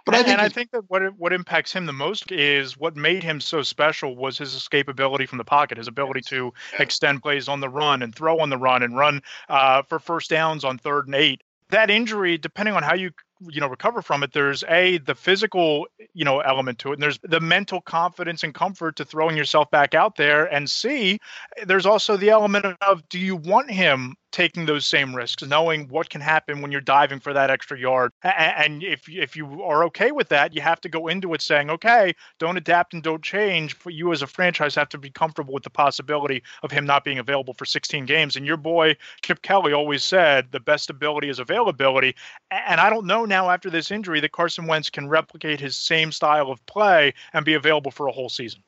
but 0.08 0.14
I 0.14 0.22
think 0.22 0.38
and 0.38 0.40
I 0.40 0.48
think 0.48 0.70
that 0.70 0.84
what 0.88 1.02
what 1.18 1.34
impacts 1.34 1.70
him 1.70 1.84
the 1.84 1.92
most 1.92 2.32
is 2.32 2.78
what 2.78 2.96
made 2.96 3.22
him 3.22 3.42
so 3.42 3.60
special 3.60 4.16
was 4.16 4.38
his 4.38 4.54
escapability 4.54 5.28
from 5.28 5.36
the 5.36 5.44
pocket, 5.44 5.76
his 5.76 5.86
ability 5.86 6.22
to 6.28 6.54
extend 6.78 7.20
plays 7.22 7.46
on 7.46 7.60
the 7.60 7.68
run 7.68 8.02
and 8.02 8.14
throw 8.14 8.38
on 8.38 8.48
the 8.48 8.56
run 8.56 8.82
and 8.82 8.96
run 8.96 9.20
uh, 9.50 9.82
for 9.82 9.98
first 9.98 10.30
downs 10.30 10.64
on 10.64 10.78
third 10.78 11.08
and 11.08 11.14
eight. 11.14 11.42
That 11.68 11.90
injury, 11.90 12.38
depending 12.38 12.74
on 12.74 12.82
how 12.82 12.94
you 12.94 13.10
you 13.46 13.60
know 13.60 13.68
recover 13.68 14.02
from 14.02 14.22
it 14.22 14.32
there's 14.32 14.64
a 14.68 14.98
the 14.98 15.14
physical 15.14 15.86
you 16.12 16.24
know 16.24 16.40
element 16.40 16.78
to 16.78 16.90
it 16.90 16.94
and 16.94 17.02
there's 17.02 17.18
the 17.22 17.40
mental 17.40 17.80
confidence 17.80 18.42
and 18.42 18.54
comfort 18.54 18.96
to 18.96 19.04
throwing 19.04 19.36
yourself 19.36 19.70
back 19.70 19.94
out 19.94 20.16
there 20.16 20.46
and 20.52 20.68
c 20.70 21.18
there's 21.66 21.86
also 21.86 22.16
the 22.16 22.30
element 22.30 22.64
of 22.82 23.08
do 23.08 23.18
you 23.18 23.36
want 23.36 23.70
him 23.70 24.16
taking 24.38 24.66
those 24.66 24.86
same 24.86 25.16
risks, 25.16 25.44
knowing 25.44 25.88
what 25.88 26.08
can 26.08 26.20
happen 26.20 26.62
when 26.62 26.70
you're 26.70 26.80
diving 26.80 27.18
for 27.18 27.32
that 27.32 27.50
extra 27.50 27.76
yard. 27.76 28.12
And 28.22 28.84
if 28.84 29.08
if 29.08 29.34
you 29.36 29.64
are 29.64 29.82
okay 29.86 30.12
with 30.12 30.28
that, 30.28 30.54
you 30.54 30.60
have 30.60 30.80
to 30.82 30.88
go 30.88 31.08
into 31.08 31.34
it 31.34 31.42
saying, 31.42 31.70
okay, 31.70 32.14
don't 32.38 32.56
adapt 32.56 32.94
and 32.94 33.02
don't 33.02 33.20
change. 33.20 33.76
But 33.82 33.94
you 33.94 34.12
as 34.12 34.22
a 34.22 34.28
franchise 34.28 34.76
have 34.76 34.90
to 34.90 34.98
be 34.98 35.10
comfortable 35.10 35.52
with 35.52 35.64
the 35.64 35.70
possibility 35.70 36.44
of 36.62 36.70
him 36.70 36.86
not 36.86 37.02
being 37.02 37.18
available 37.18 37.52
for 37.52 37.64
16 37.64 38.06
games. 38.06 38.36
And 38.36 38.46
your 38.46 38.56
boy 38.56 38.96
Chip 39.22 39.42
Kelly 39.42 39.72
always 39.72 40.04
said 40.04 40.52
the 40.52 40.60
best 40.60 40.88
ability 40.88 41.30
is 41.30 41.40
availability. 41.40 42.14
And 42.52 42.80
I 42.80 42.90
don't 42.90 43.06
know 43.06 43.24
now 43.24 43.50
after 43.50 43.70
this 43.70 43.90
injury 43.90 44.20
that 44.20 44.30
Carson 44.30 44.68
Wentz 44.68 44.88
can 44.88 45.08
replicate 45.08 45.58
his 45.58 45.74
same 45.74 46.12
style 46.12 46.52
of 46.52 46.64
play 46.66 47.12
and 47.32 47.44
be 47.44 47.54
available 47.54 47.90
for 47.90 48.06
a 48.06 48.12
whole 48.12 48.28
season. 48.28 48.62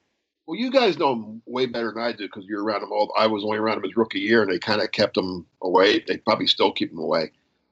Well, 0.51 0.59
you 0.59 0.73
guys 0.73 0.99
know 0.99 1.13
him 1.13 1.43
way 1.47 1.67
better 1.67 1.93
than 1.95 2.03
I 2.03 2.11
do 2.11 2.25
because 2.25 2.45
you're 2.45 2.65
around 2.65 2.83
him 2.83 2.91
all. 2.91 3.15
I 3.17 3.29
was 3.29 3.45
only 3.45 3.59
around 3.59 3.77
him 3.77 3.85
his 3.85 3.97
rookie 3.97 4.19
year, 4.19 4.43
and 4.43 4.51
they 4.51 4.59
kind 4.59 4.83
of 4.83 4.91
kept 4.91 5.17
him 5.17 5.47
away. 5.63 6.01
They 6.01 6.17
probably 6.17 6.49
still 6.49 6.73
keep 6.73 6.91
him 6.91 6.99
away, 6.99 7.31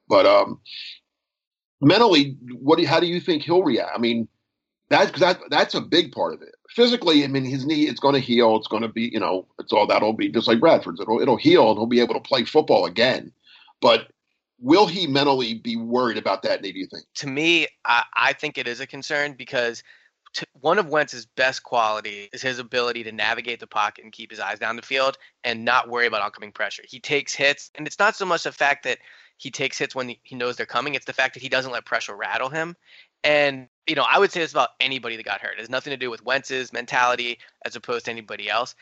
but 0.08 0.26
um, 0.26 0.60
mentally, 1.80 2.36
what? 2.60 2.78
Do, 2.78 2.86
how 2.86 3.00
do 3.00 3.08
you 3.08 3.18
think 3.18 3.42
he'll 3.42 3.64
react? 3.64 3.90
I 3.92 3.98
mean, 3.98 4.28
that's 4.90 5.18
that 5.18 5.40
that's 5.50 5.74
a 5.74 5.80
big 5.80 6.12
part 6.12 6.34
of 6.34 6.42
it. 6.42 6.54
Physically, 6.68 7.24
I 7.24 7.26
mean, 7.26 7.44
his 7.44 7.66
knee 7.66 7.88
it's 7.88 7.98
going 7.98 8.14
to 8.14 8.20
heal. 8.20 8.54
It's 8.54 8.68
going 8.68 8.82
to 8.82 8.88
be, 8.88 9.10
you 9.12 9.18
know, 9.18 9.44
it's 9.58 9.72
all 9.72 9.88
that'll 9.88 10.12
be 10.12 10.28
just 10.28 10.46
like 10.46 10.60
Bradford's. 10.60 11.00
It'll 11.00 11.20
it'll 11.20 11.36
heal, 11.36 11.70
and 11.70 11.78
he'll 11.78 11.86
be 11.86 11.98
able 11.98 12.14
to 12.14 12.20
play 12.20 12.44
football 12.44 12.86
again. 12.86 13.32
But 13.80 14.12
will 14.60 14.86
he 14.86 15.08
mentally 15.08 15.54
be 15.54 15.74
worried 15.74 16.16
about 16.16 16.42
that 16.42 16.62
knee? 16.62 16.70
Do 16.70 16.78
you 16.78 16.86
think? 16.86 17.06
To 17.16 17.26
me, 17.26 17.66
I, 17.84 18.04
I 18.14 18.32
think 18.34 18.56
it 18.56 18.68
is 18.68 18.78
a 18.78 18.86
concern 18.86 19.32
because 19.32 19.82
t- 20.32 20.46
one 20.60 20.78
of 20.78 20.88
Wentz's 20.88 21.26
best 21.26 21.62
quality 21.62 22.28
is 22.32 22.42
his 22.42 22.58
ability 22.58 23.04
to 23.04 23.12
navigate 23.12 23.60
the 23.60 23.66
pocket 23.66 24.04
and 24.04 24.12
keep 24.12 24.30
his 24.30 24.40
eyes 24.40 24.58
down 24.58 24.76
the 24.76 24.82
field 24.82 25.18
and 25.44 25.64
not 25.64 25.88
worry 25.88 26.06
about 26.06 26.22
oncoming 26.22 26.52
pressure. 26.52 26.82
He 26.86 27.00
takes 27.00 27.34
hits, 27.34 27.70
and 27.74 27.86
it's 27.86 27.98
not 27.98 28.16
so 28.16 28.26
much 28.26 28.42
the 28.42 28.52
fact 28.52 28.84
that 28.84 28.98
he 29.36 29.50
takes 29.50 29.78
hits 29.78 29.94
when 29.94 30.14
he 30.22 30.34
knows 30.34 30.56
they're 30.56 30.66
coming. 30.66 30.94
It's 30.94 31.06
the 31.06 31.12
fact 31.12 31.34
that 31.34 31.42
he 31.42 31.48
doesn't 31.48 31.72
let 31.72 31.84
pressure 31.84 32.16
rattle 32.16 32.48
him. 32.48 32.76
And 33.24 33.68
you 33.86 33.94
know, 33.94 34.04
I 34.08 34.18
would 34.18 34.30
say 34.30 34.40
this 34.40 34.52
about 34.52 34.70
anybody 34.80 35.16
that 35.16 35.24
got 35.24 35.40
hurt. 35.40 35.54
It 35.54 35.60
has 35.60 35.70
nothing 35.70 35.92
to 35.92 35.96
do 35.96 36.10
with 36.10 36.24
Wentz's 36.24 36.72
mentality 36.72 37.38
as 37.64 37.74
opposed 37.74 38.04
to 38.04 38.10
anybody 38.10 38.50
else 38.50 38.74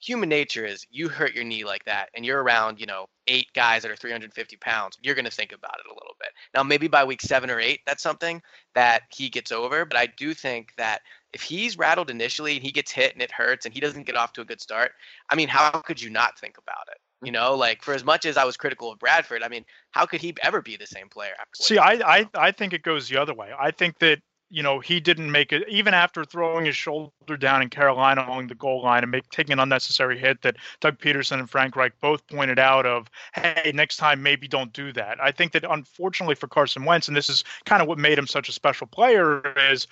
human 0.00 0.28
nature 0.28 0.64
is 0.64 0.86
you 0.90 1.08
hurt 1.08 1.34
your 1.34 1.44
knee 1.44 1.64
like 1.64 1.84
that 1.84 2.08
and 2.14 2.24
you're 2.24 2.42
around, 2.42 2.80
you 2.80 2.86
know, 2.86 3.06
eight 3.26 3.48
guys 3.54 3.82
that 3.82 3.90
are 3.90 3.96
350 3.96 4.56
pounds, 4.56 4.96
you're 5.02 5.14
going 5.14 5.24
to 5.24 5.30
think 5.30 5.52
about 5.52 5.76
it 5.84 5.90
a 5.90 5.94
little 5.94 6.14
bit. 6.20 6.30
Now, 6.54 6.62
maybe 6.62 6.88
by 6.88 7.04
week 7.04 7.20
seven 7.20 7.50
or 7.50 7.60
eight, 7.60 7.80
that's 7.86 8.02
something 8.02 8.40
that 8.74 9.02
he 9.10 9.28
gets 9.28 9.52
over. 9.52 9.84
But 9.84 9.98
I 9.98 10.06
do 10.06 10.34
think 10.34 10.72
that 10.76 11.02
if 11.32 11.42
he's 11.42 11.76
rattled 11.76 12.10
initially 12.10 12.54
and 12.54 12.64
he 12.64 12.72
gets 12.72 12.90
hit 12.90 13.12
and 13.12 13.22
it 13.22 13.30
hurts 13.30 13.66
and 13.66 13.74
he 13.74 13.80
doesn't 13.80 14.06
get 14.06 14.16
off 14.16 14.32
to 14.34 14.40
a 14.40 14.44
good 14.44 14.60
start, 14.60 14.92
I 15.30 15.34
mean, 15.34 15.48
how 15.48 15.70
could 15.70 16.00
you 16.00 16.10
not 16.10 16.38
think 16.38 16.56
about 16.58 16.86
it? 16.90 16.98
You 17.26 17.32
know, 17.32 17.56
like 17.56 17.82
for 17.82 17.94
as 17.94 18.04
much 18.04 18.26
as 18.26 18.36
I 18.36 18.44
was 18.44 18.56
critical 18.56 18.92
of 18.92 19.00
Bradford, 19.00 19.42
I 19.42 19.48
mean, 19.48 19.64
how 19.90 20.06
could 20.06 20.20
he 20.20 20.34
ever 20.42 20.62
be 20.62 20.76
the 20.76 20.86
same 20.86 21.08
player? 21.08 21.32
See, 21.56 21.76
I, 21.76 21.94
I 21.94 22.28
I 22.34 22.52
think 22.52 22.72
it 22.72 22.84
goes 22.84 23.08
the 23.08 23.16
other 23.20 23.34
way. 23.34 23.50
I 23.58 23.72
think 23.72 23.98
that 23.98 24.20
you 24.50 24.62
know, 24.62 24.80
he 24.80 25.00
didn't 25.00 25.30
make 25.30 25.52
it 25.52 25.68
even 25.68 25.94
after 25.94 26.24
throwing 26.24 26.64
his 26.64 26.76
shoulder 26.76 27.36
down 27.38 27.62
in 27.62 27.68
Carolina 27.68 28.24
along 28.26 28.46
the 28.46 28.54
goal 28.54 28.82
line 28.82 29.02
and 29.02 29.10
make, 29.10 29.28
taking 29.30 29.52
an 29.52 29.58
unnecessary 29.58 30.18
hit 30.18 30.42
that 30.42 30.56
Doug 30.80 30.98
Pederson 30.98 31.38
and 31.38 31.50
Frank 31.50 31.76
Reich 31.76 31.92
both 32.00 32.26
pointed 32.28 32.58
out 32.58 32.86
of, 32.86 33.08
hey, 33.34 33.72
next 33.74 33.98
time 33.98 34.22
maybe 34.22 34.48
don't 34.48 34.72
do 34.72 34.92
that. 34.92 35.22
I 35.22 35.32
think 35.32 35.52
that 35.52 35.64
unfortunately 35.68 36.34
for 36.34 36.48
Carson 36.48 36.84
Wentz, 36.84 37.08
and 37.08 37.16
this 37.16 37.28
is 37.28 37.44
kind 37.66 37.82
of 37.82 37.88
what 37.88 37.98
made 37.98 38.18
him 38.18 38.26
such 38.26 38.48
a 38.48 38.52
special 38.52 38.86
player, 38.86 39.42
is 39.70 39.86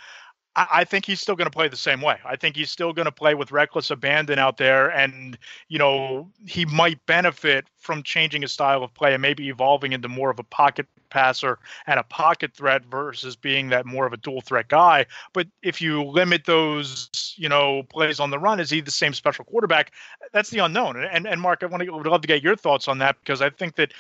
I, 0.57 0.85
think 0.85 1.05
he's 1.05 1.21
still 1.21 1.37
going 1.37 1.47
to 1.47 1.55
play 1.55 1.69
the 1.69 1.77
same 1.77 2.01
way. 2.01 2.17
I 2.25 2.37
think 2.37 2.57
he's 2.57 2.71
still 2.71 2.95
going 2.95 3.05
to 3.05 3.13
play 3.13 3.35
with 3.35 3.53
reckless 3.53 3.91
abandon 3.91 4.39
out 4.39 4.57
there, 4.57 4.89
and 4.91 5.37
you 5.69 5.79
know 5.79 6.31
he 6.47 6.65
might 6.65 7.05
benefit 7.05 7.67
from 7.77 8.03
changing 8.03 8.41
his 8.43 8.53
style 8.53 8.83
of 8.83 8.95
play 8.95 9.13
and 9.13 9.21
maybe 9.21 9.49
evolving 9.49 9.93
into 9.93 10.09
more 10.09 10.31
of 10.31 10.39
a 10.39 10.45
pocket 10.45 10.87
passer 11.17 11.59
and 11.87 11.99
a 11.99 12.03
pocket 12.03 12.53
threat 12.53 12.85
versus 12.85 13.37
being 13.37 13.71
that 13.71 13.87
more 13.87 14.07
of 14.07 14.13
a 14.13 14.19
dual 14.19 14.43
threat 14.43 14.69
guy. 14.69 15.07
But 15.33 15.47
if 15.63 15.81
you 15.81 16.03
limit 16.05 16.45
those, 16.45 17.35
you 17.39 17.49
know, 17.49 17.85
plays 17.85 18.21
on 18.21 18.31
the 18.31 18.39
run, 18.39 18.61
is 18.61 18.69
he 18.69 18.83
the 18.83 18.91
same 18.91 19.15
special 19.15 19.47
quarterback? 19.47 19.93
That's 20.33 20.51
the 20.51 20.59
unknown. 20.59 21.03
And 21.03 21.27
and 21.27 21.41
Mark, 21.41 21.63
I 21.63 21.67
want 21.67 21.83
to 21.83 21.91
would 21.91 22.07
love 22.07 22.21
to 22.21 22.29
get 22.29 22.43
your 22.43 22.55
thoughts 22.55 22.87
on 22.87 22.99
that 22.99 23.17
because 23.21 23.41
I 23.41 23.49
think 23.49 23.77
that 23.77 23.95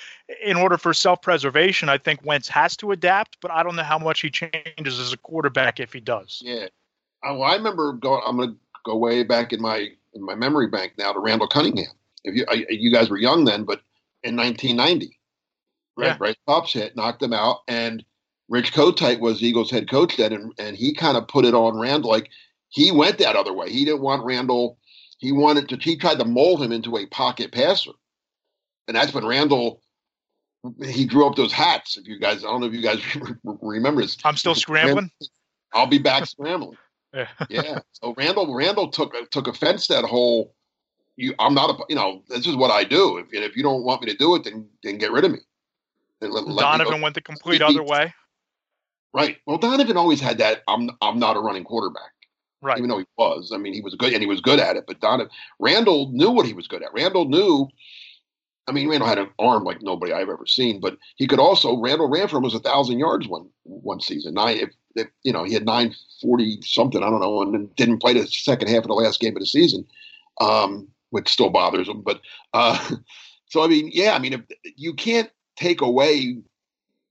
in 0.44 0.58
order 0.58 0.76
for 0.76 0.92
self 0.92 1.22
preservation, 1.22 1.88
I 1.88 1.96
think 1.96 2.22
Wentz 2.22 2.48
has 2.48 2.76
to 2.78 2.92
adapt, 2.92 3.38
but 3.40 3.50
I 3.50 3.62
don't 3.62 3.76
know 3.76 3.82
how 3.82 3.98
much 3.98 4.20
he 4.20 4.30
changes 4.30 5.00
as 5.00 5.14
a 5.14 5.16
quarterback 5.16 5.80
if 5.80 5.94
he 5.94 6.00
does. 6.00 6.42
Yeah. 6.44 6.66
Well, 7.22 7.44
I 7.44 7.56
remember 7.56 7.94
going. 7.94 8.22
I'm 8.26 8.36
going 8.36 8.50
to 8.50 8.56
go 8.84 8.96
way 8.96 9.22
back 9.22 9.54
in 9.54 9.62
my 9.62 9.88
in 10.14 10.22
my 10.22 10.34
memory 10.34 10.66
bank 10.66 10.92
now 10.98 11.12
to 11.12 11.18
Randall 11.18 11.48
Cunningham. 11.48 11.94
If 12.24 12.34
you 12.34 12.44
I, 12.48 12.66
you 12.68 12.92
guys 12.92 13.08
were 13.08 13.16
young 13.16 13.46
then, 13.46 13.64
but 13.64 13.80
in 14.22 14.36
1990, 14.36 15.15
right? 15.96 16.08
Yeah. 16.08 16.16
Right. 16.18 16.36
Paup's 16.46 16.72
hit, 16.72 16.96
knocked 16.96 17.22
him 17.22 17.32
out, 17.32 17.60
and 17.68 18.04
Rich 18.48 18.72
Kotite 18.72 19.20
was 19.20 19.42
Eagles 19.42 19.70
head 19.70 19.90
coach 19.90 20.16
then, 20.16 20.32
and, 20.32 20.52
and 20.58 20.76
he 20.76 20.94
kind 20.94 21.16
of 21.16 21.26
put 21.26 21.44
it 21.44 21.54
on 21.54 21.78
Randall. 21.78 22.10
Like 22.10 22.30
he 22.68 22.92
went 22.92 23.18
that 23.18 23.36
other 23.36 23.52
way. 23.52 23.70
He 23.70 23.84
didn't 23.84 24.02
want 24.02 24.24
Randall. 24.24 24.78
He 25.18 25.32
wanted 25.32 25.68
to. 25.70 25.76
He 25.76 25.96
tried 25.96 26.18
to 26.18 26.24
mold 26.24 26.62
him 26.62 26.72
into 26.72 26.96
a 26.96 27.06
pocket 27.06 27.52
passer, 27.52 27.92
and 28.86 28.96
that's 28.96 29.12
when 29.12 29.26
Randall. 29.26 29.82
He 30.84 31.06
drew 31.06 31.26
up 31.26 31.36
those 31.36 31.52
hats. 31.52 31.96
If 31.96 32.08
you 32.08 32.18
guys, 32.18 32.44
I 32.44 32.48
don't 32.48 32.60
know 32.60 32.66
if 32.66 32.72
you 32.72 32.82
guys 32.82 33.00
remember 33.44 34.02
this. 34.02 34.16
I'm 34.24 34.36
still 34.36 34.54
scrambling. 34.54 35.12
I'll 35.72 35.86
be 35.86 35.98
back 35.98 36.26
scrambling. 36.26 36.76
yeah. 37.14 37.28
yeah. 37.48 37.78
So 37.92 38.14
Randall, 38.16 38.52
Randall 38.52 38.88
took 38.88 39.14
took 39.30 39.46
offense 39.46 39.86
that 39.88 40.04
whole. 40.04 40.54
You, 41.16 41.34
I'm 41.38 41.54
not 41.54 41.70
a. 41.70 41.84
You 41.88 41.94
know, 41.96 42.22
this 42.28 42.46
is 42.46 42.56
what 42.56 42.70
I 42.70 42.84
do. 42.84 43.18
If 43.18 43.32
if 43.32 43.56
you 43.56 43.62
don't 43.62 43.84
want 43.84 44.02
me 44.02 44.10
to 44.10 44.16
do 44.16 44.34
it, 44.34 44.44
then 44.44 44.68
then 44.82 44.98
get 44.98 45.12
rid 45.12 45.24
of 45.24 45.32
me. 45.32 45.38
Donovan 46.20 47.00
went 47.00 47.14
the 47.14 47.20
complete 47.20 47.62
other 47.62 47.82
way. 47.82 48.12
Right. 49.12 49.38
Well, 49.46 49.58
Donovan 49.58 49.96
always 49.96 50.20
had 50.20 50.38
that. 50.38 50.62
I'm 50.68 50.90
I'm 51.00 51.18
not 51.18 51.36
a 51.36 51.40
running 51.40 51.64
quarterback. 51.64 52.12
Right. 52.62 52.78
Even 52.78 52.90
though 52.90 52.98
he 52.98 53.06
was, 53.16 53.52
I 53.54 53.58
mean, 53.58 53.74
he 53.74 53.80
was 53.80 53.94
good 53.94 54.12
and 54.12 54.22
he 54.22 54.26
was 54.26 54.40
good 54.40 54.58
at 54.58 54.76
it. 54.76 54.84
But 54.86 55.00
Donovan, 55.00 55.30
Randall 55.58 56.10
knew 56.12 56.30
what 56.30 56.46
he 56.46 56.52
was 56.52 56.66
good 56.66 56.82
at. 56.82 56.92
Randall 56.92 57.26
knew. 57.26 57.68
I 58.68 58.72
mean, 58.72 58.88
Randall 58.88 59.08
had 59.08 59.18
an 59.18 59.30
arm 59.38 59.64
like 59.64 59.80
nobody 59.80 60.12
I've 60.12 60.28
ever 60.28 60.44
seen, 60.46 60.80
but 60.80 60.98
he 61.16 61.26
could 61.26 61.38
also. 61.38 61.80
Randall 61.80 62.10
ran 62.10 62.28
for 62.28 62.36
almost 62.36 62.56
a 62.56 62.60
thousand 62.60 62.98
yards 62.98 63.28
one 63.28 63.48
one 63.62 64.00
season. 64.00 64.34
Nine, 64.34 64.58
if, 64.58 64.70
if 64.96 65.06
you 65.22 65.32
know, 65.32 65.44
he 65.44 65.54
had 65.54 65.64
nine 65.64 65.94
forty 66.20 66.60
something. 66.62 67.02
I 67.02 67.08
don't 67.08 67.20
know, 67.20 67.42
and 67.42 67.74
didn't 67.76 68.00
play 68.00 68.12
the 68.12 68.26
second 68.26 68.68
half 68.68 68.82
of 68.82 68.88
the 68.88 68.94
last 68.94 69.20
game 69.20 69.36
of 69.36 69.40
the 69.40 69.46
season, 69.46 69.86
um, 70.40 70.88
which 71.10 71.28
still 71.28 71.50
bothers 71.50 71.88
him. 71.88 72.02
But 72.02 72.20
uh, 72.52 72.90
so 73.46 73.62
I 73.62 73.68
mean, 73.68 73.90
yeah, 73.92 74.14
I 74.14 74.18
mean, 74.18 74.32
if 74.32 74.40
you 74.76 74.92
can't 74.92 75.30
take 75.56 75.80
away 75.80 76.38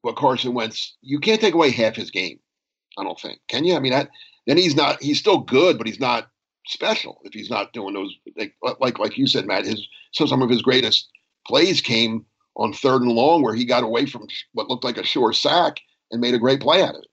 what 0.01 0.15
Carson 0.15 0.53
Wentz. 0.53 0.95
You 1.01 1.19
can't 1.19 1.41
take 1.41 1.53
away 1.53 1.71
half 1.71 1.95
his 1.95 2.12
game. 2.12 2.39
I 2.97 3.03
don't 3.03 3.19
think. 3.19 3.39
Can 3.47 3.65
you? 3.65 3.75
I 3.75 3.79
mean, 3.79 3.91
that, 3.91 4.10
then 4.47 4.58
he's 4.58 4.75
not. 4.75 5.01
He's 5.01 5.19
still 5.19 5.39
good, 5.39 5.77
but 5.77 5.88
he's 5.88 5.99
not 5.99 6.29
special 6.67 7.19
if 7.23 7.34
he's 7.34 7.49
not 7.49 7.73
doing 7.73 7.93
those. 7.93 8.15
Like 8.38 8.55
like 8.79 8.99
like 8.99 9.17
you 9.17 9.27
said, 9.27 9.45
Matt. 9.45 9.65
His 9.65 9.88
so 10.12 10.25
some 10.25 10.41
of 10.41 10.49
his 10.49 10.62
greatest 10.62 11.10
plays 11.45 11.81
came 11.81 12.25
on 12.55 12.73
third 12.73 13.01
and 13.01 13.12
long 13.12 13.41
where 13.41 13.53
he 13.53 13.65
got 13.65 13.84
away 13.84 14.05
from 14.05 14.27
what 14.53 14.69
looked 14.69 14.84
like 14.84 14.97
a 14.97 15.03
sure 15.03 15.34
sack 15.34 15.79
and 16.12 16.21
made 16.21 16.34
a 16.34 16.39
great 16.39 16.62
play 16.62 16.81
out 16.81 16.95
of 16.95 17.01
it. 17.01 17.10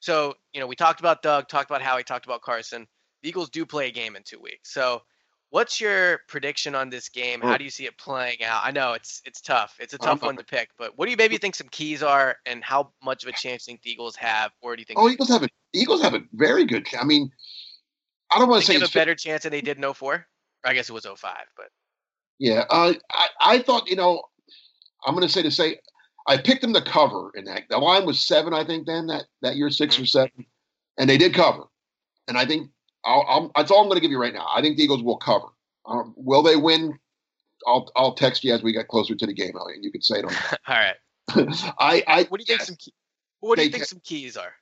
So 0.00 0.34
you 0.52 0.60
know, 0.60 0.66
we 0.66 0.76
talked 0.76 1.00
about 1.00 1.22
Doug, 1.22 1.48
talked 1.48 1.70
about 1.70 1.82
how 1.82 1.96
he 1.96 2.04
talked 2.04 2.26
about 2.26 2.42
Carson. 2.42 2.86
The 3.22 3.28
Eagles 3.28 3.50
do 3.50 3.66
play 3.66 3.88
a 3.88 3.92
game 3.92 4.14
in 4.14 4.22
two 4.22 4.40
weeks, 4.40 4.72
so 4.72 5.02
What's 5.50 5.80
your 5.80 6.20
prediction 6.28 6.74
on 6.74 6.90
this 6.90 7.08
game? 7.08 7.40
How 7.40 7.56
do 7.56 7.64
you 7.64 7.70
see 7.70 7.86
it 7.86 7.96
playing 7.96 8.42
out? 8.42 8.62
I 8.64 8.72
know 8.72 8.94
it's 8.94 9.22
it's 9.24 9.40
tough. 9.40 9.76
It's 9.78 9.94
a 9.94 9.98
tough 9.98 10.22
one 10.22 10.36
to 10.36 10.44
pick, 10.44 10.70
but 10.76 10.98
what 10.98 11.06
do 11.06 11.12
you 11.12 11.16
maybe 11.16 11.38
think 11.38 11.54
some 11.54 11.68
keys 11.68 12.02
are, 12.02 12.36
and 12.46 12.64
how 12.64 12.90
much 13.02 13.22
of 13.22 13.28
a 13.28 13.32
chance 13.32 13.64
do 13.64 13.70
you 13.70 13.74
think 13.74 13.82
the 13.82 13.90
Eagles 13.90 14.16
have, 14.16 14.50
or 14.60 14.74
do 14.74 14.80
you 14.80 14.84
think? 14.84 14.98
Oh, 14.98 15.08
Eagles 15.08 15.28
have 15.28 15.44
a 15.44 15.48
Eagles 15.72 16.02
have 16.02 16.14
a 16.14 16.22
very 16.32 16.64
good. 16.64 16.84
Chance. 16.84 17.02
I 17.02 17.06
mean, 17.06 17.30
I 18.32 18.38
don't 18.38 18.48
want 18.48 18.62
to 18.62 18.66
say 18.66 18.78
have 18.78 18.88
a 18.88 18.92
better 18.92 19.14
chance 19.14 19.44
than 19.44 19.52
they 19.52 19.60
did 19.60 19.78
in 19.78 19.94
04? 19.94 20.26
I 20.64 20.74
guess 20.74 20.88
it 20.88 20.92
was 20.92 21.06
05, 21.06 21.32
but 21.56 21.66
yeah, 22.38 22.64
uh, 22.68 22.94
I 23.12 23.28
I 23.40 23.58
thought 23.60 23.88
you 23.88 23.96
know 23.96 24.22
I'm 25.06 25.14
going 25.14 25.26
to 25.26 25.32
say 25.32 25.42
to 25.42 25.50
say 25.50 25.78
I 26.26 26.36
picked 26.36 26.62
them 26.62 26.74
to 26.74 26.82
cover 26.82 27.30
in 27.34 27.44
that 27.44 27.62
the 27.70 27.78
line 27.78 28.04
was 28.04 28.20
seven 28.20 28.52
I 28.52 28.64
think 28.64 28.86
then 28.86 29.06
that 29.06 29.24
that 29.42 29.56
year 29.56 29.70
6 29.70 29.94
mm-hmm. 29.94 30.02
or 30.02 30.06
seven, 30.06 30.46
and 30.98 31.08
they 31.08 31.18
did 31.18 31.34
cover, 31.34 31.64
and 32.26 32.36
I 32.36 32.44
think 32.44 32.70
I'll, 33.06 33.24
I'll, 33.28 33.52
that's 33.54 33.70
all 33.70 33.80
I'm 33.80 33.86
going 33.86 33.96
to 33.96 34.02
give 34.02 34.10
you 34.10 34.20
right 34.20 34.34
now. 34.34 34.46
I 34.54 34.60
think 34.60 34.76
the 34.76 34.82
Eagles 34.82 35.02
will 35.02 35.16
cover. 35.16 35.46
Um, 35.86 36.12
will 36.16 36.42
they 36.42 36.56
win? 36.56 36.98
I'll 37.66 37.90
I'll 37.96 38.14
text 38.14 38.44
you 38.44 38.52
as 38.52 38.62
we 38.62 38.72
get 38.72 38.88
closer 38.88 39.14
to 39.14 39.26
the 39.26 39.32
game, 39.32 39.52
Elliot. 39.58 39.82
You 39.82 39.90
can 39.90 40.02
say 40.02 40.18
it 40.18 40.24
on. 40.24 40.32
all 40.66 40.76
right. 40.76 40.96
I, 41.78 42.02
I 42.06 42.22
what 42.24 42.40
do 42.40 42.42
you 42.42 42.46
think 42.46 42.60
some 42.60 42.76
key, 42.76 42.92
what 43.40 43.56
do 43.56 43.64
you 43.64 43.70
think 43.70 43.84
some 43.84 44.00
keys 44.04 44.36
are? 44.36 44.52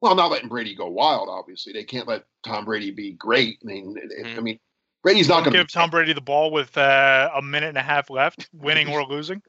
Well, 0.00 0.14
not 0.14 0.30
letting 0.30 0.48
Brady 0.48 0.74
go 0.74 0.88
wild. 0.88 1.28
Obviously, 1.30 1.72
they 1.72 1.84
can't 1.84 2.06
let 2.06 2.24
Tom 2.44 2.64
Brady 2.64 2.90
be 2.90 3.12
great. 3.12 3.58
I 3.62 3.66
mean, 3.66 3.94
mm-hmm. 3.94 4.38
I 4.38 4.40
mean, 4.40 4.58
Brady's 5.02 5.28
not 5.28 5.44
going 5.44 5.52
to 5.52 5.58
give 5.60 5.72
Tom 5.72 5.90
Brady 5.90 6.12
the 6.12 6.20
ball 6.20 6.50
with 6.50 6.76
uh, 6.76 7.30
a 7.34 7.40
minute 7.40 7.68
and 7.68 7.78
a 7.78 7.82
half 7.82 8.10
left, 8.10 8.48
winning 8.52 8.88
or 8.88 9.04
losing. 9.04 9.40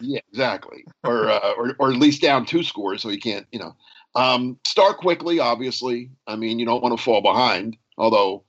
yeah, 0.00 0.20
exactly. 0.30 0.84
Or, 1.04 1.30
uh, 1.30 1.52
or 1.56 1.76
or 1.78 1.90
at 1.90 1.98
least 1.98 2.22
down 2.22 2.44
two 2.46 2.62
scores, 2.62 3.02
so 3.02 3.08
he 3.08 3.18
can't. 3.18 3.46
You 3.52 3.60
know, 3.60 3.76
um, 4.14 4.58
start 4.64 4.98
quickly, 4.98 5.38
obviously. 5.38 6.10
I 6.26 6.36
mean, 6.36 6.58
you 6.58 6.66
don't 6.66 6.82
want 6.82 6.96
to 6.96 7.02
fall 7.02 7.20
behind. 7.20 7.76
Although 7.96 8.44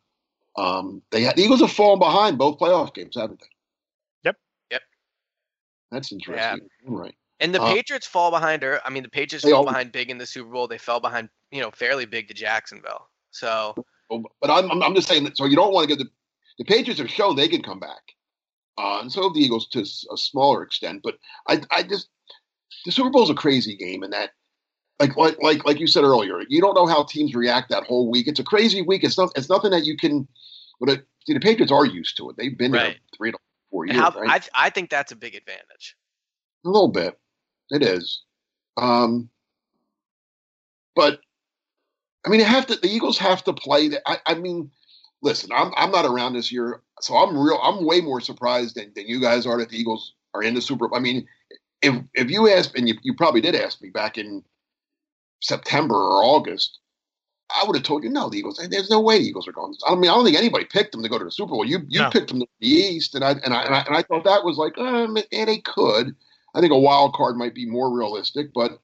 um, 0.57 1.01
they 1.11 1.21
had, 1.21 1.35
the 1.35 1.43
Eagles 1.43 1.61
have 1.61 1.71
fallen 1.71 1.99
behind 1.99 2.37
both 2.37 2.59
playoff 2.59 2.93
games, 2.93 3.15
haven't 3.15 3.39
they? 3.39 3.47
Yep. 4.23 4.37
Yep. 4.71 4.81
That's 5.91 6.11
interesting. 6.11 6.69
Yeah. 6.83 6.87
Right. 6.87 7.15
And 7.39 7.53
the 7.53 7.61
uh, 7.61 7.73
Patriots 7.73 8.07
fall 8.07 8.31
behind 8.31 8.63
her. 8.63 8.79
I 8.85 8.89
mean, 8.89 9.03
the 9.03 9.09
Patriots 9.09 9.45
fell 9.45 9.65
behind 9.65 9.91
big 9.91 10.09
in 10.09 10.17
the 10.17 10.25
Super 10.25 10.49
Bowl. 10.49 10.67
They 10.67 10.77
fell 10.77 10.99
behind, 10.99 11.29
you 11.51 11.61
know, 11.61 11.69
fairly 11.71 12.05
big 12.05 12.27
to 12.29 12.33
Jacksonville. 12.33 13.09
So, 13.31 13.75
but 14.09 14.49
I'm, 14.49 14.81
I'm 14.81 14.95
just 14.95 15.07
saying 15.07 15.25
that. 15.25 15.35
So 15.35 15.45
you 15.45 15.55
don't 15.55 15.73
want 15.73 15.89
to 15.89 15.95
get 15.95 16.03
the 16.03 16.09
the 16.57 16.63
Patriots 16.63 17.01
have 17.01 17.09
shown 17.09 17.35
they 17.35 17.49
can 17.49 17.61
come 17.61 17.79
back, 17.79 18.13
uh, 18.77 18.99
and 19.01 19.11
so 19.11 19.23
have 19.23 19.33
the 19.33 19.41
Eagles 19.41 19.67
to 19.69 19.81
a 19.81 20.17
smaller 20.17 20.63
extent. 20.63 21.01
But 21.03 21.17
I, 21.47 21.61
I 21.71 21.83
just 21.83 22.07
the 22.85 22.91
Super 22.91 23.09
Bowl 23.09 23.23
is 23.23 23.29
a 23.29 23.35
crazy 23.35 23.75
game, 23.75 24.03
and 24.03 24.13
that 24.13 24.31
like 24.99 25.15
like 25.17 25.37
like 25.41 25.65
like 25.65 25.79
you 25.79 25.87
said 25.87 26.03
earlier, 26.03 26.41
you 26.47 26.61
don't 26.61 26.75
know 26.75 26.85
how 26.85 27.03
teams 27.03 27.35
react 27.35 27.69
that 27.69 27.83
whole 27.83 28.09
week. 28.09 28.27
It's 28.27 28.39
a 28.39 28.43
crazy 28.43 28.81
week. 28.81 29.03
It's 29.03 29.17
not. 29.17 29.31
It's 29.35 29.49
nothing 29.49 29.71
that 29.71 29.85
you 29.85 29.97
can. 29.97 30.27
But 30.79 30.89
it, 30.89 31.07
see, 31.25 31.33
the 31.33 31.39
Patriots 31.39 31.71
are 31.71 31.85
used 31.85 32.17
to 32.17 32.29
it. 32.29 32.37
They've 32.37 32.57
been 32.57 32.71
right. 32.71 32.83
there 32.83 32.95
three 33.17 33.31
to 33.31 33.37
four 33.71 33.85
years. 33.85 33.97
How, 33.97 34.11
right? 34.11 34.49
I 34.55 34.67
I 34.67 34.69
think 34.69 34.89
that's 34.89 35.11
a 35.11 35.15
big 35.15 35.35
advantage. 35.35 35.95
A 36.65 36.69
little 36.69 36.87
bit, 36.87 37.19
it 37.71 37.83
is. 37.83 38.23
Um, 38.77 39.29
but 40.95 41.19
I 42.25 42.29
mean, 42.29 42.39
have 42.39 42.67
to. 42.67 42.75
The 42.75 42.87
Eagles 42.87 43.17
have 43.17 43.43
to 43.43 43.53
play. 43.53 43.89
The, 43.89 44.01
I, 44.09 44.17
I 44.25 44.33
mean, 44.35 44.71
listen, 45.21 45.49
I'm 45.53 45.73
I'm 45.75 45.91
not 45.91 46.05
around 46.05 46.33
this 46.33 46.53
year, 46.53 46.81
so 47.01 47.15
I'm 47.17 47.37
real. 47.37 47.59
I'm 47.61 47.85
way 47.85 47.99
more 47.99 48.21
surprised 48.21 48.75
than, 48.75 48.93
than 48.95 49.07
you 49.07 49.19
guys 49.19 49.45
are 49.45 49.57
that 49.57 49.69
the 49.69 49.77
Eagles 49.77 50.13
are 50.33 50.41
in 50.41 50.53
the 50.53 50.61
Super. 50.61 50.93
I 50.95 50.99
mean, 50.99 51.27
if 51.81 52.01
if 52.13 52.31
you 52.31 52.49
asked, 52.49 52.77
and 52.77 52.87
you, 52.87 52.95
you 53.03 53.13
probably 53.13 53.41
did 53.41 53.55
ask 53.55 53.81
me 53.81 53.89
back 53.89 54.17
in 54.17 54.43
September 55.47 55.95
or 55.95 56.23
August, 56.23 56.79
I 57.53 57.63
would 57.65 57.75
have 57.75 57.83
told 57.83 58.03
you 58.03 58.09
no. 58.09 58.29
The 58.29 58.39
Eagles. 58.39 58.59
There's 58.69 58.89
no 58.89 58.99
way 58.99 59.19
the 59.19 59.25
Eagles 59.25 59.47
are 59.47 59.51
going. 59.51 59.75
I 59.87 59.95
mean, 59.95 60.09
I 60.09 60.15
don't 60.15 60.25
think 60.25 60.37
anybody 60.37 60.65
picked 60.65 60.91
them 60.91 61.03
to 61.03 61.09
go 61.09 61.19
to 61.19 61.25
the 61.25 61.31
Super 61.31 61.51
Bowl. 61.51 61.65
You 61.65 61.79
you 61.87 62.01
no. 62.01 62.09
picked 62.09 62.29
them 62.29 62.39
to 62.39 62.47
the 62.59 62.67
East, 62.67 63.15
and 63.15 63.23
I 63.23 63.31
and 63.31 63.53
I 63.53 63.63
and 63.63 63.75
I, 63.75 63.81
and 63.81 63.95
I 63.95 64.01
thought 64.01 64.23
that 64.23 64.43
was 64.43 64.57
like, 64.57 64.77
um, 64.77 65.17
and 65.31 65.49
they 65.49 65.59
could. 65.59 66.15
I 66.55 66.61
think 66.61 66.71
a 66.71 66.79
wild 66.79 67.13
card 67.13 67.35
might 67.35 67.53
be 67.53 67.65
more 67.65 67.95
realistic, 67.95 68.53
but 68.53 68.79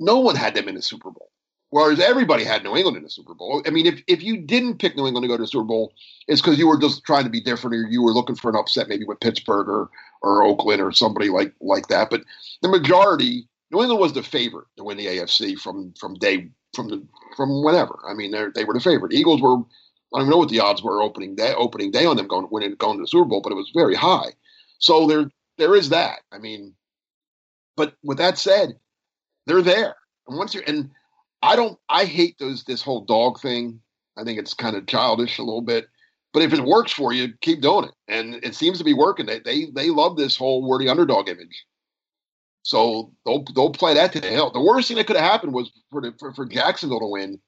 no 0.00 0.18
one 0.18 0.34
had 0.34 0.54
them 0.54 0.68
in 0.68 0.74
the 0.74 0.82
Super 0.82 1.10
Bowl. 1.10 1.30
Whereas 1.70 2.00
everybody 2.00 2.42
had 2.42 2.64
New 2.64 2.76
England 2.76 2.96
in 2.96 3.04
the 3.04 3.10
Super 3.10 3.32
Bowl. 3.32 3.62
I 3.64 3.70
mean, 3.70 3.86
if, 3.86 4.02
if 4.08 4.24
you 4.24 4.38
didn't 4.38 4.78
pick 4.78 4.96
New 4.96 5.06
England 5.06 5.22
to 5.22 5.28
go 5.28 5.36
to 5.36 5.44
the 5.44 5.46
Super 5.46 5.64
Bowl, 5.64 5.92
it's 6.26 6.40
because 6.40 6.58
you 6.58 6.66
were 6.66 6.78
just 6.78 7.04
trying 7.04 7.22
to 7.22 7.30
be 7.30 7.40
different 7.40 7.76
or 7.76 7.88
you 7.88 8.02
were 8.02 8.12
looking 8.12 8.34
for 8.34 8.50
an 8.50 8.56
upset 8.56 8.88
maybe 8.88 9.04
with 9.04 9.20
Pittsburgh 9.20 9.68
or, 9.68 9.88
or 10.20 10.42
Oakland 10.42 10.82
or 10.82 10.90
somebody 10.90 11.28
like 11.28 11.52
like 11.60 11.86
that. 11.86 12.10
But 12.10 12.22
the 12.62 12.68
majority, 12.68 13.46
New 13.70 13.80
England 13.80 14.00
was 14.00 14.12
the 14.12 14.22
favorite 14.22 14.66
to 14.76 14.84
win 14.84 14.96
the 14.96 15.06
AFC 15.06 15.58
from 15.58 15.94
from 15.98 16.14
day 16.14 16.50
from 16.74 16.88
the 16.88 17.06
from 17.36 17.62
whenever. 17.62 17.98
I 18.08 18.14
mean, 18.14 18.32
they 18.54 18.64
were 18.64 18.74
the 18.74 18.80
favorite. 18.80 19.12
Eagles 19.12 19.40
were 19.40 19.56
I 19.56 20.18
don't 20.18 20.22
even 20.22 20.30
know 20.30 20.38
what 20.38 20.48
the 20.48 20.60
odds 20.60 20.82
were 20.82 21.02
opening 21.02 21.36
day 21.36 21.54
opening 21.54 21.90
day 21.90 22.04
on 22.04 22.16
them 22.16 22.26
going 22.26 22.48
winning 22.50 22.74
going 22.74 22.98
to 22.98 23.02
the 23.02 23.08
Super 23.08 23.26
Bowl, 23.26 23.40
but 23.40 23.52
it 23.52 23.56
was 23.56 23.70
very 23.74 23.94
high. 23.94 24.32
So 24.78 25.06
there 25.06 25.30
there 25.58 25.76
is 25.76 25.88
that. 25.90 26.20
I 26.32 26.38
mean, 26.38 26.74
but 27.76 27.94
with 28.02 28.18
that 28.18 28.38
said, 28.38 28.78
they're 29.46 29.62
there. 29.62 29.94
And 30.26 30.36
once 30.36 30.54
you're 30.54 30.64
and 30.66 30.90
I 31.42 31.56
don't. 31.56 31.78
I 31.88 32.04
hate 32.04 32.38
those 32.38 32.64
this 32.64 32.82
whole 32.82 33.02
dog 33.02 33.40
thing. 33.40 33.80
I 34.16 34.24
think 34.24 34.38
it's 34.38 34.54
kind 34.54 34.76
of 34.76 34.86
childish 34.86 35.38
a 35.38 35.42
little 35.42 35.62
bit. 35.62 35.86
But 36.32 36.42
if 36.42 36.52
it 36.52 36.60
works 36.60 36.92
for 36.92 37.12
you, 37.12 37.32
keep 37.40 37.60
doing 37.60 37.86
it. 37.86 37.92
And 38.06 38.34
it 38.44 38.54
seems 38.54 38.78
to 38.78 38.84
be 38.84 38.94
working. 38.94 39.26
They 39.26 39.40
they 39.40 39.66
they 39.66 39.90
love 39.90 40.16
this 40.16 40.36
whole 40.36 40.66
wordy 40.66 40.88
underdog 40.88 41.28
image. 41.28 41.64
So 42.62 43.12
they'll 43.24 43.44
they'll 43.54 43.70
play 43.70 43.94
that 43.94 44.12
to 44.12 44.20
the 44.20 44.28
hill. 44.28 44.50
The 44.50 44.60
worst 44.60 44.88
thing 44.88 44.96
that 44.98 45.06
could 45.06 45.16
have 45.16 45.30
happened 45.30 45.54
was 45.54 45.72
for 45.90 46.00
the, 46.00 46.14
for, 46.18 46.32
for 46.34 46.46
Jacksonville 46.46 47.00
to 47.00 47.06
win, 47.06 47.40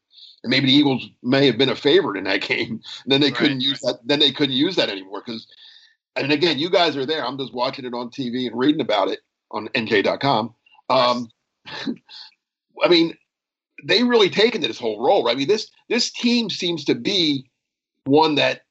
and 0.43 0.51
maybe 0.51 0.67
the 0.67 0.73
Eagles 0.73 1.09
may 1.23 1.47
have 1.47 1.59
been 1.59 1.69
a 1.69 1.77
favorite 1.77 2.19
in 2.19 2.25
that 2.25 2.41
game. 2.49 2.81
And 3.05 3.13
then 3.13 3.21
they 3.21 3.29
right, 3.29 3.37
couldn't 3.37 3.61
use 3.61 3.81
that. 3.81 4.01
Then 4.05 4.21
they 4.21 4.33
couldn't 4.33 4.57
use 4.57 4.77
that 4.77 4.91
anymore 4.91 5.23
because. 5.25 5.47
And 6.15 6.31
again, 6.31 6.59
you 6.59 6.69
guys 6.69 6.95
are 6.95 7.07
there. 7.07 7.25
I'm 7.25 7.39
just 7.39 7.55
watching 7.55 7.87
it 7.87 7.95
on 7.95 8.11
TV 8.11 8.47
and 8.47 8.59
reading 8.59 8.83
about 8.83 9.09
it 9.09 9.21
on 9.51 9.69
NJ.com. 9.69 10.55
Um, 10.91 11.31
I 12.85 12.89
mean, 12.91 13.17
they 13.83 14.03
really 14.03 14.29
taken 14.29 14.61
this 14.61 14.79
whole 14.79 15.03
role. 15.03 15.25
Right? 15.25 15.35
I 15.35 15.39
mean, 15.39 15.49
this 15.49 15.71
this 15.89 16.11
team 16.11 16.51
seems 16.51 16.85
to 16.85 16.95
be 16.95 17.49
one 18.05 18.35
that 18.35 18.63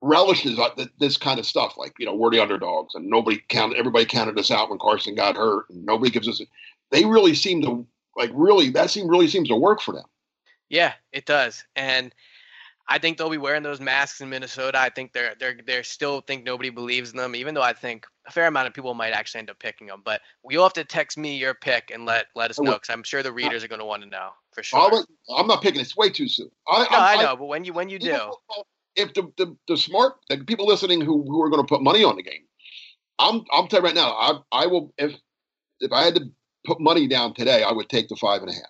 relishes 0.00 0.58
uh, 0.58 0.70
this 0.98 1.16
kind 1.16 1.38
of 1.38 1.46
stuff, 1.46 1.76
like 1.76 1.92
you 1.98 2.06
know, 2.06 2.14
we're 2.14 2.30
the 2.30 2.40
underdogs, 2.40 2.94
and 2.94 3.08
nobody 3.08 3.42
counted. 3.48 3.78
Everybody 3.78 4.04
counted 4.04 4.38
us 4.38 4.50
out 4.50 4.70
when 4.70 4.78
Carson 4.78 5.14
got 5.14 5.36
hurt, 5.36 5.68
and 5.70 5.84
nobody 5.84 6.10
gives 6.10 6.28
us. 6.28 6.40
A, 6.40 6.44
they 6.90 7.04
really 7.04 7.34
seem 7.34 7.62
to 7.62 7.86
like 8.16 8.30
really 8.32 8.70
that 8.70 8.90
seem 8.90 9.08
really 9.08 9.28
seems 9.28 9.48
to 9.48 9.56
work 9.56 9.80
for 9.80 9.92
them. 9.92 10.04
Yeah, 10.68 10.92
it 11.12 11.24
does, 11.26 11.64
and 11.76 12.14
I 12.90 12.98
think 12.98 13.18
they'll 13.18 13.28
be 13.28 13.38
wearing 13.38 13.62
those 13.62 13.80
masks 13.80 14.20
in 14.20 14.30
Minnesota. 14.30 14.80
I 14.80 14.88
think 14.88 15.12
they're 15.12 15.34
they're 15.38 15.58
they're 15.66 15.82
still 15.82 16.22
think 16.22 16.44
nobody 16.44 16.70
believes 16.70 17.10
in 17.10 17.18
them, 17.18 17.34
even 17.34 17.54
though 17.54 17.62
I 17.62 17.74
think 17.74 18.06
a 18.26 18.30
fair 18.30 18.46
amount 18.46 18.66
of 18.66 18.74
people 18.74 18.94
might 18.94 19.12
actually 19.12 19.40
end 19.40 19.50
up 19.50 19.58
picking 19.58 19.88
them. 19.88 20.00
But 20.04 20.22
you'll 20.48 20.62
have 20.62 20.72
to 20.74 20.84
text 20.84 21.18
me 21.18 21.36
your 21.36 21.54
pick 21.54 21.90
and 21.92 22.06
let 22.06 22.26
let 22.34 22.50
us 22.50 22.58
know 22.58 22.72
because 22.72 22.88
I'm 22.88 23.02
sure 23.02 23.22
the 23.22 23.32
readers 23.32 23.62
are 23.62 23.68
going 23.68 23.80
to 23.80 23.84
want 23.84 24.02
to 24.04 24.08
know 24.08 24.30
for 24.52 24.62
sure. 24.62 25.04
I'm 25.36 25.46
not 25.46 25.62
picking. 25.62 25.80
It's 25.80 25.96
way 25.96 26.08
too 26.08 26.28
soon. 26.28 26.50
I, 26.66 26.82
no, 26.90 26.98
I, 26.98 27.14
I 27.14 27.22
know, 27.22 27.36
but 27.36 27.46
when 27.46 27.64
you 27.64 27.74
when 27.74 27.90
you 27.90 27.98
do, 27.98 28.32
if 28.98 29.14
the 29.14 29.32
the, 29.36 29.56
the 29.68 29.76
smart 29.76 30.14
the 30.28 30.38
people 30.38 30.66
listening 30.66 31.00
who 31.00 31.22
who 31.22 31.42
are 31.42 31.48
going 31.48 31.62
to 31.62 31.66
put 31.66 31.82
money 31.82 32.04
on 32.04 32.16
the 32.16 32.22
game, 32.22 32.44
I'm 33.18 33.44
I'm 33.52 33.68
telling 33.68 33.84
you 33.84 33.88
right 33.88 33.94
now, 33.94 34.10
I 34.12 34.64
I 34.64 34.66
will 34.66 34.92
if 34.98 35.14
if 35.80 35.92
I 35.92 36.04
had 36.04 36.16
to 36.16 36.30
put 36.66 36.80
money 36.80 37.06
down 37.06 37.34
today, 37.34 37.62
I 37.62 37.72
would 37.72 37.88
take 37.88 38.08
the 38.08 38.16
five 38.16 38.42
and 38.42 38.50
a 38.50 38.54
half. 38.54 38.62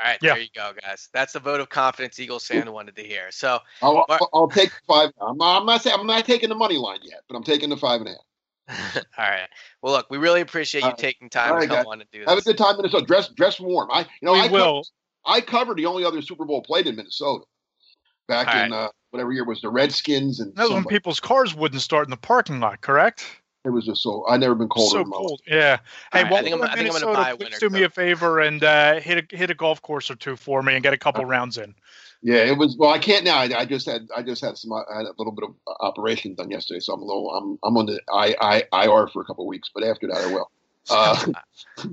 All 0.00 0.06
right, 0.06 0.18
yeah. 0.20 0.34
there 0.34 0.42
you 0.42 0.48
go, 0.54 0.72
guys. 0.82 1.08
That's 1.12 1.34
the 1.34 1.40
vote 1.40 1.60
of 1.60 1.68
confidence 1.68 2.18
Eagles 2.18 2.46
fan 2.46 2.70
wanted 2.72 2.96
to 2.96 3.02
hear. 3.02 3.30
So 3.30 3.60
I'll, 3.80 4.04
I'll, 4.08 4.28
I'll 4.34 4.48
take 4.48 4.72
five. 4.88 5.10
I'm 5.20 5.36
not, 5.36 5.60
I'm 5.60 5.66
not 5.66 5.82
saying 5.82 5.96
I'm 5.98 6.06
not 6.06 6.24
taking 6.24 6.48
the 6.48 6.56
money 6.56 6.76
line 6.76 6.98
yet, 7.02 7.20
but 7.28 7.36
I'm 7.36 7.44
taking 7.44 7.70
the 7.70 7.76
five 7.76 8.00
and 8.00 8.08
a 8.08 8.12
half. 8.12 8.96
All 9.18 9.24
right. 9.24 9.48
Well, 9.82 9.92
look, 9.92 10.06
we 10.10 10.18
really 10.18 10.40
appreciate 10.40 10.82
you 10.82 10.92
taking 10.98 11.30
time 11.30 11.54
right, 11.54 11.62
to 11.62 11.66
come 11.68 11.76
guys. 11.76 11.86
on 11.86 12.00
and 12.00 12.10
do 12.10 12.20
this. 12.20 12.28
Have 12.28 12.38
a 12.38 12.42
good 12.42 12.58
time, 12.58 12.76
Minnesota. 12.76 13.06
Dress 13.06 13.28
dress 13.28 13.60
warm. 13.60 13.88
I 13.92 14.00
you 14.00 14.06
know 14.22 14.32
we 14.32 14.40
I 14.40 14.46
will. 14.48 14.82
Covered, 14.82 15.36
I 15.36 15.40
covered 15.40 15.76
the 15.78 15.86
only 15.86 16.04
other 16.04 16.20
Super 16.22 16.44
Bowl 16.44 16.60
played 16.62 16.86
in 16.86 16.96
Minnesota 16.96 17.44
back 18.26 18.48
All 18.48 18.62
in 18.62 18.72
uh, 18.72 18.88
whatever 19.10 19.32
year 19.32 19.44
was 19.44 19.60
the 19.60 19.68
Redskins 19.68 20.40
and. 20.40 20.54
That 20.56 20.64
was 20.64 20.72
when 20.72 20.84
people's 20.84 21.20
cars 21.20 21.54
wouldn't 21.54 21.82
start 21.82 22.06
in 22.06 22.10
the 22.10 22.16
parking 22.16 22.60
lot, 22.60 22.80
correct? 22.80 23.24
It 23.64 23.70
was 23.70 23.86
just 23.86 24.02
so 24.02 24.26
I 24.28 24.36
never 24.36 24.54
been 24.54 24.68
colder. 24.68 24.98
So 24.98 25.04
cold, 25.04 25.40
yeah. 25.46 25.78
Hey, 26.12 26.22
right, 26.22 26.30
well, 26.30 26.40
I 26.40 26.42
think 26.42 26.54
I'm, 26.54 26.62
I 26.62 26.74
think 26.74 26.94
I'm 26.94 27.00
gonna 27.00 27.14
buy 27.14 27.30
a 27.30 27.36
winner. 27.36 27.50
Please 27.50 27.60
do 27.60 27.70
me 27.70 27.82
a 27.82 27.88
favor 27.88 28.40
and 28.40 28.62
uh, 28.62 29.00
hit 29.00 29.32
a 29.32 29.36
hit 29.36 29.50
a 29.50 29.54
golf 29.54 29.80
course 29.80 30.10
or 30.10 30.16
two 30.16 30.36
for 30.36 30.62
me 30.62 30.74
and 30.74 30.82
get 30.82 30.92
a 30.92 30.98
couple 30.98 31.22
uh, 31.22 31.28
rounds 31.28 31.56
in. 31.56 31.74
Yeah, 32.20 32.44
it 32.44 32.58
was. 32.58 32.76
Well, 32.76 32.90
I 32.90 32.98
can't 32.98 33.24
now. 33.24 33.38
I, 33.38 33.60
I, 33.60 33.64
just 33.64 33.86
had 33.86 34.08
I 34.14 34.22
just 34.22 34.44
had 34.44 34.58
some 34.58 34.72
I 34.72 34.82
had 34.94 35.06
a 35.06 35.14
little 35.16 35.32
bit 35.32 35.44
of 35.44 35.54
operation 35.80 36.34
done 36.34 36.50
yesterday, 36.50 36.80
so 36.80 36.92
I'm 36.92 37.00
a 37.00 37.04
little 37.06 37.30
I'm 37.34 37.58
I'm 37.64 37.76
on 37.78 37.86
the 37.86 38.00
I, 38.12 38.64
I 38.72 38.84
IR 38.84 39.08
for 39.08 39.22
a 39.22 39.24
couple 39.24 39.46
weeks, 39.46 39.70
but 39.74 39.82
after 39.82 40.08
that 40.08 40.18
I 40.18 40.26
will. 40.32 40.50
Uh, 40.90 41.28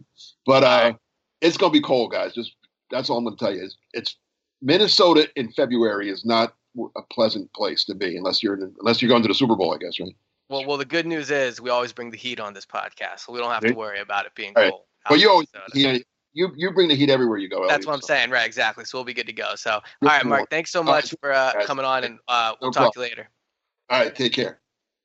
but 0.46 0.66
uh, 0.66 0.92
it's 1.40 1.56
gonna 1.56 1.72
be 1.72 1.80
cold, 1.80 2.12
guys. 2.12 2.34
Just 2.34 2.56
that's 2.90 3.10
all 3.10 3.18
I'm 3.18 3.24
gonna 3.24 3.38
tell 3.38 3.56
you. 3.56 3.64
Is 3.64 3.78
it's 3.94 4.18
Minnesota 4.62 5.30
in 5.36 5.52
February 5.52 6.10
is 6.10 6.26
not 6.26 6.54
a 6.96 7.02
pleasant 7.12 7.52
place 7.54 7.84
to 7.86 7.96
be 7.96 8.18
unless 8.18 8.42
you're 8.42 8.56
unless 8.80 9.02
you're 9.02 9.10
going 9.10 9.22
to 9.22 9.28
the 9.28 9.34
Super 9.34 9.56
Bowl, 9.56 9.74
I 9.74 9.78
guess, 9.78 10.00
right? 10.00 10.16
Well, 10.50 10.66
well, 10.66 10.78
the 10.78 10.86
good 10.86 11.06
news 11.06 11.32
is 11.32 11.62
we 11.62 11.70
always 11.70 11.94
bring 11.94 12.12
the 12.12 12.18
heat 12.18 12.40
on 12.40 12.54
this 12.54 12.66
podcast, 12.66 13.22
so 13.22 13.34
we 13.34 13.40
don't 13.40 13.52
have 13.52 13.64
to 13.64 13.74
worry 13.74 14.00
about 14.00 14.26
it 14.26 14.36
being 14.36 14.54
cold. 14.54 14.82
Well, 15.10 15.20
you 15.20 15.30
always 15.30 15.48
yeah, 15.74 15.98
you 16.34 16.52
you 16.56 16.72
bring 16.72 16.88
the 16.88 16.96
heat 16.96 17.10
everywhere 17.10 17.38
you 17.38 17.50
go. 17.50 17.68
That's 17.68 17.86
what 17.86 17.94
I'm 17.94 18.02
so. 18.02 18.08
saying, 18.08 18.30
right? 18.30 18.46
Exactly. 18.46 18.86
So 18.86 18.98
we'll 18.98 19.06
be 19.06 19.14
good 19.14 19.28
to 19.28 19.34
go. 19.34 19.56
So, 19.56 19.72
all 19.72 19.82
right, 20.04 20.26
Mark, 20.26 20.50
thanks 20.50 20.72
so 20.72 20.84
much 20.84 21.14
for 21.20 21.34
uh, 21.34 21.54
coming 21.66 21.86
on, 21.86 22.04
and 22.04 22.20
uh, 22.28 22.54
we'll 22.62 22.72
no 22.72 22.74
talk 22.74 22.94
to 22.94 23.00
you 23.00 23.06
later. 23.06 23.30
All 23.90 24.00
right, 24.00 24.14
take 24.14 24.34
care. 24.34 24.60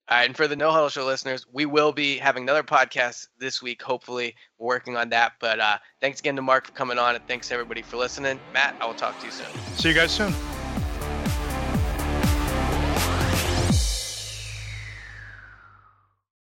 All 0.09 0.17
right, 0.17 0.25
and 0.25 0.37
for 0.37 0.47
the 0.47 0.55
No 0.55 0.71
Huddle 0.71 0.89
Show 0.89 1.05
listeners, 1.05 1.47
we 1.53 1.67
will 1.67 1.93
be 1.93 2.17
having 2.17 2.45
another 2.45 2.63
podcast 2.63 3.27
this 3.41 3.61
week. 3.61 3.83
Hopefully, 3.83 4.37
we're 4.57 4.69
working 4.69 4.97
on 4.97 5.09
that. 5.09 5.33
But 5.41 5.59
uh, 5.59 5.79
thanks 6.01 6.21
again 6.21 6.37
to 6.37 6.43
Mark 6.43 6.67
for 6.67 6.73
coming 6.73 6.97
on, 6.97 7.17
and 7.17 7.27
thanks 7.27 7.51
everybody 7.51 7.83
for 7.83 7.97
listening. 7.97 8.39
Matt, 8.55 8.77
I 8.81 8.87
will 8.87 8.95
talk 8.95 9.19
to 9.19 9.27
you 9.27 9.33
soon. 9.33 9.47
See 9.75 9.89
you 9.89 9.95
guys 9.97 10.13
soon. 10.13 10.33